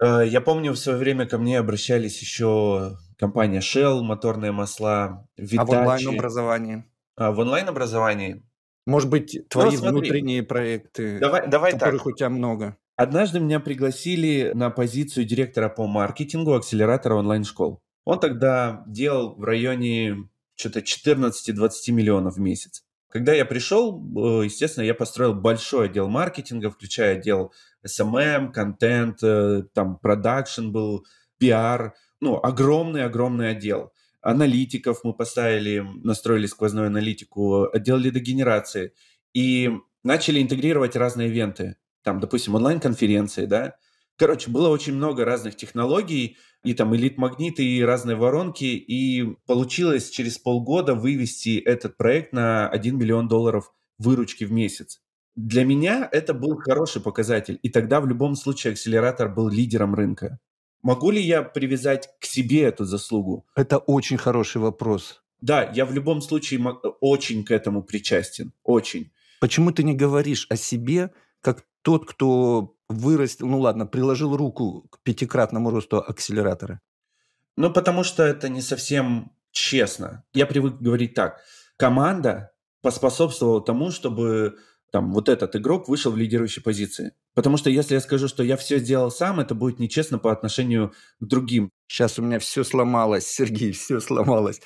Э, 0.00 0.22
я 0.26 0.40
помню, 0.40 0.72
в 0.72 0.78
свое 0.78 0.98
время 0.98 1.26
ко 1.26 1.38
мне 1.38 1.58
обращались 1.58 2.20
еще 2.20 2.96
компания 3.20 3.60
Shell, 3.60 4.00
моторные 4.00 4.50
масла, 4.50 5.28
Vitachi. 5.38 5.58
А 5.58 5.64
в 5.64 5.70
онлайн-образовании? 5.70 6.84
А 7.16 7.30
в 7.30 7.38
онлайн-образовании? 7.38 8.42
Может 8.86 9.10
быть, 9.10 9.34
ну, 9.34 9.44
твои 9.50 9.76
ну, 9.76 9.90
внутренние 9.90 10.42
проекты, 10.42 11.20
давай, 11.20 11.46
давай 11.46 11.72
которых 11.72 12.04
так. 12.04 12.06
у 12.06 12.16
тебя 12.16 12.30
много? 12.30 12.78
Однажды 12.96 13.38
меня 13.38 13.60
пригласили 13.60 14.52
на 14.54 14.70
позицию 14.70 15.26
директора 15.26 15.68
по 15.68 15.86
маркетингу 15.86 16.54
акселератора 16.54 17.16
онлайн-школ. 17.16 17.82
Он 18.06 18.18
тогда 18.18 18.82
делал 18.86 19.34
в 19.36 19.44
районе 19.44 20.28
что-то 20.56 20.80
14-20 20.80 21.92
миллионов 21.92 22.36
в 22.36 22.40
месяц. 22.40 22.82
Когда 23.10 23.34
я 23.34 23.44
пришел, 23.44 24.00
э, 24.00 24.44
естественно, 24.44 24.84
я 24.84 24.94
построил 24.94 25.34
большой 25.34 25.86
отдел 25.86 26.08
маркетинга, 26.08 26.70
включая 26.70 27.16
отдел 27.16 27.52
SMM, 27.86 28.52
контент, 28.52 29.22
э, 29.22 29.64
там, 29.74 29.98
продакшн 29.98 30.70
был, 30.70 31.04
пиар, 31.38 31.94
ну, 32.20 32.38
огромный-огромный 32.42 33.50
отдел. 33.50 33.92
Аналитиков 34.22 35.00
мы 35.04 35.14
поставили, 35.14 35.84
настроили 36.02 36.46
сквозную 36.46 36.88
аналитику, 36.88 37.64
отдел 37.72 37.96
лидогенерации. 37.96 38.92
И 39.32 39.70
начали 40.02 40.42
интегрировать 40.42 40.96
разные 40.96 41.28
ивенты. 41.28 41.76
Там, 42.02 42.20
допустим, 42.20 42.54
онлайн-конференции, 42.54 43.46
да. 43.46 43.76
Короче, 44.16 44.50
было 44.50 44.68
очень 44.68 44.94
много 44.94 45.24
разных 45.24 45.56
технологий, 45.56 46.36
и 46.62 46.74
там 46.74 46.94
элит-магниты, 46.94 47.64
и 47.64 47.82
разные 47.82 48.16
воронки, 48.16 48.64
и 48.64 49.34
получилось 49.46 50.10
через 50.10 50.38
полгода 50.38 50.94
вывести 50.94 51.58
этот 51.58 51.96
проект 51.96 52.32
на 52.32 52.68
1 52.68 52.98
миллион 52.98 53.28
долларов 53.28 53.72
выручки 53.98 54.44
в 54.44 54.52
месяц. 54.52 55.00
Для 55.36 55.64
меня 55.64 56.08
это 56.10 56.34
был 56.34 56.56
хороший 56.56 57.00
показатель, 57.00 57.58
и 57.62 57.70
тогда 57.70 58.00
в 58.00 58.06
любом 58.06 58.34
случае 58.34 58.72
акселератор 58.72 59.32
был 59.32 59.48
лидером 59.48 59.94
рынка. 59.94 60.38
Могу 60.82 61.10
ли 61.10 61.20
я 61.20 61.42
привязать 61.42 62.08
к 62.20 62.24
себе 62.24 62.62
эту 62.62 62.84
заслугу? 62.84 63.46
Это 63.54 63.78
очень 63.78 64.16
хороший 64.16 64.58
вопрос. 64.58 65.22
Да, 65.40 65.70
я 65.74 65.86
в 65.86 65.92
любом 65.92 66.20
случае 66.20 66.60
очень 67.00 67.44
к 67.44 67.50
этому 67.50 67.82
причастен, 67.82 68.52
очень. 68.62 69.10
Почему 69.40 69.72
ты 69.72 69.82
не 69.82 69.94
говоришь 69.94 70.46
о 70.50 70.56
себе 70.56 71.10
как 71.40 71.64
тот, 71.82 72.06
кто 72.06 72.76
вырастил, 72.88 73.46
ну 73.46 73.60
ладно, 73.60 73.86
приложил 73.86 74.36
руку 74.36 74.86
к 74.90 75.02
пятикратному 75.02 75.70
росту 75.70 75.98
акселератора? 75.98 76.80
Ну, 77.56 77.72
потому 77.72 78.04
что 78.04 78.22
это 78.22 78.48
не 78.48 78.60
совсем 78.62 79.32
честно. 79.50 80.24
Я 80.34 80.46
привык 80.46 80.80
говорить 80.80 81.14
так. 81.14 81.40
Команда 81.76 82.52
поспособствовала 82.82 83.62
тому, 83.62 83.90
чтобы 83.90 84.56
там 84.92 85.12
вот 85.12 85.28
этот 85.28 85.56
игрок 85.56 85.88
вышел 85.88 86.12
в 86.12 86.16
лидирующей 86.16 86.62
позиции. 86.62 87.12
Потому 87.34 87.56
что 87.56 87.70
если 87.70 87.94
я 87.94 88.00
скажу, 88.00 88.28
что 88.28 88.42
я 88.42 88.56
все 88.56 88.78
сделал 88.78 89.10
сам, 89.10 89.40
это 89.40 89.54
будет 89.54 89.78
нечестно 89.78 90.18
по 90.18 90.32
отношению 90.32 90.92
к 91.20 91.24
другим. 91.24 91.70
Сейчас 91.86 92.18
у 92.18 92.22
меня 92.22 92.38
все 92.38 92.64
сломалось, 92.64 93.26
Сергей, 93.30 93.72
все 93.72 94.00
сломалось. 94.00 94.60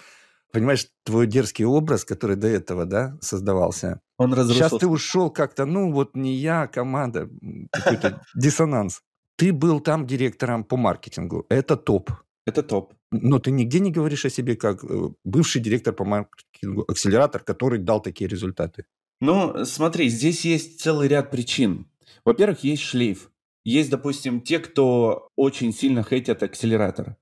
Понимаешь, 0.53 0.87
твой 1.03 1.27
дерзкий 1.27 1.65
образ, 1.65 2.05
который 2.05 2.37
до 2.37 2.47
этого, 2.47 2.85
да, 2.85 3.19
создавался, 3.21 4.01
он 4.19 4.33
разрушился. 4.33 4.69
Сейчас 4.69 4.81
ты 4.81 4.87
ушел 4.87 5.31
как-то, 5.31 5.67
ну 5.67 5.93
вот 5.93 6.15
не 6.15 6.35
я, 6.35 6.63
а 6.63 6.69
команда, 6.69 7.29
какой-то 7.73 8.23
диссонанс. 8.37 9.03
Ты 9.37 9.53
был 9.53 9.81
там 9.81 10.07
директором 10.07 10.63
по 10.63 10.77
маркетингу. 10.77 11.45
Это 11.49 11.77
топ. 11.77 12.11
Это 12.47 12.63
топ. 12.63 12.95
Но 13.11 13.39
ты 13.39 13.51
нигде 13.51 13.81
не 13.81 13.91
говоришь 13.91 14.25
о 14.25 14.31
себе 14.31 14.55
как 14.55 14.85
э, 14.85 15.09
бывший 15.25 15.61
директор 15.61 15.93
по 15.93 16.05
маркетингу, 16.05 16.85
акселератор, 16.87 17.43
который 17.43 17.81
дал 17.81 18.01
такие 18.01 18.29
результаты. 18.29 18.85
Ну, 19.21 19.65
смотри, 19.65 20.09
здесь 20.09 20.45
есть 20.45 20.81
целый 20.81 21.09
ряд 21.09 21.31
причин. 21.31 21.87
Во-первых, 22.25 22.65
есть 22.65 22.83
шлейф. 22.83 23.31
Есть, 23.65 23.91
допустим, 23.91 24.41
те, 24.41 24.59
кто 24.59 25.29
очень 25.37 25.73
сильно 25.73 26.03
хейтят 26.03 26.43
акселератор. 26.43 27.17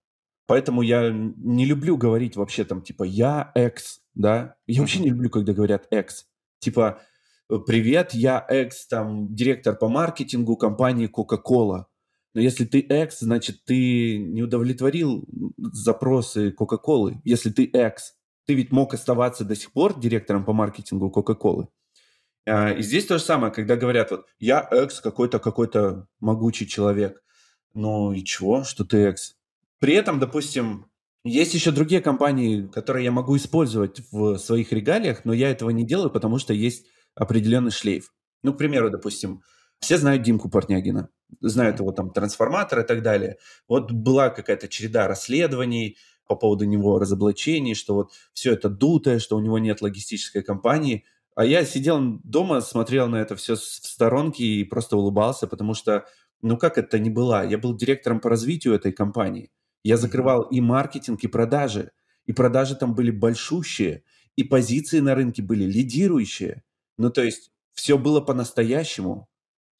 Поэтому 0.46 0.82
я 0.82 1.10
не 1.10 1.64
люблю 1.64 1.96
говорить 1.96 2.36
вообще 2.36 2.64
там 2.64 2.82
типа 2.82 3.04
«я 3.04 3.52
экс», 3.54 4.00
да? 4.14 4.56
Я 4.66 4.80
вообще 4.80 5.00
не 5.00 5.10
люблю, 5.10 5.30
когда 5.30 5.52
говорят 5.52 5.86
«экс». 5.90 6.26
Типа 6.58 7.00
«привет, 7.66 8.12
я 8.12 8.44
экс, 8.48 8.86
там, 8.86 9.34
директор 9.34 9.76
по 9.76 9.88
маркетингу 9.88 10.56
компании 10.56 11.08
Coca-Cola». 11.08 11.84
Но 12.34 12.40
если 12.40 12.64
ты 12.64 12.80
экс, 12.88 13.20
значит, 13.20 13.64
ты 13.64 14.18
не 14.18 14.42
удовлетворил 14.42 15.28
запросы 15.58 16.54
Coca-Cola. 16.58 17.14
Если 17.24 17.50
ты 17.50 17.70
экс, 17.72 18.14
ты 18.46 18.54
ведь 18.54 18.72
мог 18.72 18.94
оставаться 18.94 19.44
до 19.44 19.54
сих 19.54 19.72
пор 19.72 19.98
директором 20.00 20.44
по 20.44 20.52
маркетингу 20.52 21.12
Coca-Cola. 21.14 21.68
А, 22.46 22.70
и 22.70 22.82
здесь 22.82 23.06
то 23.06 23.18
же 23.18 23.24
самое, 23.24 23.52
когда 23.52 23.76
говорят, 23.76 24.10
вот, 24.10 24.26
я 24.38 24.66
экс, 24.70 25.00
какой-то 25.00 25.38
какой-то 25.38 26.06
могучий 26.20 26.66
человек. 26.66 27.22
Ну 27.74 28.12
и 28.12 28.24
чего, 28.24 28.64
что 28.64 28.84
ты 28.84 28.98
экс? 29.06 29.36
При 29.78 29.94
этом, 29.94 30.18
допустим, 30.18 30.86
есть 31.24 31.54
еще 31.54 31.70
другие 31.70 32.00
компании, 32.00 32.66
которые 32.66 33.04
я 33.04 33.12
могу 33.12 33.36
использовать 33.36 34.02
в 34.10 34.38
своих 34.38 34.72
регалиях, 34.72 35.24
но 35.24 35.32
я 35.32 35.50
этого 35.50 35.70
не 35.70 35.84
делаю, 35.84 36.10
потому 36.10 36.38
что 36.38 36.52
есть 36.52 36.86
определенный 37.14 37.70
шлейф. 37.70 38.12
Ну, 38.42 38.52
к 38.52 38.58
примеру, 38.58 38.90
допустим, 38.90 39.42
все 39.78 39.98
знают 39.98 40.22
Димку 40.22 40.48
Портнягина, 40.48 41.08
знают 41.40 41.78
его 41.78 41.92
там 41.92 42.10
трансформатор 42.10 42.80
и 42.80 42.86
так 42.86 43.02
далее. 43.02 43.38
Вот 43.68 43.92
была 43.92 44.30
какая-то 44.30 44.68
череда 44.68 45.06
расследований, 45.06 45.96
по 46.26 46.36
поводу 46.36 46.64
него 46.64 46.98
разоблачений, 46.98 47.74
что 47.74 47.94
вот 47.94 48.12
все 48.32 48.52
это 48.52 48.68
дутое, 48.68 49.18
что 49.18 49.36
у 49.36 49.40
него 49.40 49.58
нет 49.58 49.82
логистической 49.82 50.42
компании. 50.42 51.04
А 51.34 51.44
я 51.44 51.64
сидел 51.64 52.20
дома, 52.24 52.60
смотрел 52.60 53.08
на 53.08 53.16
это 53.16 53.36
все 53.36 53.56
в 53.56 53.60
сторонке 53.60 54.44
и 54.44 54.64
просто 54.64 54.96
улыбался, 54.96 55.46
потому 55.46 55.74
что, 55.74 56.06
ну 56.42 56.58
как 56.58 56.76
это 56.78 56.98
не 56.98 57.10
было? 57.10 57.46
Я 57.46 57.58
был 57.58 57.74
директором 57.74 58.20
по 58.20 58.28
развитию 58.28 58.74
этой 58.74 58.92
компании. 58.92 59.50
Я 59.82 59.96
закрывал 59.96 60.42
и 60.42 60.60
маркетинг, 60.60 61.24
и 61.24 61.28
продажи. 61.28 61.90
И 62.26 62.32
продажи 62.32 62.76
там 62.76 62.94
были 62.94 63.10
большущие, 63.10 64.04
и 64.36 64.44
позиции 64.44 65.00
на 65.00 65.14
рынке 65.14 65.42
были 65.42 65.64
лидирующие. 65.64 66.62
Ну 66.98 67.10
то 67.10 67.22
есть 67.22 67.50
все 67.72 67.98
было 67.98 68.20
по-настоящему. 68.20 69.28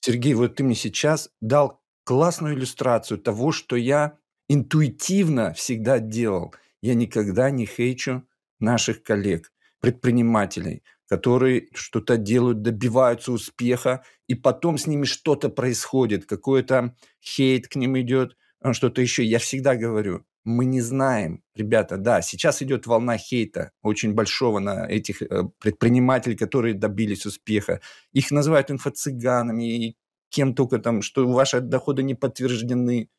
Сергей, 0.01 0.35
вот 0.35 0.57
ты 0.57 0.65
мне 0.65 0.75
сейчас 0.75 1.31
дал 1.41 1.81
классную 2.05 2.55
иллюстрацию 2.55 3.19
того, 3.19 3.53
что 3.53 3.77
я 3.77 4.19
интуитивно 4.49 5.53
всегда 5.53 5.99
делал. 5.99 6.55
Я 6.81 6.95
никогда 6.95 7.51
не 7.51 7.67
хейчу 7.67 8.27
наших 8.59 9.03
коллег, 9.03 9.53
предпринимателей, 9.81 10.83
которые 11.13 11.69
что-то 11.75 12.17
делают, 12.17 12.63
добиваются 12.63 13.33
успеха, 13.33 14.03
и 14.29 14.35
потом 14.35 14.79
с 14.79 14.87
ними 14.87 15.05
что-то 15.05 15.51
происходит, 15.51 16.25
какой-то 16.25 16.97
хейт 17.23 17.69
к 17.69 17.77
ним 17.77 18.01
идет, 18.01 18.35
а, 18.63 18.73
что-то 18.73 19.03
еще. 19.03 19.23
Я 19.23 19.39
всегда 19.39 19.77
говорю, 19.77 20.25
мы 20.45 20.65
не 20.65 20.81
знаем, 20.81 21.43
ребята, 21.55 21.99
да, 21.99 22.23
сейчас 22.23 22.63
идет 22.63 22.87
волна 22.87 23.19
хейта 23.19 23.73
очень 23.83 24.15
большого 24.15 24.59
на 24.59 24.89
этих 24.89 25.21
э, 25.21 25.43
предпринимателей, 25.59 26.35
которые 26.35 26.73
добились 26.73 27.27
успеха. 27.27 27.83
Их 28.15 28.31
называют 28.31 28.71
инфо-цыганами 28.71 29.65
и 29.65 29.97
кем 30.31 30.55
только 30.55 30.79
там, 30.79 31.03
что 31.03 31.31
ваши 31.31 31.61
доходы 31.61 32.03
не 32.03 32.15
подтверждены. 32.15 33.11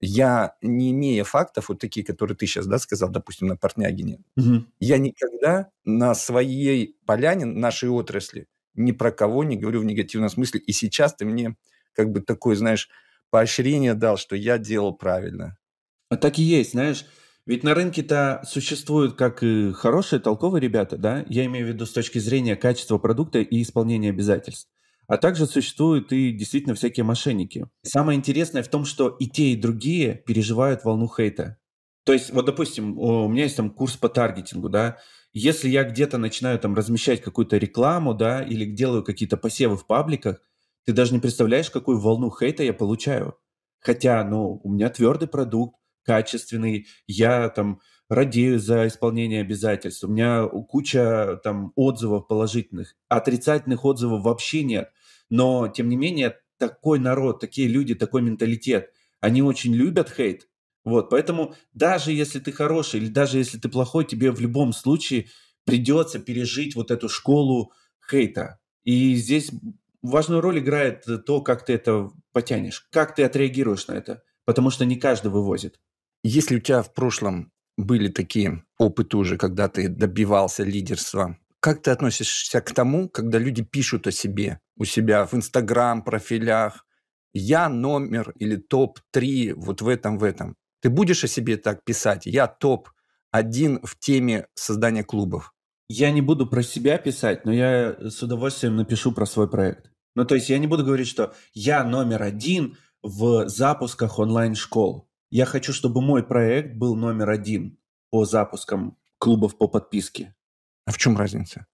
Я, 0.00 0.56
не 0.60 0.90
имея 0.90 1.24
фактов, 1.24 1.68
вот 1.68 1.78
такие, 1.78 2.04
которые 2.04 2.36
ты 2.36 2.46
сейчас 2.46 2.66
да, 2.66 2.78
сказал, 2.78 3.08
допустим, 3.08 3.46
на 3.48 3.56
Портнягине, 3.56 4.20
угу. 4.36 4.64
я 4.78 4.98
никогда 4.98 5.70
на 5.84 6.14
своей 6.14 6.96
поляне, 7.06 7.46
нашей 7.46 7.88
отрасли, 7.88 8.46
ни 8.74 8.92
про 8.92 9.10
кого 9.10 9.42
не 9.42 9.56
говорю 9.56 9.80
в 9.80 9.84
негативном 9.84 10.28
смысле. 10.28 10.60
И 10.60 10.72
сейчас 10.72 11.14
ты 11.14 11.24
мне 11.24 11.56
как 11.94 12.10
бы 12.12 12.20
такое, 12.20 12.56
знаешь, 12.56 12.90
поощрение 13.30 13.94
дал, 13.94 14.18
что 14.18 14.36
я 14.36 14.58
делал 14.58 14.94
правильно. 14.94 15.56
А 16.10 16.16
так 16.16 16.38
и 16.38 16.42
есть, 16.42 16.72
знаешь. 16.72 17.06
Ведь 17.46 17.62
на 17.62 17.74
рынке-то 17.74 18.42
существуют 18.44 19.16
как 19.16 19.42
и 19.42 19.72
хорошие, 19.72 20.18
толковые 20.20 20.60
ребята, 20.60 20.96
да, 20.96 21.24
я 21.28 21.44
имею 21.46 21.66
в 21.66 21.68
виду 21.68 21.86
с 21.86 21.92
точки 21.92 22.18
зрения 22.18 22.56
качества 22.56 22.98
продукта 22.98 23.38
и 23.38 23.62
исполнения 23.62 24.10
обязательств. 24.10 24.68
А 25.08 25.16
также 25.18 25.46
существуют 25.46 26.12
и 26.12 26.32
действительно 26.32 26.74
всякие 26.74 27.04
мошенники. 27.04 27.68
Самое 27.82 28.18
интересное 28.18 28.62
в 28.62 28.68
том, 28.68 28.84
что 28.84 29.08
и 29.08 29.26
те, 29.26 29.52
и 29.52 29.56
другие 29.56 30.14
переживают 30.26 30.84
волну 30.84 31.08
хейта. 31.08 31.58
То 32.04 32.12
есть, 32.12 32.32
вот, 32.32 32.44
допустим, 32.44 32.98
у 32.98 33.28
меня 33.28 33.44
есть 33.44 33.56
там 33.56 33.70
курс 33.70 33.96
по 33.96 34.08
таргетингу, 34.08 34.68
да, 34.68 34.98
если 35.32 35.68
я 35.68 35.84
где-то 35.84 36.18
начинаю 36.18 36.58
там 36.58 36.74
размещать 36.74 37.20
какую-то 37.20 37.58
рекламу, 37.58 38.14
да, 38.14 38.42
или 38.42 38.64
делаю 38.64 39.04
какие-то 39.04 39.36
посевы 39.36 39.76
в 39.76 39.86
пабликах, 39.86 40.40
ты 40.86 40.92
даже 40.92 41.12
не 41.12 41.18
представляешь, 41.18 41.70
какую 41.70 41.98
волну 41.98 42.30
хейта 42.30 42.62
я 42.62 42.72
получаю. 42.72 43.36
Хотя, 43.80 44.24
ну, 44.24 44.60
у 44.62 44.72
меня 44.72 44.88
твердый 44.88 45.28
продукт, 45.28 45.76
качественный, 46.04 46.86
я 47.06 47.48
там 47.50 47.80
радею 48.08 48.58
за 48.60 48.86
исполнение 48.86 49.40
обязательств, 49.40 50.04
у 50.04 50.08
меня 50.08 50.46
куча 50.46 51.40
там 51.42 51.72
отзывов 51.74 52.28
положительных, 52.28 52.94
отрицательных 53.08 53.84
отзывов 53.84 54.22
вообще 54.22 54.62
нет. 54.62 54.90
Но, 55.30 55.68
тем 55.68 55.88
не 55.88 55.96
менее, 55.96 56.36
такой 56.58 56.98
народ, 56.98 57.40
такие 57.40 57.68
люди, 57.68 57.94
такой 57.94 58.22
менталитет, 58.22 58.90
они 59.20 59.42
очень 59.42 59.74
любят 59.74 60.10
хейт. 60.10 60.48
Вот, 60.84 61.10
поэтому 61.10 61.54
даже 61.72 62.12
если 62.12 62.38
ты 62.38 62.52
хороший 62.52 63.00
или 63.00 63.08
даже 63.08 63.38
если 63.38 63.58
ты 63.58 63.68
плохой, 63.68 64.04
тебе 64.04 64.30
в 64.30 64.40
любом 64.40 64.72
случае 64.72 65.26
придется 65.64 66.20
пережить 66.20 66.76
вот 66.76 66.90
эту 66.90 67.08
школу 67.08 67.72
хейта. 68.08 68.60
И 68.84 69.16
здесь 69.16 69.50
важную 70.00 70.40
роль 70.40 70.60
играет 70.60 71.04
то, 71.26 71.40
как 71.40 71.64
ты 71.64 71.74
это 71.74 72.10
потянешь, 72.32 72.86
как 72.92 73.16
ты 73.16 73.24
отреагируешь 73.24 73.88
на 73.88 73.94
это, 73.94 74.22
потому 74.44 74.70
что 74.70 74.84
не 74.84 74.96
каждый 74.96 75.32
вывозит. 75.32 75.80
Если 76.22 76.56
у 76.56 76.60
тебя 76.60 76.82
в 76.82 76.94
прошлом 76.94 77.52
были 77.76 78.08
такие 78.08 78.64
опыты 78.78 79.16
уже, 79.16 79.36
когда 79.36 79.68
ты 79.68 79.88
добивался 79.88 80.62
лидерства, 80.62 81.36
как 81.66 81.82
ты 81.82 81.90
относишься 81.90 82.60
к 82.60 82.72
тому, 82.72 83.08
когда 83.08 83.38
люди 83.38 83.60
пишут 83.64 84.06
о 84.06 84.12
себе 84.12 84.60
у 84.76 84.84
себя 84.84 85.26
в 85.26 85.34
Инстаграм, 85.34 86.04
профилях, 86.04 86.86
я 87.32 87.68
номер 87.68 88.32
или 88.38 88.54
топ-3 88.54 89.54
вот 89.56 89.82
в 89.82 89.88
этом, 89.88 90.16
в 90.16 90.22
этом. 90.22 90.54
Ты 90.80 90.90
будешь 90.90 91.24
о 91.24 91.26
себе 91.26 91.56
так 91.56 91.82
писать? 91.82 92.24
Я 92.24 92.46
топ-1 92.46 93.80
в 93.84 93.98
теме 93.98 94.46
создания 94.54 95.02
клубов. 95.02 95.52
Я 95.88 96.12
не 96.12 96.22
буду 96.22 96.46
про 96.46 96.62
себя 96.62 96.98
писать, 96.98 97.44
но 97.44 97.52
я 97.52 97.96
с 97.98 98.22
удовольствием 98.22 98.76
напишу 98.76 99.10
про 99.10 99.26
свой 99.26 99.50
проект. 99.50 99.90
Ну, 100.14 100.24
то 100.24 100.36
есть 100.36 100.48
я 100.48 100.58
не 100.58 100.68
буду 100.68 100.84
говорить, 100.84 101.08
что 101.08 101.34
я 101.52 101.82
номер 101.82 102.22
один 102.22 102.76
в 103.02 103.48
запусках 103.48 104.20
онлайн-школ. 104.20 105.10
Я 105.30 105.46
хочу, 105.46 105.72
чтобы 105.72 106.00
мой 106.00 106.22
проект 106.22 106.76
был 106.76 106.94
номер 106.94 107.28
один 107.30 107.76
по 108.12 108.24
запускам 108.24 108.96
клубов 109.18 109.58
по 109.58 109.66
подписке. 109.66 110.35
А 110.86 110.92
в 110.92 110.98
чем 110.98 111.16
разница? 111.16 111.66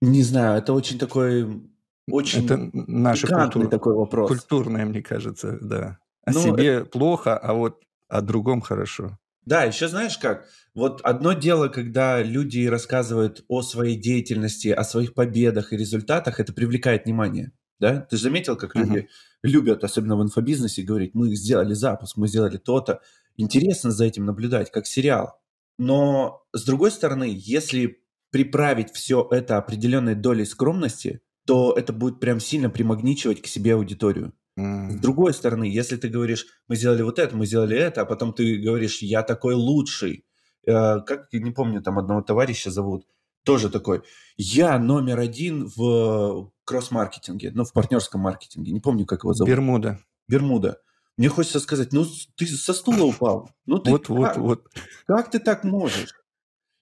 Не 0.00 0.22
знаю, 0.22 0.58
это 0.58 0.72
очень 0.72 0.98
такой, 0.98 1.62
очень 2.08 2.46
это 2.46 2.70
наша 2.72 3.26
культура, 3.26 3.68
такой 3.68 3.94
вопрос. 3.94 4.28
Культурная, 4.28 4.86
мне 4.86 5.02
кажется, 5.02 5.58
да. 5.60 5.98
О 6.24 6.32
ну, 6.32 6.40
себе 6.40 6.66
это... 6.66 6.84
плохо, 6.86 7.36
а 7.36 7.52
вот 7.52 7.82
о 8.08 8.22
другом 8.22 8.60
хорошо. 8.60 9.18
Да, 9.44 9.64
еще 9.64 9.88
знаешь 9.88 10.16
как? 10.16 10.46
Вот 10.74 11.00
одно 11.02 11.32
дело, 11.32 11.68
когда 11.68 12.22
люди 12.22 12.66
рассказывают 12.66 13.44
о 13.48 13.62
своей 13.62 13.96
деятельности, 13.96 14.68
о 14.68 14.84
своих 14.84 15.14
победах 15.14 15.72
и 15.72 15.76
результатах, 15.76 16.40
это 16.40 16.52
привлекает 16.52 17.04
внимание. 17.04 17.52
Да? 17.78 18.00
Ты 18.02 18.16
же 18.16 18.24
заметил, 18.24 18.56
как 18.56 18.76
uh-huh. 18.76 18.84
люди 18.84 19.08
любят, 19.42 19.82
особенно 19.84 20.16
в 20.16 20.22
инфобизнесе, 20.22 20.82
говорить, 20.82 21.14
мы 21.14 21.34
сделали 21.34 21.74
запуск, 21.74 22.16
мы 22.16 22.28
сделали 22.28 22.58
то-то. 22.58 23.00
Интересно 23.36 23.90
за 23.90 24.04
этим 24.04 24.26
наблюдать, 24.26 24.70
как 24.70 24.86
сериал. 24.86 25.40
Но, 25.78 26.44
с 26.52 26.64
другой 26.64 26.90
стороны, 26.90 27.32
если 27.34 27.99
приправить 28.30 28.92
все 28.92 29.26
это 29.30 29.56
определенной 29.56 30.14
долей 30.14 30.44
скромности, 30.44 31.20
то 31.46 31.72
это 31.72 31.92
будет 31.92 32.20
прям 32.20 32.40
сильно 32.40 32.70
примагничивать 32.70 33.42
к 33.42 33.46
себе 33.46 33.74
аудиторию. 33.74 34.32
Mm. 34.58 34.92
С 34.92 35.00
другой 35.00 35.32
стороны, 35.32 35.64
если 35.64 35.96
ты 35.96 36.08
говоришь, 36.08 36.46
мы 36.68 36.76
сделали 36.76 37.02
вот 37.02 37.18
это, 37.18 37.36
мы 37.36 37.46
сделали 37.46 37.76
это, 37.76 38.02
а 38.02 38.04
потом 38.04 38.32
ты 38.32 38.56
говоришь, 38.56 39.02
я 39.02 39.22
такой 39.22 39.54
лучший. 39.54 40.24
Э, 40.66 41.00
как, 41.00 41.32
не 41.32 41.50
помню, 41.50 41.82
там 41.82 41.98
одного 41.98 42.22
товарища 42.22 42.70
зовут, 42.70 43.06
тоже 43.44 43.70
такой, 43.70 44.02
я 44.36 44.78
номер 44.78 45.18
один 45.18 45.70
в 45.74 46.52
кросс-маркетинге, 46.64 47.52
ну, 47.54 47.64
в 47.64 47.72
партнерском 47.72 48.20
маркетинге, 48.20 48.72
не 48.72 48.80
помню, 48.80 49.06
как 49.06 49.24
его 49.24 49.32
зовут. 49.32 49.50
Бермуда. 49.50 49.98
Бермуда. 50.28 50.80
Мне 51.16 51.28
хочется 51.28 51.60
сказать, 51.60 51.92
ну, 51.92 52.06
ты 52.36 52.46
со 52.46 52.72
стула 52.72 53.04
упал. 53.04 53.50
Ну, 53.66 53.78
ты 53.78 53.90
вот, 53.90 54.06
как, 54.06 54.16
вот, 54.16 54.36
вот. 54.36 54.68
Как 55.06 55.30
ты 55.30 55.38
так 55.38 55.64
можешь? 55.64 56.14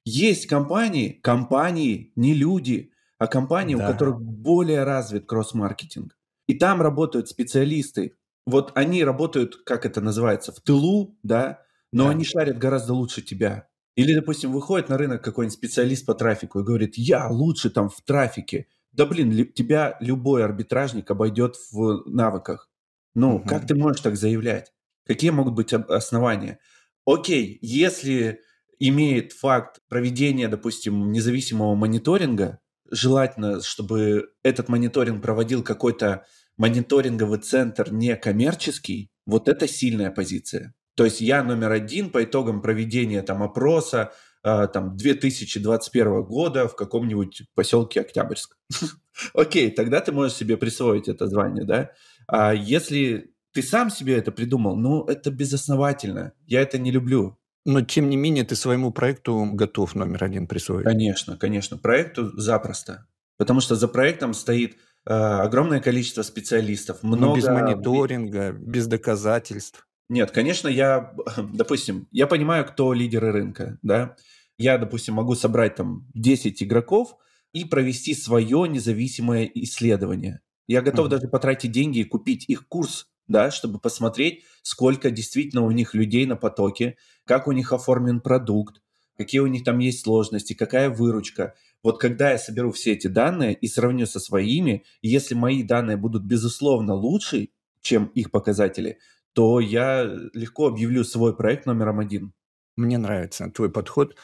Есть 0.09 0.47
компании, 0.47 1.21
компании, 1.23 2.13
не 2.17 2.33
люди, 2.33 2.93
а 3.19 3.27
компании, 3.27 3.75
да. 3.75 3.85
у 3.85 3.93
которых 3.93 4.21
более 4.21 4.85
развит 4.85 5.27
кросс-маркетинг. 5.27 6.17
И 6.47 6.55
там 6.55 6.81
работают 6.81 7.29
специалисты. 7.29 8.17
Вот 8.47 8.73
они 8.75 9.05
работают, 9.05 9.57
как 9.67 9.85
это 9.85 10.01
называется, 10.01 10.51
в 10.53 10.61
тылу, 10.61 11.19
да, 11.23 11.61
но 11.93 12.05
да. 12.05 12.11
они 12.11 12.25
шарят 12.25 12.57
гораздо 12.57 12.95
лучше 12.95 13.21
тебя. 13.21 13.69
Или, 13.97 14.15
допустим, 14.15 14.53
выходит 14.53 14.89
на 14.89 14.97
рынок 14.97 15.23
какой-нибудь 15.23 15.59
специалист 15.59 16.07
по 16.07 16.15
трафику 16.15 16.61
и 16.61 16.65
говорит, 16.65 16.97
я 16.97 17.29
лучше 17.29 17.69
там 17.69 17.91
в 17.91 18.01
трафике. 18.01 18.67
Да 18.93 19.05
блин, 19.05 19.31
ли, 19.31 19.45
тебя 19.45 19.99
любой 20.01 20.43
арбитражник 20.43 21.11
обойдет 21.11 21.57
в 21.71 22.05
навыках. 22.07 22.71
Ну, 23.15 23.37
угу. 23.37 23.49
как 23.49 23.67
ты 23.67 23.75
можешь 23.75 24.01
так 24.01 24.17
заявлять? 24.17 24.73
Какие 25.07 25.31
могут 25.31 25.55
быть 25.55 25.75
основания? 25.75 26.61
Окей, 27.05 27.59
если 27.61 28.41
имеет 28.79 29.33
факт 29.33 29.81
проведения, 29.89 30.49
допустим, 30.49 31.13
независимого 31.13 31.75
мониторинга, 31.75 32.61
желательно, 32.91 33.61
чтобы 33.63 34.31
этот 34.43 34.69
мониторинг 34.69 35.23
проводил 35.23 35.63
какой-то 35.63 36.25
мониторинговый 36.57 37.39
центр 37.39 37.93
не 37.93 38.17
коммерческий, 38.17 39.11
вот 39.27 39.49
это 39.49 39.69
сильная 39.69 40.11
позиция. 40.11 40.75
То 40.97 41.05
есть 41.05 41.21
я 41.21 41.45
номер 41.45 41.71
один 41.71 42.11
по 42.11 42.25
итогам 42.25 42.61
проведения 42.61 43.23
там 43.23 43.43
опроса 43.43 44.13
э, 44.43 44.67
там 44.73 44.97
2021 44.97 46.23
года 46.25 46.67
в 46.67 46.75
каком-нибудь 46.75 47.43
поселке 47.55 48.01
Октябрьск. 48.01 48.57
Окей, 49.35 49.71
тогда 49.71 50.01
ты 50.01 50.11
можешь 50.11 50.37
себе 50.37 50.57
присвоить 50.57 51.09
это 51.09 51.29
звание, 51.29 51.65
да? 51.65 51.93
А 52.27 52.53
если 52.53 53.33
ты 53.53 53.63
сам 53.63 53.91
себе 53.91 54.17
это 54.19 54.33
придумал, 54.33 54.77
ну, 54.77 55.05
это 55.05 55.31
безосновательно. 55.31 56.33
Я 56.47 56.63
это 56.63 56.79
не 56.79 56.91
люблю. 56.91 57.38
Но, 57.65 57.83
тем 57.83 58.09
не 58.09 58.17
менее, 58.17 58.45
ты 58.45 58.57
своему 58.57 58.93
проекту 58.93 59.51
готов 59.53 59.95
номер 59.95 60.25
один 60.25 60.47
присвоить. 60.47 60.85
Конечно, 60.85 61.37
конечно. 61.37 61.77
Проекту 61.77 62.39
запросто. 62.41 63.07
Потому 63.37 63.61
что 63.61 63.77
за 63.77 63.89
проектом 63.89 64.35
стоит 64.35 64.77
э, 65.07 65.13
огромное 65.13 65.81
количество 65.81 66.23
специалистов. 66.23 67.03
Много... 67.03 67.27
Но 67.27 67.37
без 67.37 67.47
мониторинга, 67.47 68.53
без 68.53 68.87
доказательств. 68.87 69.87
Нет, 70.09 70.31
конечно, 70.31 70.69
я, 70.69 71.15
допустим, 71.37 72.09
я 72.11 72.27
понимаю, 72.27 72.65
кто 72.65 72.93
лидеры 72.93 73.33
рынка, 73.33 73.79
да. 73.83 74.17
Я, 74.57 74.79
допустим, 74.79 75.15
могу 75.15 75.35
собрать 75.35 75.77
там 75.77 76.07
10 76.15 76.63
игроков 76.63 77.17
и 77.53 77.65
провести 77.65 78.15
свое 78.15 78.69
независимое 78.69 79.49
исследование. 79.55 80.41
Я 80.67 80.83
готов 80.83 81.07
mm-hmm. 81.07 81.11
даже 81.11 81.29
потратить 81.29 81.73
деньги 81.73 82.01
и 82.01 82.05
купить 82.05 82.45
их 82.49 82.67
курс, 82.67 83.07
да, 83.29 83.51
чтобы 83.51 83.79
посмотреть, 83.79 84.45
сколько 84.63 85.11
действительно 85.11 85.63
у 85.63 85.71
них 85.71 85.95
людей 85.95 86.27
на 86.27 86.37
потоке, 86.37 86.97
как 87.25 87.47
у 87.47 87.53
них 87.53 87.73
оформлен 87.73 88.21
продукт, 88.21 88.83
какие 89.17 89.41
у 89.41 89.47
них 89.47 89.65
там 89.65 89.79
есть 89.79 90.03
сложности, 90.03 90.55
какая 90.55 90.91
выручка. 90.91 91.55
Вот 91.83 92.01
когда 92.01 92.33
я 92.33 92.39
соберу 92.39 92.73
все 92.73 92.93
эти 92.93 93.07
данные 93.07 93.55
и 93.55 93.69
сравню 93.69 94.07
со 94.07 94.19
своими, 94.19 94.85
если 95.03 95.35
мои 95.35 95.63
данные 95.63 95.97
будут 95.97 96.25
безусловно 96.25 96.95
лучше, 96.95 97.51
чем 97.83 98.07
их 98.07 98.31
показатели, 98.31 98.99
то 99.35 99.61
я 99.61 100.05
легко 100.33 100.67
объявлю 100.67 101.05
свой 101.05 101.37
проект 101.37 101.67
номером 101.67 102.01
один. 102.01 102.33
Мне 102.77 102.99
нравится 102.99 103.51
твой 103.51 103.71
подход. 103.71 104.17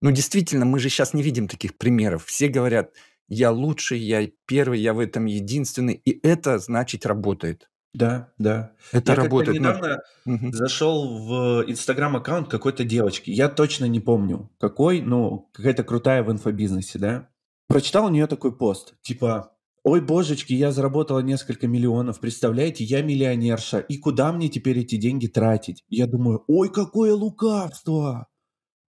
Ну, 0.00 0.10
действительно, 0.10 0.64
мы 0.64 0.78
же 0.78 0.88
сейчас 0.88 1.14
не 1.14 1.22
видим 1.22 1.48
таких 1.48 1.76
примеров. 1.76 2.26
Все 2.26 2.48
говорят, 2.48 2.92
я 3.28 3.50
лучший, 3.50 3.98
я 3.98 4.28
первый, 4.46 4.80
я 4.80 4.94
в 4.94 5.00
этом 5.00 5.24
единственный. 5.26 5.94
И 6.04 6.20
это, 6.26 6.58
значит, 6.58 7.06
работает. 7.06 7.68
Да, 7.96 8.30
да. 8.36 8.72
Это 8.92 9.12
я 9.12 9.16
работает. 9.16 9.54
Я 9.54 9.60
недавно 9.60 10.02
угу. 10.26 10.52
зашел 10.52 11.18
в 11.18 11.64
инстаграм-аккаунт 11.66 12.46
какой-то 12.48 12.84
девочки. 12.84 13.30
Я 13.30 13.48
точно 13.48 13.86
не 13.86 14.00
помню, 14.00 14.50
какой, 14.60 15.00
но 15.00 15.48
какая-то 15.54 15.82
крутая 15.82 16.22
в 16.22 16.30
инфобизнесе, 16.30 16.98
да. 16.98 17.28
Прочитал 17.68 18.04
у 18.04 18.10
нее 18.10 18.26
такой 18.26 18.54
пост, 18.54 18.94
типа, 19.00 19.56
ой, 19.82 20.02
божечки, 20.02 20.52
я 20.52 20.72
заработала 20.72 21.20
несколько 21.20 21.66
миллионов, 21.66 22.20
представляете, 22.20 22.84
я 22.84 23.00
миллионерша, 23.00 23.78
и 23.78 23.96
куда 23.96 24.30
мне 24.30 24.50
теперь 24.50 24.78
эти 24.80 24.96
деньги 24.96 25.26
тратить? 25.26 25.82
Я 25.88 26.06
думаю, 26.06 26.44
ой, 26.48 26.70
какое 26.70 27.14
лукавство! 27.14 28.28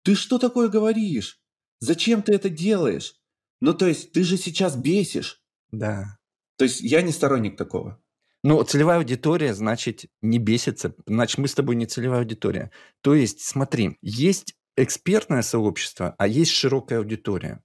Ты 0.03 0.15
что 0.15 0.37
такое 0.37 0.67
говоришь? 0.67 1.39
Зачем 1.79 2.21
ты 2.21 2.33
это 2.33 2.49
делаешь? 2.49 3.13
Ну, 3.61 3.73
то 3.73 3.87
есть, 3.87 4.11
ты 4.11 4.23
же 4.23 4.37
сейчас 4.37 4.75
бесишь. 4.75 5.41
Да. 5.71 6.17
То 6.57 6.65
есть, 6.65 6.81
я 6.81 7.01
не 7.01 7.13
сторонник 7.13 7.55
такого. 7.55 8.01
Ну, 8.47 8.63
целевая 8.63 8.99
аудитория, 8.99 9.53
значит, 9.53 10.05
не 10.21 10.39
бесится. 10.39 10.95
Значит, 11.05 11.37
мы 11.37 11.49
с 11.49 11.53
тобой 11.53 11.75
не 11.75 11.85
целевая 11.85 12.21
аудитория. 12.21 12.71
То 13.01 13.13
есть, 13.13 13.41
смотри, 13.41 13.97
есть 14.01 14.53
экспертное 14.77 15.41
сообщество, 15.41 16.15
а 16.17 16.27
есть 16.27 16.51
широкая 16.51 16.99
аудитория. 16.99 17.61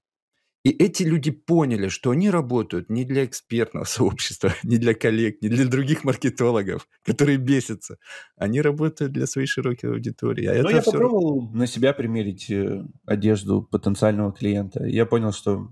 И 0.64 0.70
эти 0.70 1.04
люди 1.04 1.30
поняли, 1.30 1.86
что 1.86 2.10
они 2.10 2.30
работают 2.30 2.90
не 2.90 3.04
для 3.04 3.24
экспертного 3.24 3.84
сообщества, 3.96 4.54
не 4.64 4.76
для 4.76 4.94
коллег, 4.94 5.40
не 5.40 5.48
для 5.48 5.66
других 5.66 6.02
маркетологов, 6.02 6.88
которые 7.04 7.38
бесятся. 7.38 7.98
Они 8.36 8.60
работают 8.60 9.12
для 9.12 9.28
своей 9.28 9.46
широкой 9.46 9.90
аудитории. 9.90 10.46
А 10.46 10.64
ну, 10.64 10.68
я 10.68 10.82
все... 10.82 10.90
попробовал 10.90 11.48
на 11.52 11.68
себя 11.68 11.92
примерить 11.92 12.50
э, 12.50 12.82
одежду 13.06 13.62
потенциального 13.62 14.32
клиента. 14.32 14.84
Я 14.84 15.06
понял, 15.06 15.30
что... 15.30 15.68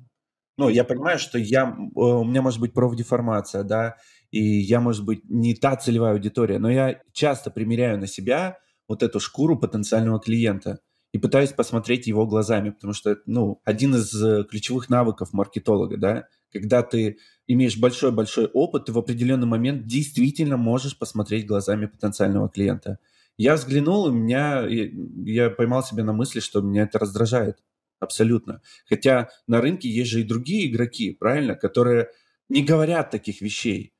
Ну, 0.56 0.68
я 0.68 0.84
понимаю, 0.84 1.18
что 1.18 1.36
я, 1.36 1.76
у 1.96 2.22
меня 2.22 2.42
может 2.42 2.60
быть 2.60 2.74
профдеформация, 2.74 3.64
да, 3.64 3.96
и 4.30 4.42
я, 4.42 4.80
может 4.80 5.04
быть, 5.04 5.22
не 5.28 5.54
та 5.54 5.76
целевая 5.76 6.12
аудитория, 6.12 6.58
но 6.58 6.70
я 6.70 7.00
часто 7.12 7.50
примеряю 7.50 7.98
на 7.98 8.06
себя 8.06 8.58
вот 8.88 9.02
эту 9.02 9.20
шкуру 9.20 9.58
потенциального 9.58 10.20
клиента 10.20 10.80
и 11.12 11.18
пытаюсь 11.18 11.52
посмотреть 11.52 12.06
его 12.06 12.26
глазами, 12.26 12.70
потому 12.70 12.92
что, 12.92 13.18
ну, 13.26 13.60
один 13.64 13.96
из 13.96 14.14
э, 14.22 14.44
ключевых 14.44 14.88
навыков 14.88 15.32
маркетолога, 15.32 15.96
да, 15.96 16.24
когда 16.52 16.82
ты 16.82 17.18
имеешь 17.46 17.78
большой-большой 17.78 18.46
опыт, 18.46 18.86
ты 18.86 18.92
в 18.92 18.98
определенный 18.98 19.46
момент 19.46 19.86
действительно 19.86 20.56
можешь 20.56 20.96
посмотреть 20.96 21.46
глазами 21.46 21.86
потенциального 21.86 22.48
клиента. 22.48 22.98
Я 23.36 23.54
взглянул, 23.54 24.08
и 24.08 24.12
меня, 24.12 24.66
я 24.68 25.50
поймал 25.50 25.82
себя 25.82 26.04
на 26.04 26.12
мысли, 26.12 26.40
что 26.40 26.60
меня 26.60 26.82
это 26.82 26.98
раздражает. 26.98 27.58
Абсолютно. 27.98 28.62
Хотя 28.88 29.30
на 29.46 29.60
рынке 29.60 29.88
есть 29.88 30.10
же 30.10 30.20
и 30.20 30.24
другие 30.24 30.70
игроки, 30.70 31.12
правильно, 31.12 31.54
которые 31.54 32.08
не 32.48 32.62
говорят 32.62 33.10
таких 33.10 33.40
вещей. 33.40 33.92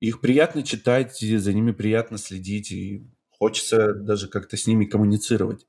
Их 0.00 0.20
приятно 0.20 0.62
читать, 0.62 1.18
за 1.18 1.52
ними 1.52 1.72
приятно 1.72 2.18
следить, 2.18 2.70
и 2.70 3.06
хочется 3.30 3.94
даже 3.94 4.28
как-то 4.28 4.56
с 4.56 4.66
ними 4.66 4.84
коммуницировать. 4.84 5.66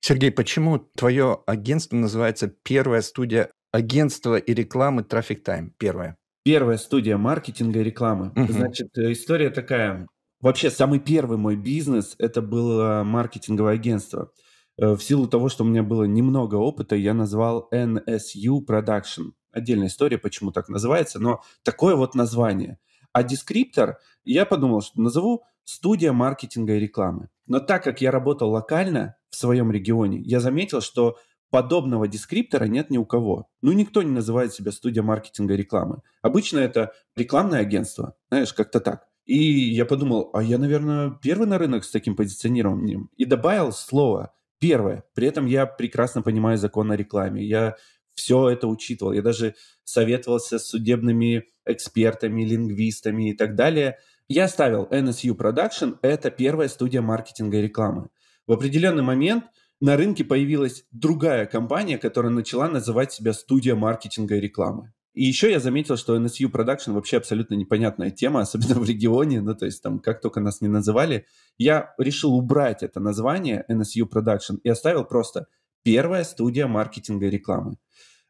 Сергей, 0.00 0.30
почему 0.30 0.78
твое 0.78 1.42
агентство 1.46 1.96
называется 1.96 2.48
«Первая 2.62 3.02
студия 3.02 3.50
агентства 3.72 4.36
и 4.36 4.54
рекламы 4.54 5.02
Traffic 5.02 5.42
Time»? 5.44 5.70
Первая. 5.78 6.16
Первая 6.44 6.78
студия 6.78 7.16
маркетинга 7.16 7.80
и 7.80 7.84
рекламы. 7.84 8.32
Угу. 8.36 8.52
Значит, 8.52 8.96
э, 8.96 9.12
история 9.12 9.50
такая. 9.50 10.06
Вообще, 10.40 10.70
самый 10.70 11.00
первый 11.00 11.38
мой 11.38 11.56
бизнес– 11.56 12.14
это 12.18 12.40
было 12.40 13.02
маркетинговое 13.04 13.74
агентство. 13.74 14.30
Э, 14.78 14.92
в 14.92 15.00
силу 15.02 15.26
того, 15.26 15.48
что 15.48 15.64
у 15.64 15.66
меня 15.66 15.82
было 15.82 16.04
немного 16.04 16.54
опыта, 16.54 16.94
я 16.94 17.14
назвал 17.14 17.68
NSU 17.72 18.64
Production. 18.64 19.32
Отдельная 19.50 19.88
история, 19.88 20.18
почему 20.18 20.52
так 20.52 20.68
называется, 20.68 21.18
но 21.18 21.42
такое 21.64 21.96
вот 21.96 22.14
название. 22.14 22.78
А 23.16 23.22
дескриптор, 23.22 23.96
я 24.26 24.44
подумал, 24.44 24.82
что 24.82 25.00
назову 25.00 25.42
студия 25.64 26.12
маркетинга 26.12 26.74
и 26.74 26.78
рекламы. 26.78 27.30
Но 27.46 27.60
так 27.60 27.82
как 27.82 28.02
я 28.02 28.10
работал 28.10 28.50
локально 28.50 29.16
в 29.30 29.36
своем 29.36 29.72
регионе, 29.72 30.20
я 30.20 30.38
заметил, 30.38 30.82
что 30.82 31.16
подобного 31.48 32.08
дескриптора 32.08 32.64
нет 32.64 32.90
ни 32.90 32.98
у 32.98 33.06
кого. 33.06 33.48
Ну, 33.62 33.72
никто 33.72 34.02
не 34.02 34.10
называет 34.10 34.52
себя 34.52 34.70
студия 34.70 35.02
маркетинга 35.02 35.54
и 35.54 35.56
рекламы. 35.56 36.02
Обычно 36.20 36.58
это 36.58 36.92
рекламное 37.16 37.60
агентство, 37.60 38.16
знаешь, 38.28 38.52
как-то 38.52 38.80
так. 38.80 39.06
И 39.24 39.38
я 39.38 39.86
подумал, 39.86 40.28
а 40.34 40.42
я, 40.42 40.58
наверное, 40.58 41.18
первый 41.22 41.48
на 41.48 41.56
рынок 41.56 41.84
с 41.84 41.90
таким 41.90 42.16
позиционированием. 42.16 43.08
И 43.16 43.24
добавил 43.24 43.72
слово 43.72 44.34
первое. 44.58 45.04
При 45.14 45.26
этом 45.26 45.46
я 45.46 45.64
прекрасно 45.64 46.20
понимаю 46.20 46.58
закон 46.58 46.92
о 46.92 46.96
рекламе. 46.96 47.42
Я 47.42 47.76
все 48.16 48.48
это 48.50 48.66
учитывал. 48.66 49.12
Я 49.12 49.22
даже 49.22 49.54
советовался 49.84 50.58
с 50.58 50.66
судебными 50.66 51.44
экспертами, 51.64 52.44
лингвистами 52.44 53.30
и 53.30 53.36
так 53.36 53.54
далее. 53.54 53.98
Я 54.28 54.48
ставил 54.48 54.88
NSU 54.90 55.36
Production, 55.36 55.98
это 56.02 56.30
первая 56.30 56.68
студия 56.68 57.02
маркетинга 57.02 57.58
и 57.58 57.62
рекламы. 57.62 58.08
В 58.46 58.52
определенный 58.52 59.04
момент 59.04 59.44
на 59.80 59.96
рынке 59.96 60.24
появилась 60.24 60.84
другая 60.90 61.46
компания, 61.46 61.98
которая 61.98 62.32
начала 62.32 62.68
называть 62.68 63.12
себя 63.12 63.32
студия 63.32 63.74
маркетинга 63.74 64.36
и 64.36 64.40
рекламы. 64.40 64.92
И 65.12 65.24
еще 65.24 65.50
я 65.50 65.60
заметил, 65.60 65.96
что 65.96 66.16
NSU 66.16 66.50
Production 66.50 66.92
вообще 66.92 67.16
абсолютно 67.16 67.54
непонятная 67.54 68.10
тема, 68.10 68.40
особенно 68.42 68.80
в 68.80 68.88
регионе, 68.88 69.40
ну 69.40 69.54
то 69.54 69.66
есть 69.66 69.82
там 69.82 69.98
как 69.98 70.20
только 70.20 70.40
нас 70.40 70.60
не 70.60 70.68
называли. 70.68 71.26
Я 71.58 71.94
решил 71.98 72.34
убрать 72.34 72.82
это 72.82 73.00
название 73.00 73.64
NSU 73.70 74.08
Production 74.10 74.58
и 74.62 74.68
оставил 74.68 75.04
просто 75.04 75.46
первая 75.82 76.24
студия 76.24 76.66
маркетинга 76.66 77.26
и 77.26 77.30
рекламы. 77.30 77.76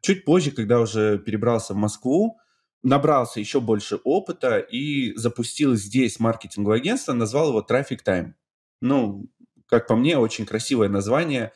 Чуть 0.01 0.25
позже, 0.25 0.51
когда 0.51 0.81
уже 0.81 1.19
перебрался 1.19 1.75
в 1.75 1.77
Москву, 1.77 2.39
набрался 2.83 3.41
еще 3.41 3.61
больше 3.61 3.97
опыта 4.05 4.59
и 4.59 5.15
запустил 5.17 5.75
здесь 5.75 6.21
маркетинговое 6.21 6.79
агентство, 6.79 7.13
назвал 7.13 7.49
его 7.49 7.67
Traffic 7.69 8.01
Time. 8.07 8.35
Ну, 8.81 9.29
как 9.67 9.87
по 9.87 9.97
мне, 9.97 10.19
очень 10.19 10.47
красивое 10.47 10.89
название, 10.89 11.53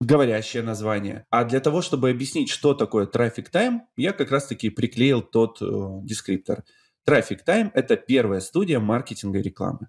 говорящее 0.00 0.62
название. 0.62 1.26
А 1.30 1.44
для 1.44 1.60
того, 1.60 1.82
чтобы 1.82 2.10
объяснить, 2.10 2.48
что 2.48 2.74
такое 2.74 3.06
Traffic 3.06 3.50
Time, 3.52 3.80
я 3.96 4.12
как 4.12 4.30
раз-таки 4.30 4.70
приклеил 4.70 5.20
тот 5.22 5.60
э, 5.60 5.66
дескриптор. 6.02 6.64
Traffic 7.06 7.40
Time– 7.46 7.70
это 7.74 7.96
первая 7.96 8.40
студия 8.40 8.80
маркетинга 8.80 9.38
и 9.38 9.42
рекламы. 9.42 9.88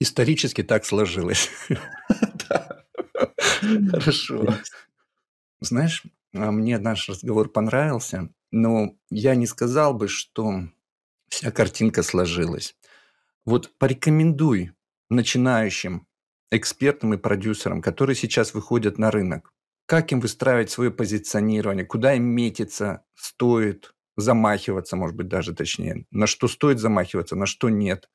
Исторически 0.00 0.62
так 0.62 0.84
сложилось. 0.84 1.50
Хорошо. 3.90 4.54
Знаешь, 5.60 6.02
мне 6.34 6.78
наш 6.78 7.08
разговор 7.08 7.48
понравился, 7.48 8.28
но 8.50 8.96
я 9.10 9.34
не 9.34 9.46
сказал 9.46 9.94
бы, 9.94 10.08
что 10.08 10.68
вся 11.28 11.50
картинка 11.50 12.02
сложилась. 12.02 12.76
Вот 13.44 13.72
порекомендуй 13.78 14.72
начинающим 15.10 16.06
экспертам 16.50 17.14
и 17.14 17.18
продюсерам, 17.18 17.80
которые 17.80 18.16
сейчас 18.16 18.52
выходят 18.52 18.98
на 18.98 19.10
рынок, 19.10 19.52
как 19.86 20.12
им 20.12 20.20
выстраивать 20.20 20.70
свое 20.70 20.90
позиционирование, 20.90 21.84
куда 21.84 22.14
им 22.14 22.24
метиться 22.24 23.04
стоит, 23.14 23.94
замахиваться, 24.16 24.96
может 24.96 25.16
быть, 25.16 25.28
даже 25.28 25.54
точнее, 25.54 26.06
на 26.10 26.26
что 26.26 26.48
стоит 26.48 26.78
замахиваться, 26.78 27.36
на 27.36 27.46
что 27.46 27.68
нет. 27.68 28.08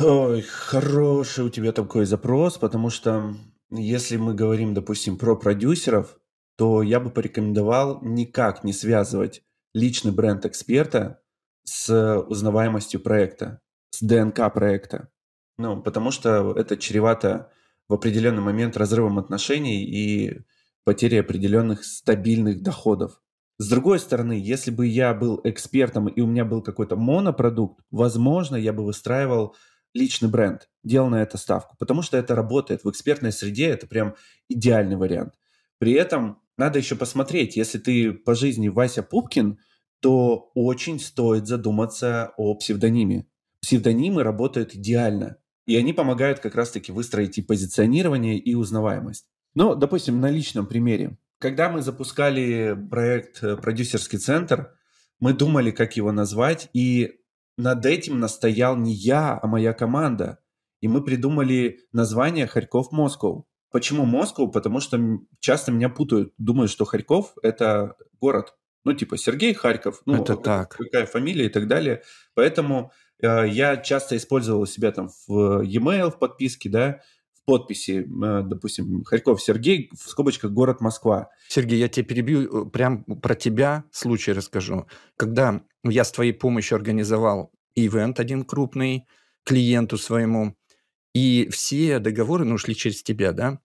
Ой, 0.00 0.42
хороший 0.42 1.44
у 1.44 1.48
тебя 1.48 1.72
такой 1.72 2.06
запрос, 2.06 2.58
потому 2.58 2.90
что 2.90 3.34
если 3.70 4.16
мы 4.16 4.34
говорим, 4.34 4.74
допустим, 4.74 5.16
про 5.16 5.36
продюсеров, 5.36 6.18
то 6.56 6.82
я 6.82 7.00
бы 7.00 7.10
порекомендовал 7.10 8.00
никак 8.02 8.64
не 8.64 8.72
связывать 8.72 9.42
личный 9.74 10.12
бренд 10.12 10.46
эксперта 10.46 11.20
с 11.64 12.20
узнаваемостью 12.28 13.00
проекта, 13.00 13.60
с 13.90 14.00
ДНК 14.02 14.52
проекта. 14.52 15.10
Ну, 15.58 15.82
потому 15.82 16.10
что 16.10 16.52
это 16.52 16.76
чревато 16.76 17.50
в 17.88 17.94
определенный 17.94 18.42
момент 18.42 18.76
разрывом 18.76 19.18
отношений 19.18 19.84
и 19.84 20.40
потерей 20.84 21.20
определенных 21.20 21.84
стабильных 21.84 22.62
доходов. 22.62 23.20
С 23.58 23.68
другой 23.68 23.98
стороны, 23.98 24.32
если 24.32 24.70
бы 24.70 24.86
я 24.86 25.14
был 25.14 25.40
экспертом 25.44 26.08
и 26.08 26.20
у 26.20 26.26
меня 26.26 26.44
был 26.44 26.62
какой-то 26.62 26.96
монопродукт, 26.96 27.80
возможно, 27.90 28.56
я 28.56 28.72
бы 28.72 28.84
выстраивал 28.84 29.56
личный 29.94 30.28
бренд, 30.28 30.68
делал 30.84 31.08
на 31.08 31.22
это 31.22 31.38
ставку, 31.38 31.74
потому 31.78 32.02
что 32.02 32.18
это 32.18 32.34
работает. 32.34 32.84
В 32.84 32.90
экспертной 32.90 33.32
среде 33.32 33.68
это 33.68 33.86
прям 33.86 34.14
идеальный 34.48 34.96
вариант. 34.96 35.34
При 35.78 35.92
этом 35.92 36.38
надо 36.56 36.78
еще 36.78 36.96
посмотреть, 36.96 37.56
если 37.56 37.78
ты 37.78 38.12
по 38.12 38.34
жизни 38.34 38.68
Вася 38.68 39.02
Пупкин, 39.02 39.58
то 40.00 40.50
очень 40.54 41.00
стоит 41.00 41.46
задуматься 41.46 42.32
о 42.36 42.54
псевдониме. 42.54 43.26
Псевдонимы 43.60 44.22
работают 44.22 44.74
идеально, 44.74 45.38
и 45.66 45.76
они 45.76 45.92
помогают 45.92 46.38
как 46.38 46.54
раз-таки 46.54 46.92
выстроить 46.92 47.38
и 47.38 47.42
позиционирование, 47.42 48.38
и 48.38 48.54
узнаваемость. 48.54 49.26
Ну, 49.54 49.74
допустим, 49.74 50.20
на 50.20 50.30
личном 50.30 50.66
примере. 50.66 51.18
Когда 51.38 51.68
мы 51.68 51.82
запускали 51.82 52.76
проект 52.90 53.42
э, 53.42 53.56
«Продюсерский 53.56 54.18
центр», 54.18 54.72
мы 55.18 55.32
думали, 55.32 55.70
как 55.70 55.96
его 55.96 56.12
назвать, 56.12 56.68
и 56.72 57.20
над 57.56 57.84
этим 57.86 58.20
настоял 58.20 58.76
не 58.76 58.92
я, 58.92 59.38
а 59.42 59.46
моя 59.46 59.72
команда. 59.72 60.38
И 60.80 60.88
мы 60.88 61.02
придумали 61.02 61.80
название 61.92 62.46
«Харьков 62.46 62.92
Москов». 62.92 63.44
Почему 63.76 64.06
Москва? 64.06 64.46
Потому 64.46 64.80
что 64.80 64.98
часто 65.38 65.70
меня 65.70 65.90
путают. 65.90 66.32
Думают, 66.38 66.70
что 66.70 66.86
Харьков– 66.86 67.34
это 67.42 67.94
город. 68.22 68.54
Ну, 68.84 68.94
типа 68.94 69.18
Сергей 69.18 69.52
Харьков. 69.52 70.00
Ну, 70.06 70.22
это 70.22 70.34
так. 70.34 70.78
Какая 70.78 71.04
фамилия 71.04 71.44
и 71.44 71.48
так 71.50 71.68
далее. 71.68 72.02
Поэтому 72.32 72.90
э, 73.20 73.46
я 73.46 73.76
часто 73.76 74.16
использовал 74.16 74.64
себя 74.64 74.92
там 74.92 75.10
в 75.28 75.60
e-mail, 75.60 76.10
в 76.10 76.18
подписке, 76.18 76.70
да, 76.70 77.02
в 77.34 77.44
подписи, 77.44 78.06
э, 78.08 78.42
допустим, 78.46 79.04
Харьков 79.04 79.42
Сергей, 79.42 79.90
в 79.92 80.08
скобочках 80.08 80.52
город 80.52 80.80
Москва. 80.80 81.28
Сергей, 81.46 81.78
я 81.78 81.88
тебя 81.88 82.06
перебью, 82.06 82.68
э, 82.68 82.70
прям 82.70 83.04
про 83.04 83.34
тебя 83.34 83.84
случай 83.92 84.32
расскажу. 84.32 84.86
Когда 85.18 85.60
я 85.84 86.02
с 86.02 86.12
твоей 86.12 86.32
помощью 86.32 86.76
организовал 86.76 87.52
ивент 87.74 88.20
один 88.20 88.46
крупный 88.46 89.06
клиенту 89.44 89.98
своему, 89.98 90.56
и 91.12 91.46
все 91.50 91.98
договоры 91.98 92.46
ну, 92.46 92.54
ушли 92.54 92.74
через 92.74 93.02
тебя, 93.02 93.32
да? 93.32 93.60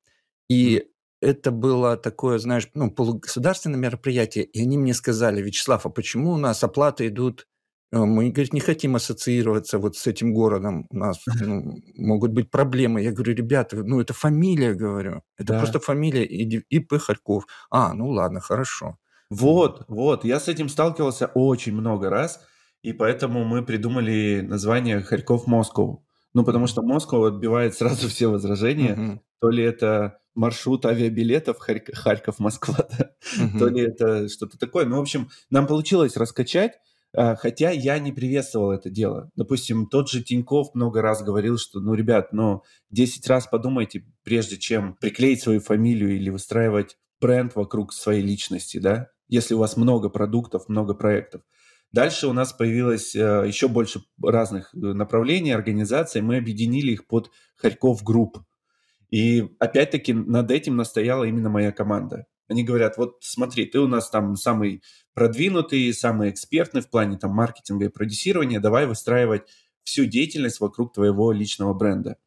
И 0.52 0.84
это 1.22 1.52
было 1.52 1.96
такое, 1.96 2.38
знаешь, 2.38 2.68
ну, 2.74 2.92
полугосударственное 2.92 3.80
мероприятие, 3.80 4.44
и 4.44 4.62
они 4.62 4.78
мне 4.78 4.94
сказали, 4.94 5.42
Вячеслав, 5.42 5.86
а 5.86 5.90
почему 5.90 6.32
у 6.34 6.38
нас 6.38 6.62
оплаты 6.62 7.08
идут 7.08 7.48
э, 7.94 7.98
мы, 7.98 8.32
говорит, 8.32 8.52
не 8.52 8.60
хотим 8.60 8.98
ассоциироваться 8.98 9.78
вот 9.80 9.96
с 9.96 10.08
этим 10.08 10.34
городом. 10.34 10.88
У 10.90 10.98
нас 10.98 11.24
ну, 11.40 11.78
могут 11.96 12.34
быть 12.34 12.52
проблемы. 12.52 13.02
Я 13.02 13.14
говорю, 13.14 13.34
ребята, 13.34 13.78
ну 13.78 14.02
это 14.02 14.14
фамилия, 14.14 14.74
говорю. 14.74 15.22
Это 15.38 15.54
да. 15.54 15.60
просто 15.60 15.80
фамилия 15.80 16.26
ИП 16.26 16.98
Харьков. 17.00 17.46
А, 17.70 17.94
ну 17.94 18.10
ладно, 18.10 18.42
хорошо. 18.42 18.98
Вот, 19.30 19.86
вот. 19.88 20.26
Я 20.26 20.38
с 20.42 20.50
этим 20.50 20.68
сталкивался 20.68 21.28
очень 21.28 21.74
много 21.74 22.10
раз, 22.10 22.42
и 22.82 22.92
поэтому 22.92 23.46
мы 23.46 23.64
придумали 23.64 24.42
название 24.42 25.00
Харьков-Москов. 25.00 26.02
Ну, 26.34 26.44
потому 26.44 26.68
что 26.68 26.82
Москва 26.82 27.28
отбивает 27.28 27.76
сразу 27.76 28.10
все 28.10 28.28
возражения. 28.28 28.94
Угу. 28.94 29.22
То 29.40 29.50
ли 29.50 29.64
это 29.64 30.21
маршрут 30.36 30.86
авиабилетов 30.86 31.58
Харьков-Москва, 31.60 32.88
да? 32.98 33.12
угу. 33.44 33.60
то 33.60 33.68
ли 33.68 33.82
это 33.82 34.30
что-то 34.30 34.58
такое. 34.58 34.86
Ну, 34.86 34.98
в 34.98 35.02
общем, 35.02 35.30
нам 35.50 35.68
получилось 35.68 36.18
раскачать, 36.18 36.74
а, 37.14 37.36
хотя 37.36 37.72
я 37.72 38.00
не 38.00 38.12
приветствовал 38.12 38.72
это 38.72 38.90
дело. 38.90 39.30
Допустим, 39.36 39.88
тот 39.88 40.10
же 40.10 40.24
Тиньков 40.24 40.74
много 40.74 41.02
раз 41.02 41.24
говорил, 41.24 41.58
что, 41.58 41.80
ну, 41.80 41.94
ребят, 41.94 42.32
ну, 42.32 42.64
10 42.92 43.28
раз 43.28 43.48
подумайте, 43.48 44.06
прежде 44.24 44.58
чем 44.58 44.96
приклеить 45.00 45.42
свою 45.42 45.60
фамилию 45.60 46.16
или 46.16 46.30
выстраивать 46.30 46.98
бренд 47.20 47.56
вокруг 47.56 47.94
своей 47.94 48.22
личности, 48.22 48.78
да, 48.78 49.10
если 49.28 49.54
у 49.54 49.60
вас 49.60 49.78
много 49.78 50.10
продуктов, 50.10 50.70
много 50.70 50.94
проектов. 50.94 51.42
Дальше 51.92 52.28
у 52.28 52.34
нас 52.34 52.54
появилось 52.54 53.16
э, 53.16 53.44
еще 53.46 53.68
больше 53.68 54.02
разных 54.24 54.74
э, 54.74 54.78
направлений, 54.78 55.52
организаций. 55.52 56.22
Мы 56.22 56.38
объединили 56.38 56.94
их 56.94 57.06
под 57.06 57.32
Харьков 57.58 58.02
Group. 58.04 58.40
И 59.12 59.48
опять-таки 59.60 60.14
над 60.14 60.50
этим 60.52 60.78
настояла 60.78 61.26
именно 61.26 61.50
моя 61.50 61.72
команда. 61.72 62.26
Они 62.48 62.64
говорят, 62.64 62.98
вот 62.98 63.18
смотри, 63.22 63.66
ты 63.66 63.80
у 63.80 63.88
нас 63.88 64.10
там 64.10 64.36
самый 64.36 64.82
продвинутый, 65.14 65.94
самый 65.94 66.32
экспертный 66.32 66.82
в 66.82 66.90
плане 66.90 67.18
там 67.18 67.32
маркетинга 67.32 67.86
и 67.86 67.90
продюсирования, 67.90 68.60
давай 68.60 68.88
выстраивать 68.88 69.44
всю 69.84 70.06
деятельность 70.06 70.60
вокруг 70.60 70.94
твоего 70.94 71.32
личного 71.32 71.74
бренда. 71.74 72.18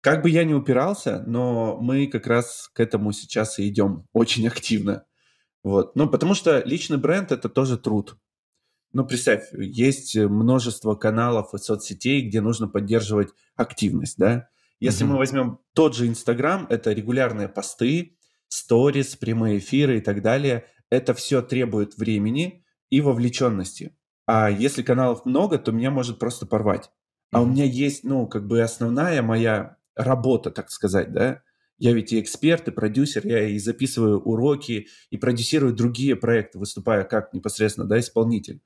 Как 0.00 0.22
бы 0.22 0.30
я 0.30 0.44
ни 0.44 0.54
упирался, 0.54 1.24
но 1.26 1.78
мы 1.80 2.06
как 2.06 2.26
раз 2.26 2.70
к 2.72 2.80
этому 2.80 3.12
сейчас 3.12 3.58
и 3.58 3.68
идем 3.68 4.06
очень 4.12 4.46
активно. 4.46 5.04
Вот. 5.62 5.96
Ну, 5.96 6.08
потому 6.08 6.34
что 6.34 6.62
личный 6.64 6.98
бренд– 6.98 7.32
это 7.32 7.48
тоже 7.48 7.76
труд. 7.76 8.16
Ну, 8.92 9.04
представь, 9.04 9.52
есть 9.52 10.16
множество 10.16 10.94
каналов 10.94 11.52
и 11.52 11.58
соцсетей, 11.58 12.26
где 12.26 12.40
нужно 12.40 12.68
поддерживать 12.68 13.30
активность, 13.56 14.16
да? 14.16 14.48
Если 14.80 15.04
mm-hmm. 15.04 15.08
мы 15.08 15.16
возьмем 15.16 15.58
тот 15.74 15.96
же 15.96 16.06
Инстаграм, 16.06 16.66
это 16.70 16.92
регулярные 16.92 17.48
посты, 17.48 18.16
сторис, 18.48 19.16
прямые 19.16 19.58
эфиры 19.58 19.98
и 19.98 20.00
так 20.00 20.22
далее. 20.22 20.66
Это 20.90 21.14
все 21.14 21.42
требует 21.42 21.96
времени 21.96 22.64
и 22.90 23.00
вовлеченности. 23.00 23.96
А 24.26 24.50
если 24.50 24.82
каналов 24.82 25.24
много, 25.24 25.58
то 25.58 25.72
меня 25.72 25.90
может 25.90 26.18
просто 26.18 26.46
порвать. 26.46 26.90
А 27.30 27.38
mm-hmm. 27.38 27.42
у 27.42 27.46
меня 27.46 27.64
есть, 27.64 28.04
ну, 28.04 28.26
как 28.26 28.46
бы 28.46 28.62
основная 28.62 29.22
моя 29.22 29.76
работа, 29.96 30.50
так 30.50 30.70
сказать, 30.70 31.12
да? 31.12 31.42
Я 31.78 31.92
ведь 31.92 32.12
и 32.12 32.20
эксперт, 32.20 32.66
и 32.66 32.72
продюсер, 32.72 33.24
я 33.26 33.48
и 33.48 33.58
записываю 33.58 34.20
уроки, 34.20 34.88
и 35.10 35.16
продюсирую 35.16 35.72
другие 35.74 36.16
проекты, 36.16 36.58
выступая 36.58 37.04
как 37.04 37.32
непосредственно, 37.32 37.86
да, 37.86 38.00
исполнитель. 38.00 38.60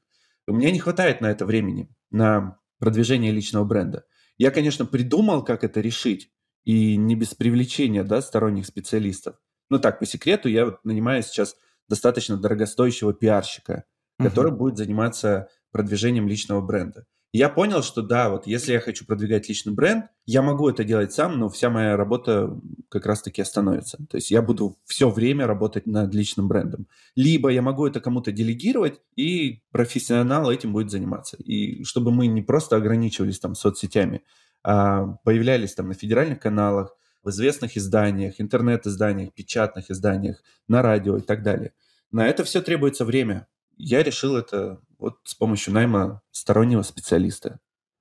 У 0.47 0.55
меня 0.55 0.71
не 0.71 0.79
хватает 0.79 1.21
на 1.21 1.31
это 1.31 1.45
времени, 1.45 1.95
на 2.11 2.59
продвижение 2.79 3.31
личного 3.31 3.65
бренда. 3.65 4.05
Я, 4.39 4.51
конечно, 4.51 4.87
придумал, 4.87 5.45
как 5.45 5.65
это 5.65 5.81
решить, 5.81 6.31
и 6.65 6.97
не 6.97 7.17
без 7.17 7.35
привлечения 7.35 8.05
да, 8.05 8.23
сторонних 8.23 8.67
специалистов. 8.67 9.37
Ну 9.69 9.79
так, 9.79 9.99
по 9.99 10.07
секрету, 10.07 10.49
я 10.49 10.67
вот 10.67 10.85
нанимаю 10.85 11.23
сейчас 11.23 11.57
достаточно 11.89 12.37
дорогостоящего 12.37 13.13
пиарщика, 13.13 13.85
uh-huh. 14.21 14.29
который 14.29 14.53
будет 14.53 14.77
заниматься 14.77 15.49
продвижением 15.73 16.29
личного 16.29 16.61
бренда 16.61 17.07
я 17.33 17.49
понял, 17.49 17.83
что 17.83 18.03
да, 18.03 18.29
вот 18.29 18.47
если 18.47 18.73
я 18.73 18.81
хочу 18.81 19.07
продвигать 19.07 19.49
личный 19.49 19.73
бренд, 19.73 20.07
я 20.27 20.43
могу 20.43 20.69
это 20.69 20.85
делать 20.85 21.13
сам, 21.13 21.39
но 21.39 21.49
вся 21.49 21.71
моя 21.71 21.97
работа 21.97 22.61
как 22.91 23.07
раз-таки 23.07 23.41
остановится. 23.41 23.97
То 24.11 24.19
есть 24.19 24.31
я 24.31 24.43
буду 24.43 24.79
все 24.85 25.09
время 25.09 25.47
работать 25.47 25.87
над 25.87 26.15
личным 26.15 26.47
брендом. 26.47 26.87
Либо 27.17 27.49
я 27.49 27.63
могу 27.63 27.87
это 27.87 28.01
кому-то 28.01 28.33
делегировать, 28.33 29.01
и 29.17 29.63
профессионал 29.71 30.51
этим 30.51 30.75
будет 30.75 30.91
заниматься. 30.91 31.39
И 31.39 31.85
чтобы 31.85 32.13
мы 32.13 32.27
не 32.27 32.43
просто 32.43 32.77
ограничивались 32.77 33.41
там 33.41 33.55
соцсетями, 33.55 34.23
а 34.63 35.17
появлялись 35.25 35.75
там 35.75 35.89
на 35.89 35.95
федеральных 35.95 36.39
каналах, 36.39 36.95
в 37.23 37.31
известных 37.31 37.77
изданиях, 37.77 38.41
интернет-изданиях, 38.41 39.33
печатных 39.33 39.91
изданиях, 39.91 40.43
на 40.69 40.83
радио 40.83 41.17
и 41.17 41.23
так 41.23 41.43
далее. 41.43 41.73
На 42.11 42.29
это 42.29 42.45
все 42.45 42.61
требуется 42.61 43.05
время. 43.05 43.47
Я 43.79 44.03
решил 44.03 44.37
это 44.37 44.81
вот 45.03 45.19
с 45.25 45.35
помощью 45.35 45.75
найма 45.75 46.23
стороннего 46.31 46.83
специалиста. 46.83 47.59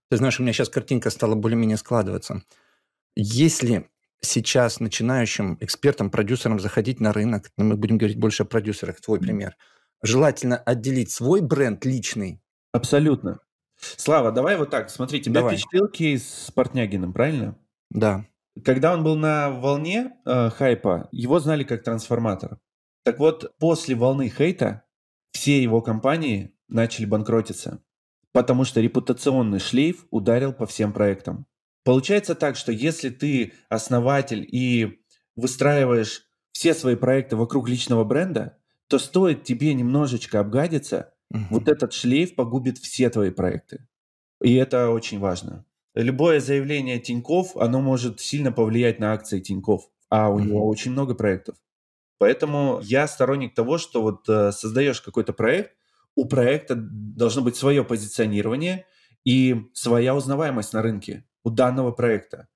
Ты 0.09 0.17
знаешь, 0.17 0.39
у 0.39 0.43
меня 0.43 0.53
сейчас 0.53 0.69
картинка 0.69 1.09
стала 1.09 1.35
более-менее 1.35 1.77
складываться. 1.77 2.43
Если 3.15 3.89
сейчас 4.21 4.79
начинающим 4.79 5.57
экспертам, 5.59 6.09
продюсерам 6.09 6.59
заходить 6.59 6.99
на 6.99 7.11
рынок, 7.11 7.51
ну, 7.57 7.65
мы 7.65 7.75
будем 7.75 7.97
говорить 7.97 8.19
больше 8.19 8.43
о 8.43 8.45
продюсерах, 8.45 9.01
твой 9.01 9.19
пример, 9.19 9.55
желательно 10.01 10.57
отделить 10.57 11.11
свой 11.11 11.41
бренд 11.41 11.83
личный. 11.85 12.41
Абсолютно. 12.71 13.39
Слава, 13.77 14.31
давай 14.31 14.57
вот 14.57 14.69
так, 14.69 14.89
смотри, 14.89 15.21
тебя 15.21 15.41
давай. 15.41 15.55
впечатлил 15.55 15.87
кейс 15.87 16.27
с 16.27 16.51
Портнягиным, 16.51 17.13
правильно? 17.13 17.57
Да. 17.89 18.25
Когда 18.63 18.93
он 18.93 19.03
был 19.03 19.15
на 19.15 19.49
волне 19.49 20.13
э, 20.25 20.49
хайпа, 20.49 21.09
его 21.11 21.39
знали 21.39 21.63
как 21.63 21.83
трансформатор. 21.83 22.59
Так 23.03 23.17
вот, 23.17 23.57
после 23.57 23.95
волны 23.95 24.29
хейта 24.29 24.83
все 25.31 25.61
его 25.61 25.81
компании 25.81 26.53
начали 26.71 27.05
банкротиться, 27.05 27.83
потому 28.31 28.63
что 28.63 28.81
репутационный 28.81 29.59
шлейф 29.59 30.05
ударил 30.09 30.53
по 30.53 30.65
всем 30.65 30.93
проектам. 30.93 31.45
Получается 31.83 32.35
так, 32.35 32.55
что 32.55 32.71
если 32.71 33.09
ты 33.09 33.53
основатель 33.69 34.47
и 34.49 35.01
выстраиваешь 35.35 36.23
все 36.51 36.73
свои 36.73 36.95
проекты 36.95 37.35
вокруг 37.35 37.67
личного 37.67 38.03
бренда, 38.03 38.57
то 38.87 38.99
стоит 38.99 39.43
тебе 39.43 39.73
немножечко 39.73 40.39
обгадиться, 40.39 41.13
угу. 41.33 41.43
вот 41.49 41.67
этот 41.67 41.93
шлейф 41.93 42.35
погубит 42.35 42.77
все 42.77 43.09
твои 43.09 43.31
проекты. 43.31 43.87
И 44.41 44.55
это 44.55 44.89
очень 44.89 45.19
важно. 45.19 45.65
Любое 45.95 46.39
заявление 46.39 46.99
Тиньков, 46.99 47.57
оно 47.57 47.81
может 47.81 48.19
сильно 48.19 48.51
повлиять 48.51 48.99
на 48.99 49.13
акции 49.13 49.39
Тиньков, 49.39 49.89
а 50.09 50.29
у 50.29 50.35
угу. 50.35 50.43
него 50.43 50.67
очень 50.67 50.91
много 50.91 51.15
проектов. 51.15 51.55
Поэтому 52.17 52.79
я 52.83 53.07
сторонник 53.07 53.55
того, 53.55 53.77
что 53.79 54.01
вот 54.01 54.29
э, 54.29 54.51
создаешь 54.51 55.01
какой-то 55.01 55.33
проект, 55.33 55.75
у 56.15 56.25
проекта 56.25 56.75
должно 56.75 57.41
быть 57.41 57.55
свое 57.55 57.83
позиционирование 57.83 58.85
и 59.23 59.69
своя 59.73 60.15
узнаваемость 60.15 60.73
на 60.73 60.81
рынке 60.81 61.25
у 61.43 61.49
данного 61.49 61.91
проекта. 61.91 62.47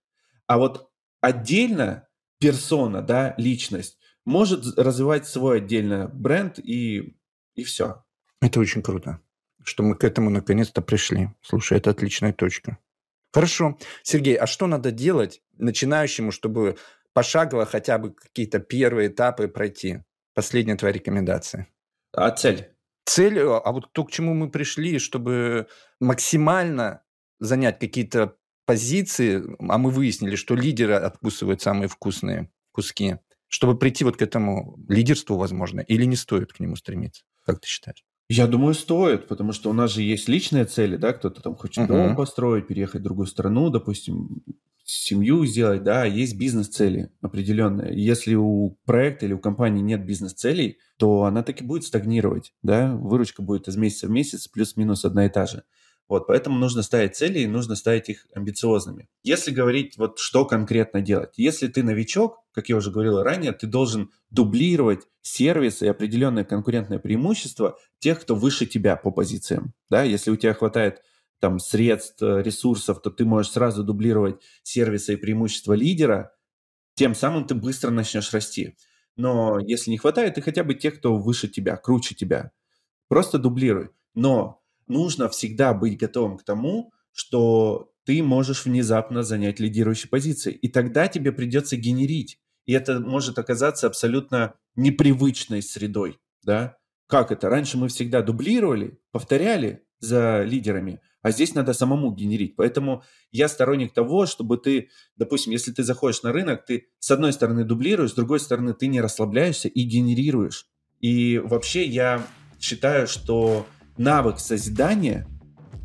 А 0.48 0.58
вот 0.58 0.90
отдельно 1.22 2.08
персона, 2.40 3.02
да, 3.02 3.34
личность 3.38 3.98
может 4.26 4.78
развивать 4.78 5.28
свой 5.28 5.58
отдельно 5.58 6.08
бренд 6.08 6.60
и, 6.60 7.18
и 7.56 7.64
все. 7.64 8.04
Это 8.42 8.60
очень 8.60 8.82
круто, 8.82 9.22
что 9.64 9.84
мы 9.84 9.96
к 9.96 10.04
этому 10.04 10.30
наконец-то 10.30 10.82
пришли. 10.82 11.30
Слушай, 11.42 11.78
это 11.78 11.92
отличная 11.92 12.34
точка. 12.34 12.78
Хорошо. 13.34 13.78
Сергей, 14.04 14.36
а 14.36 14.48
что 14.48 14.68
надо 14.68 14.92
делать 14.92 15.42
начинающему, 15.58 16.32
чтобы 16.32 16.78
пошагово 17.14 17.66
хотя 17.66 17.98
бы 17.98 18.14
какие-то 18.14 18.60
первые 18.60 19.10
этапы 19.10 19.48
пройти? 19.48 20.00
Последняя 20.34 20.76
твоя 20.76 20.94
рекомендация. 20.94 21.68
А 22.14 22.32
цель? 22.32 22.75
Цель, 23.06 23.40
а 23.40 23.72
вот 23.72 23.92
то, 23.94 24.04
к 24.04 24.12
чему 24.12 24.34
мы 24.34 24.50
пришли, 24.50 25.00
чтобы 25.00 25.68
максимально 26.00 27.04
занять 27.40 27.80
какие-то 27.80 28.36
позиции, 28.66 29.44
а 29.60 29.78
мы 29.78 29.92
выяснили, 29.92 30.36
что 30.36 30.56
лидеры 30.56 30.96
откусывают 30.96 31.62
самые 31.62 31.88
вкусные 31.88 32.50
куски, 32.72 33.18
чтобы 33.48 33.78
прийти 33.78 34.04
вот 34.04 34.18
к 34.18 34.22
этому 34.22 34.78
лидерству, 34.90 35.38
возможно, 35.38 35.82
или 35.82 36.06
не 36.06 36.16
стоит 36.16 36.52
к 36.52 36.60
нему 36.60 36.76
стремиться? 36.76 37.24
Как 37.46 37.60
ты 37.60 37.68
считаешь? 37.68 38.04
Я 38.28 38.48
думаю, 38.48 38.74
стоит, 38.74 39.28
потому 39.28 39.54
что 39.54 39.70
у 39.70 39.74
нас 39.74 39.92
же 39.92 40.02
есть 40.02 40.28
личные 40.28 40.66
цели, 40.66 40.98
да, 40.98 41.14
кто-то 41.14 41.42
там 41.42 41.56
хочет 41.56 41.88
дом 41.88 42.16
построить, 42.16 42.68
переехать 42.68 43.02
в 43.02 43.04
другую 43.04 43.28
страну, 43.28 43.70
допустим, 43.70 44.44
семью 44.86 45.46
сделать, 45.46 45.84
да, 45.84 46.06
есть 46.06 46.38
бизнес-цели 46.38 47.12
определенные. 47.22 47.94
Если 48.02 48.36
у 48.36 48.78
проекта 48.86 49.26
или 49.26 49.34
у 49.34 49.40
компании 49.40 49.82
нет 49.82 50.06
бизнес-целей, 50.06 50.78
то 50.98 51.24
она 51.24 51.44
таки 51.44 51.64
будет 51.64 51.84
стагнировать, 51.84 52.54
да, 52.62 52.96
выручка 52.96 53.42
будет 53.42 53.68
из 53.68 53.76
месяца 53.76 54.08
в 54.08 54.12
месяц 54.12 54.48
плюс-минус 54.48 55.04
одна 55.04 55.26
и 55.26 55.30
та 55.30 55.48
же. 55.48 55.64
Вот, 56.08 56.28
поэтому 56.28 56.60
нужно 56.60 56.84
ставить 56.84 57.16
цели 57.16 57.40
и 57.40 57.48
нужно 57.48 57.76
ставить 57.76 58.10
их 58.10 58.28
амбициозными. 58.36 59.10
Если 59.24 59.50
говорить, 59.50 59.98
вот 59.98 60.20
что 60.20 60.46
конкретно 60.46 61.02
делать. 61.02 61.34
Если 61.36 61.68
ты 61.68 61.82
новичок, 61.82 62.44
как 62.54 62.70
я 62.70 62.76
уже 62.76 62.92
говорил 62.92 63.24
ранее, 63.24 63.54
ты 63.54 63.66
должен 63.66 64.12
дублировать 64.30 65.02
сервисы 65.24 65.86
и 65.86 65.90
определенное 65.90 66.44
конкурентное 66.44 67.00
преимущество 67.00 67.80
тех, 67.98 68.22
кто 68.22 68.36
выше 68.36 68.68
тебя 68.68 68.96
по 68.96 69.10
позициям. 69.10 69.74
Да? 69.90 70.04
Если 70.04 70.30
у 70.30 70.36
тебя 70.36 70.54
хватает 70.54 71.02
там 71.40 71.60
средств, 71.60 72.22
ресурсов, 72.22 73.02
то 73.02 73.10
ты 73.10 73.26
можешь 73.26 73.52
сразу 73.52 73.84
дублировать 73.84 74.42
сервисы 74.64 75.14
и 75.14 75.18
преимущества 75.18 75.74
лидера, 75.74 76.34
тем 76.96 77.14
самым 77.14 77.46
ты 77.46 77.56
быстро 77.56 77.92
начнешь 77.92 78.34
расти. 78.34 78.76
Но 79.18 79.60
если 79.60 79.92
не 79.92 79.98
хватает, 79.98 80.36
ты 80.36 80.42
хотя 80.42 80.64
бы 80.64 80.74
тех, 80.74 81.00
кто 81.00 81.18
выше 81.18 81.48
тебя, 81.48 81.78
круче 81.78 82.16
тебя. 82.16 82.52
Просто 83.08 83.38
дублируй. 83.38 83.90
Но 84.14 84.62
нужно 84.88 85.30
всегда 85.30 85.74
быть 85.74 85.98
готовым 85.98 86.38
к 86.38 86.44
тому, 86.44 86.92
что 87.12 87.92
ты 88.06 88.22
можешь 88.22 88.66
внезапно 88.66 89.24
занять 89.24 89.60
лидирующие 89.60 90.10
позиции. 90.10 90.54
И 90.54 90.68
тогда 90.68 91.08
тебе 91.08 91.32
придется 91.32 91.78
генерить. 91.78 92.40
И 92.66 92.74
это 92.74 93.00
может 93.00 93.40
оказаться 93.40 93.88
абсолютно 93.88 94.56
непривычной 94.76 95.62
средой. 95.62 96.20
Да? 96.44 96.78
Как 97.08 97.32
это? 97.32 97.50
Раньше 97.50 97.78
мы 97.78 97.88
всегда 97.88 98.22
дублировали, 98.22 99.00
повторяли 99.12 99.85
за 100.00 100.44
лидерами, 100.44 101.02
а 101.22 101.32
здесь 101.32 101.56
надо 101.56 101.74
самому 101.74 102.12
генерить. 102.12 102.56
Поэтому 102.56 103.04
я 103.32 103.48
сторонник 103.48 103.94
того, 103.94 104.26
чтобы 104.26 104.58
ты, 104.58 104.90
допустим, 105.18 105.52
если 105.52 105.72
ты 105.72 105.84
заходишь 105.84 106.22
на 106.22 106.32
рынок, 106.32 106.66
ты 106.66 106.88
с 107.00 107.10
одной 107.10 107.34
стороны 107.34 107.64
дублируешь, 107.64 108.12
с 108.12 108.16
другой 108.16 108.40
стороны 108.40 108.74
ты 108.74 108.88
не 108.88 109.02
расслабляешься 109.02 109.68
и 109.68 109.82
генерируешь. 109.84 110.68
И 111.02 111.40
вообще 111.44 111.86
я 111.86 112.26
считаю, 112.60 113.08
что 113.08 113.66
навык 113.98 114.40
созидания, 114.40 115.28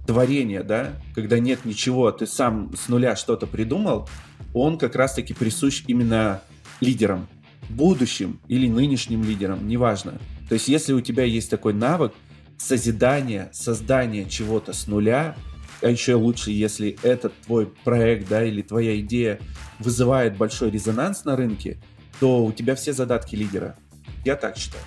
творения, 0.06 0.62
да, 0.62 0.92
когда 1.14 1.38
нет 1.38 1.64
ничего, 1.64 2.10
ты 2.10 2.26
сам 2.26 2.74
с 2.76 2.88
нуля 2.88 3.16
что-то 3.16 3.46
придумал, 3.46 4.08
он 4.54 4.78
как 4.78 4.96
раз-таки 4.96 5.34
присущ 5.34 5.84
именно 5.86 6.42
лидерам, 6.80 7.28
будущим 7.68 8.40
или 8.48 8.68
нынешним 8.68 9.22
лидерам, 9.24 9.66
неважно. 9.68 10.20
То 10.48 10.54
есть 10.54 10.68
если 10.68 10.92
у 10.92 11.00
тебя 11.00 11.24
есть 11.24 11.50
такой 11.50 11.72
навык 11.72 12.12
созидания, 12.60 13.48
создания 13.52 14.26
чего-то 14.26 14.72
с 14.72 14.86
нуля, 14.86 15.34
а 15.82 15.88
еще 15.88 16.14
лучше, 16.14 16.50
если 16.50 16.98
этот 17.02 17.32
твой 17.46 17.66
проект, 17.66 18.28
да, 18.28 18.44
или 18.44 18.60
твоя 18.60 19.00
идея 19.00 19.40
вызывает 19.78 20.36
большой 20.36 20.70
резонанс 20.70 21.24
на 21.24 21.36
рынке, 21.36 21.80
то 22.20 22.44
у 22.44 22.52
тебя 22.52 22.74
все 22.74 22.92
задатки 22.92 23.34
лидера. 23.34 23.76
Я 24.24 24.36
так 24.36 24.58
считаю. 24.58 24.84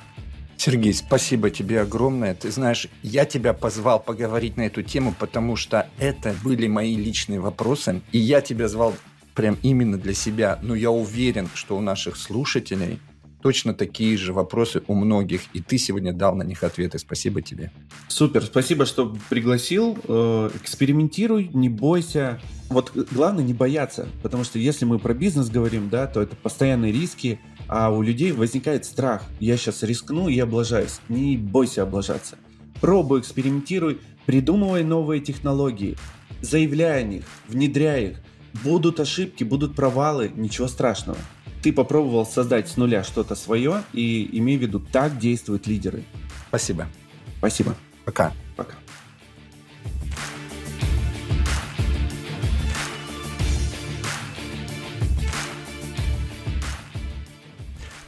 Сергей, 0.55 0.93
спасибо 0.93 1.49
тебе 1.49 1.81
огромное. 1.81 2.35
Ты 2.35 2.51
знаешь, 2.51 2.87
я 3.01 3.25
тебя 3.25 3.53
позвал 3.53 3.99
поговорить 3.99 4.55
на 4.55 4.61
эту 4.61 4.83
тему, 4.83 5.13
потому 5.17 5.55
что 5.55 5.89
это 5.97 6.35
были 6.43 6.67
мои 6.67 6.95
личные 6.95 7.39
вопросы, 7.39 8.01
и 8.11 8.19
я 8.19 8.39
тебя 8.41 8.67
звал 8.67 8.93
прям 9.33 9.57
именно 9.63 9.97
для 9.97 10.13
себя. 10.13 10.59
Но 10.61 10.75
я 10.75 10.91
уверен, 10.91 11.49
что 11.55 11.75
у 11.75 11.81
наших 11.81 12.17
слушателей 12.17 12.99
точно 13.43 13.73
такие 13.73 14.17
же 14.17 14.31
вопросы 14.31 14.81
у 14.87 14.95
многих, 14.95 15.41
и 15.51 15.61
ты 15.61 15.77
сегодня 15.77 16.13
дал 16.13 16.33
на 16.33 16.43
них 16.43 16.63
ответы. 16.63 16.97
Спасибо 16.97 17.41
тебе. 17.41 17.71
Супер, 18.07 18.41
спасибо, 18.43 18.85
что 18.85 19.15
пригласил. 19.29 19.97
Э, 20.07 20.49
экспериментируй, 20.55 21.49
не 21.53 21.67
бойся. 21.67 22.39
Вот 22.69 22.93
главное 23.11 23.43
не 23.43 23.53
бояться, 23.53 24.07
потому 24.23 24.45
что 24.45 24.59
если 24.59 24.85
мы 24.85 24.97
про 24.97 25.13
бизнес 25.13 25.49
говорим, 25.49 25.89
да, 25.89 26.07
то 26.07 26.21
это 26.21 26.37
постоянные 26.37 26.93
риски, 26.93 27.41
а 27.67 27.91
у 27.91 28.01
людей 28.01 28.31
возникает 28.31 28.85
страх. 28.85 29.23
Я 29.41 29.57
сейчас 29.57 29.83
рискну 29.83 30.29
и 30.29 30.39
облажаюсь. 30.39 31.01
Не 31.09 31.35
бойся 31.35 31.83
облажаться. 31.83 32.37
Пробуй, 32.79 33.19
экспериментируй, 33.19 33.99
придумывай 34.25 34.85
новые 34.85 35.19
технологии, 35.19 35.97
заявляй 36.39 37.01
о 37.01 37.03
них, 37.03 37.25
внедряй 37.49 38.11
их. 38.11 38.17
Будут 38.63 39.01
ошибки, 39.01 39.43
будут 39.43 39.75
провалы, 39.75 40.31
ничего 40.33 40.67
страшного. 40.67 41.17
Ты 41.63 41.71
попробовал 41.71 42.25
создать 42.25 42.67
с 42.67 42.75
нуля 42.75 43.05
что-то 43.05 43.35
свое, 43.35 43.83
и 43.93 44.29
имей 44.37 44.57
в 44.57 44.61
виду, 44.61 44.81
так 44.81 45.17
действуют 45.17 45.65
лидеры. 45.65 46.03
Спасибо. 46.49 46.89
Спасибо. 47.37 47.73
Пока. 48.03 48.33
Пока. 48.57 48.75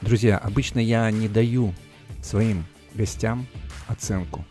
Друзья, 0.02 0.38
обычно 0.38 0.80
я 0.80 1.10
не 1.10 1.30
даю 1.30 1.74
своим 2.22 2.66
гостям 2.94 3.48
оценку. 3.88 4.46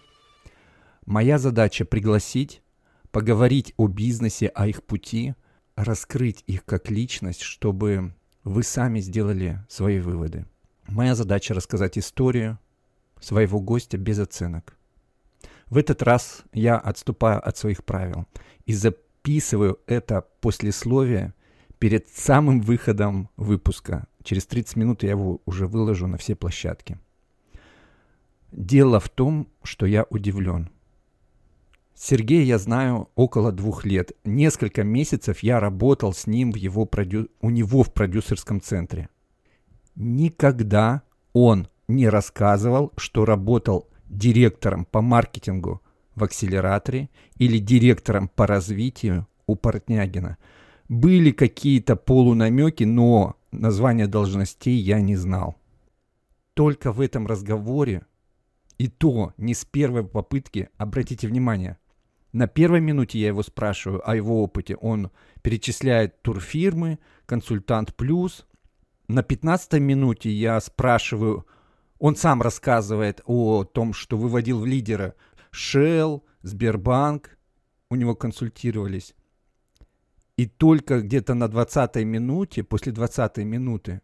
Моя 1.05 1.39
задача 1.39 1.85
пригласить, 1.85 2.63
поговорить 3.11 3.75
о 3.77 3.87
бизнесе, 3.87 4.47
о 4.47 4.67
их 4.67 4.83
пути, 4.83 5.35
раскрыть 5.77 6.43
их 6.47 6.65
как 6.65 6.91
личность, 6.91 7.43
чтобы 7.43 8.15
вы 8.45 8.63
сами 8.63 9.01
сделали 9.01 9.59
свои 9.69 9.99
выводы. 9.99 10.47
Моя 10.87 11.15
задача 11.15 11.55
рассказать 11.55 11.99
историю 11.99 12.59
своего 13.19 13.59
гостя 13.59 13.97
без 13.97 14.19
оценок. 14.19 14.77
В 15.71 15.79
этот 15.79 16.03
раз 16.03 16.45
я 16.53 16.77
отступаю 16.77 17.47
от 17.47 17.57
своих 17.57 17.85
правил 17.85 18.27
и 18.67 18.75
записываю 18.75 19.81
это 19.87 20.27
послесловие 20.41 21.33
перед 21.79 22.07
самым 22.09 22.61
выходом 22.61 23.31
выпуска. 23.37 24.07
Через 24.23 24.47
30 24.47 24.77
минут 24.77 25.03
я 25.03 25.11
его 25.11 25.41
уже 25.47 25.67
выложу 25.67 26.07
на 26.07 26.19
все 26.19 26.35
площадки. 26.35 26.99
Дело 28.53 29.01
в 29.01 29.09
том, 29.09 29.49
что 29.63 29.87
я 29.87 30.07
удивлен. 30.11 30.71
Сергея 31.97 32.45
я 32.45 32.59
знаю 32.59 33.09
около 33.15 33.53
двух 33.53 33.85
лет. 33.85 34.13
Несколько 34.25 34.83
месяцев 34.85 35.41
я 35.41 35.61
работал 35.61 36.13
с 36.13 36.27
ним 36.27 36.53
в 36.53 36.57
его 36.57 36.87
продю... 36.87 37.29
у 37.41 37.51
него 37.51 37.83
в 37.83 37.93
продюсерском 37.93 38.61
центре. 38.61 39.09
Никогда 39.95 41.03
он 41.33 41.69
не 41.89 42.09
рассказывал, 42.09 42.93
что 42.97 43.25
работал 43.25 43.89
директором 44.07 44.85
по 44.85 45.01
маркетингу 45.01 45.83
в 46.15 46.25
акселераторе 46.25 47.11
или 47.37 47.59
директором 47.59 48.29
по 48.29 48.47
развитию 48.47 49.27
у 49.47 49.57
Портнягина– 49.57 50.37
были 50.89 51.31
какие-то 51.31 51.97
полунамеки, 51.97 52.85
но 52.85 53.37
названия 53.53 54.07
должностей 54.07 54.77
я 54.77 55.01
не 55.01 55.17
знал. 55.17 55.57
Только 56.55 56.93
в 56.93 57.01
этом 57.01 57.27
разговоре, 57.27 58.07
и 58.79 58.89
то 58.89 59.33
не 59.37 59.55
с 59.55 59.65
первой 59.65 60.05
попытки, 60.05 60.69
обратите 60.77 61.27
внимание, 61.27 61.79
на 62.35 62.49
первой 62.49 62.81
минуте 62.81 63.21
я 63.21 63.29
его 63.29 63.45
спрашиваю 63.45 64.07
о 64.09 64.17
его 64.17 64.43
опыте. 64.43 64.75
Он 64.75 65.13
перечисляет 65.43 66.21
турфирмы, 66.21 66.99
консультант 67.27 67.95
плюс. 67.95 68.45
На 69.07 69.23
15 69.23 69.75
минуте 69.75 70.31
я 70.31 70.61
спрашиваю, 70.61 71.47
он 72.01 72.17
сам 72.17 72.43
рассказывает 72.43 73.23
о 73.25 73.63
том, 73.63 73.93
что 73.93 74.19
выводил 74.19 74.59
в 74.59 74.67
лидера 74.67 75.15
Shell, 75.53 76.23
Сбербанк, 76.43 77.39
у 77.89 77.95
него 77.95 78.17
консультировались. 78.17 79.15
И 80.37 80.47
только 80.47 81.03
где-то 81.03 81.35
на 81.35 81.45
20-й 81.45 82.05
минуте, 82.05 82.65
после 82.65 82.93
20-й 82.93 83.45
минуты, 83.45 84.01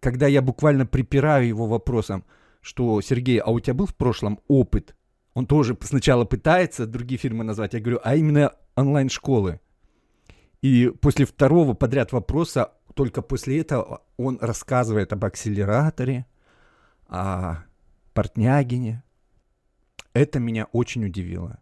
когда 0.00 0.26
я 0.26 0.42
буквально 0.42 0.84
припираю 0.84 1.46
его 1.46 1.68
вопросом, 1.68 2.24
что, 2.60 3.00
Сергей, 3.02 3.38
а 3.38 3.52
у 3.52 3.60
тебя 3.60 3.74
был 3.74 3.86
в 3.86 3.94
прошлом 3.94 4.40
опыт? 4.48 4.96
Он 5.38 5.46
тоже 5.46 5.78
сначала 5.82 6.24
пытается 6.24 6.84
другие 6.84 7.16
фирмы 7.16 7.44
назвать, 7.44 7.72
я 7.72 7.78
говорю, 7.78 8.00
а 8.02 8.16
именно 8.16 8.54
онлайн-школы. 8.74 9.60
И 10.62 10.92
после 11.00 11.26
второго 11.26 11.74
подряд 11.74 12.10
вопроса, 12.10 12.72
только 12.94 13.22
после 13.22 13.60
этого 13.60 14.02
он 14.16 14.38
рассказывает 14.40 15.12
об 15.12 15.24
акселераторе, 15.24 16.26
о 17.06 17.58
Портнягине. 18.14 19.04
Это 20.12 20.40
меня 20.40 20.64
очень 20.72 21.04
удивило. 21.04 21.60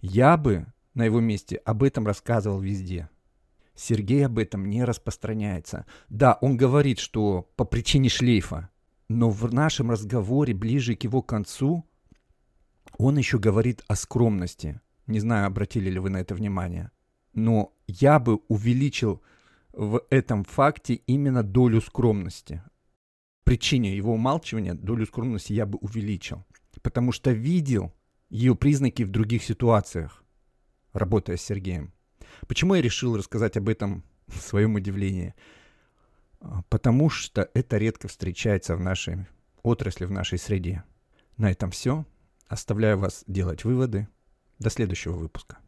Я 0.00 0.36
бы 0.36 0.66
на 0.94 1.04
его 1.04 1.18
месте 1.18 1.56
об 1.64 1.82
этом 1.82 2.06
рассказывал 2.06 2.60
везде– 2.60 3.10
Сергей 3.74 4.26
об 4.26 4.38
этом 4.38 4.70
не 4.70 4.84
распространяется. 4.84 5.86
Да, 6.08 6.38
он 6.40 6.56
говорит, 6.56 7.00
что 7.00 7.50
по 7.56 7.64
причине 7.64 8.08
шлейфа, 8.08 8.70
но 9.08 9.28
в 9.30 9.52
нашем 9.52 9.90
разговоре 9.90 10.54
ближе 10.54 10.94
к 10.94 11.02
его 11.02 11.20
концу 11.22 11.84
он 12.98 13.16
еще 13.16 13.38
говорит 13.38 13.82
о 13.88 13.94
скромности. 13.94 14.80
Не 15.06 15.20
знаю, 15.20 15.46
обратили 15.46 15.88
ли 15.88 15.98
вы 15.98 16.10
на 16.10 16.18
это 16.18 16.34
внимание. 16.34 16.90
Но 17.32 17.72
я 17.86 18.18
бы 18.18 18.40
увеличил 18.48 19.22
в 19.72 20.02
этом 20.10 20.44
факте 20.44 20.94
именно 20.94 21.42
долю 21.42 21.80
скромности. 21.80 22.62
Причине 23.44 23.96
его 23.96 24.12
умалчивания 24.12 24.74
долю 24.74 25.06
скромности 25.06 25.52
я 25.52 25.64
бы 25.64 25.78
увеличил. 25.78 26.44
Потому 26.82 27.12
что 27.12 27.30
видел 27.30 27.94
ее 28.28 28.54
признаки 28.54 29.04
в 29.04 29.10
других 29.10 29.42
ситуациях, 29.44 30.22
работая 30.92 31.36
с 31.36 31.42
Сергеем. 31.42 31.94
Почему 32.46 32.74
я 32.74 32.82
решил 32.82 33.16
рассказать 33.16 33.56
об 33.56 33.68
этом 33.68 34.04
в 34.26 34.40
своем 34.40 34.74
удивлении? 34.74 35.34
А, 36.40 36.62
потому 36.68 37.08
что 37.08 37.48
это 37.54 37.78
редко 37.78 38.08
встречается 38.08 38.76
в 38.76 38.80
нашей 38.80 39.26
отрасли, 39.62 40.04
в 40.04 40.10
нашей 40.10 40.38
среде. 40.38 40.84
На 41.36 41.50
этом 41.50 41.70
все. 41.70 42.04
Оставляю 42.48 42.98
вас 42.98 43.24
делать 43.26 43.64
выводы. 43.64 44.08
До 44.58 44.70
следующего 44.70 45.12
выпуска. 45.12 45.58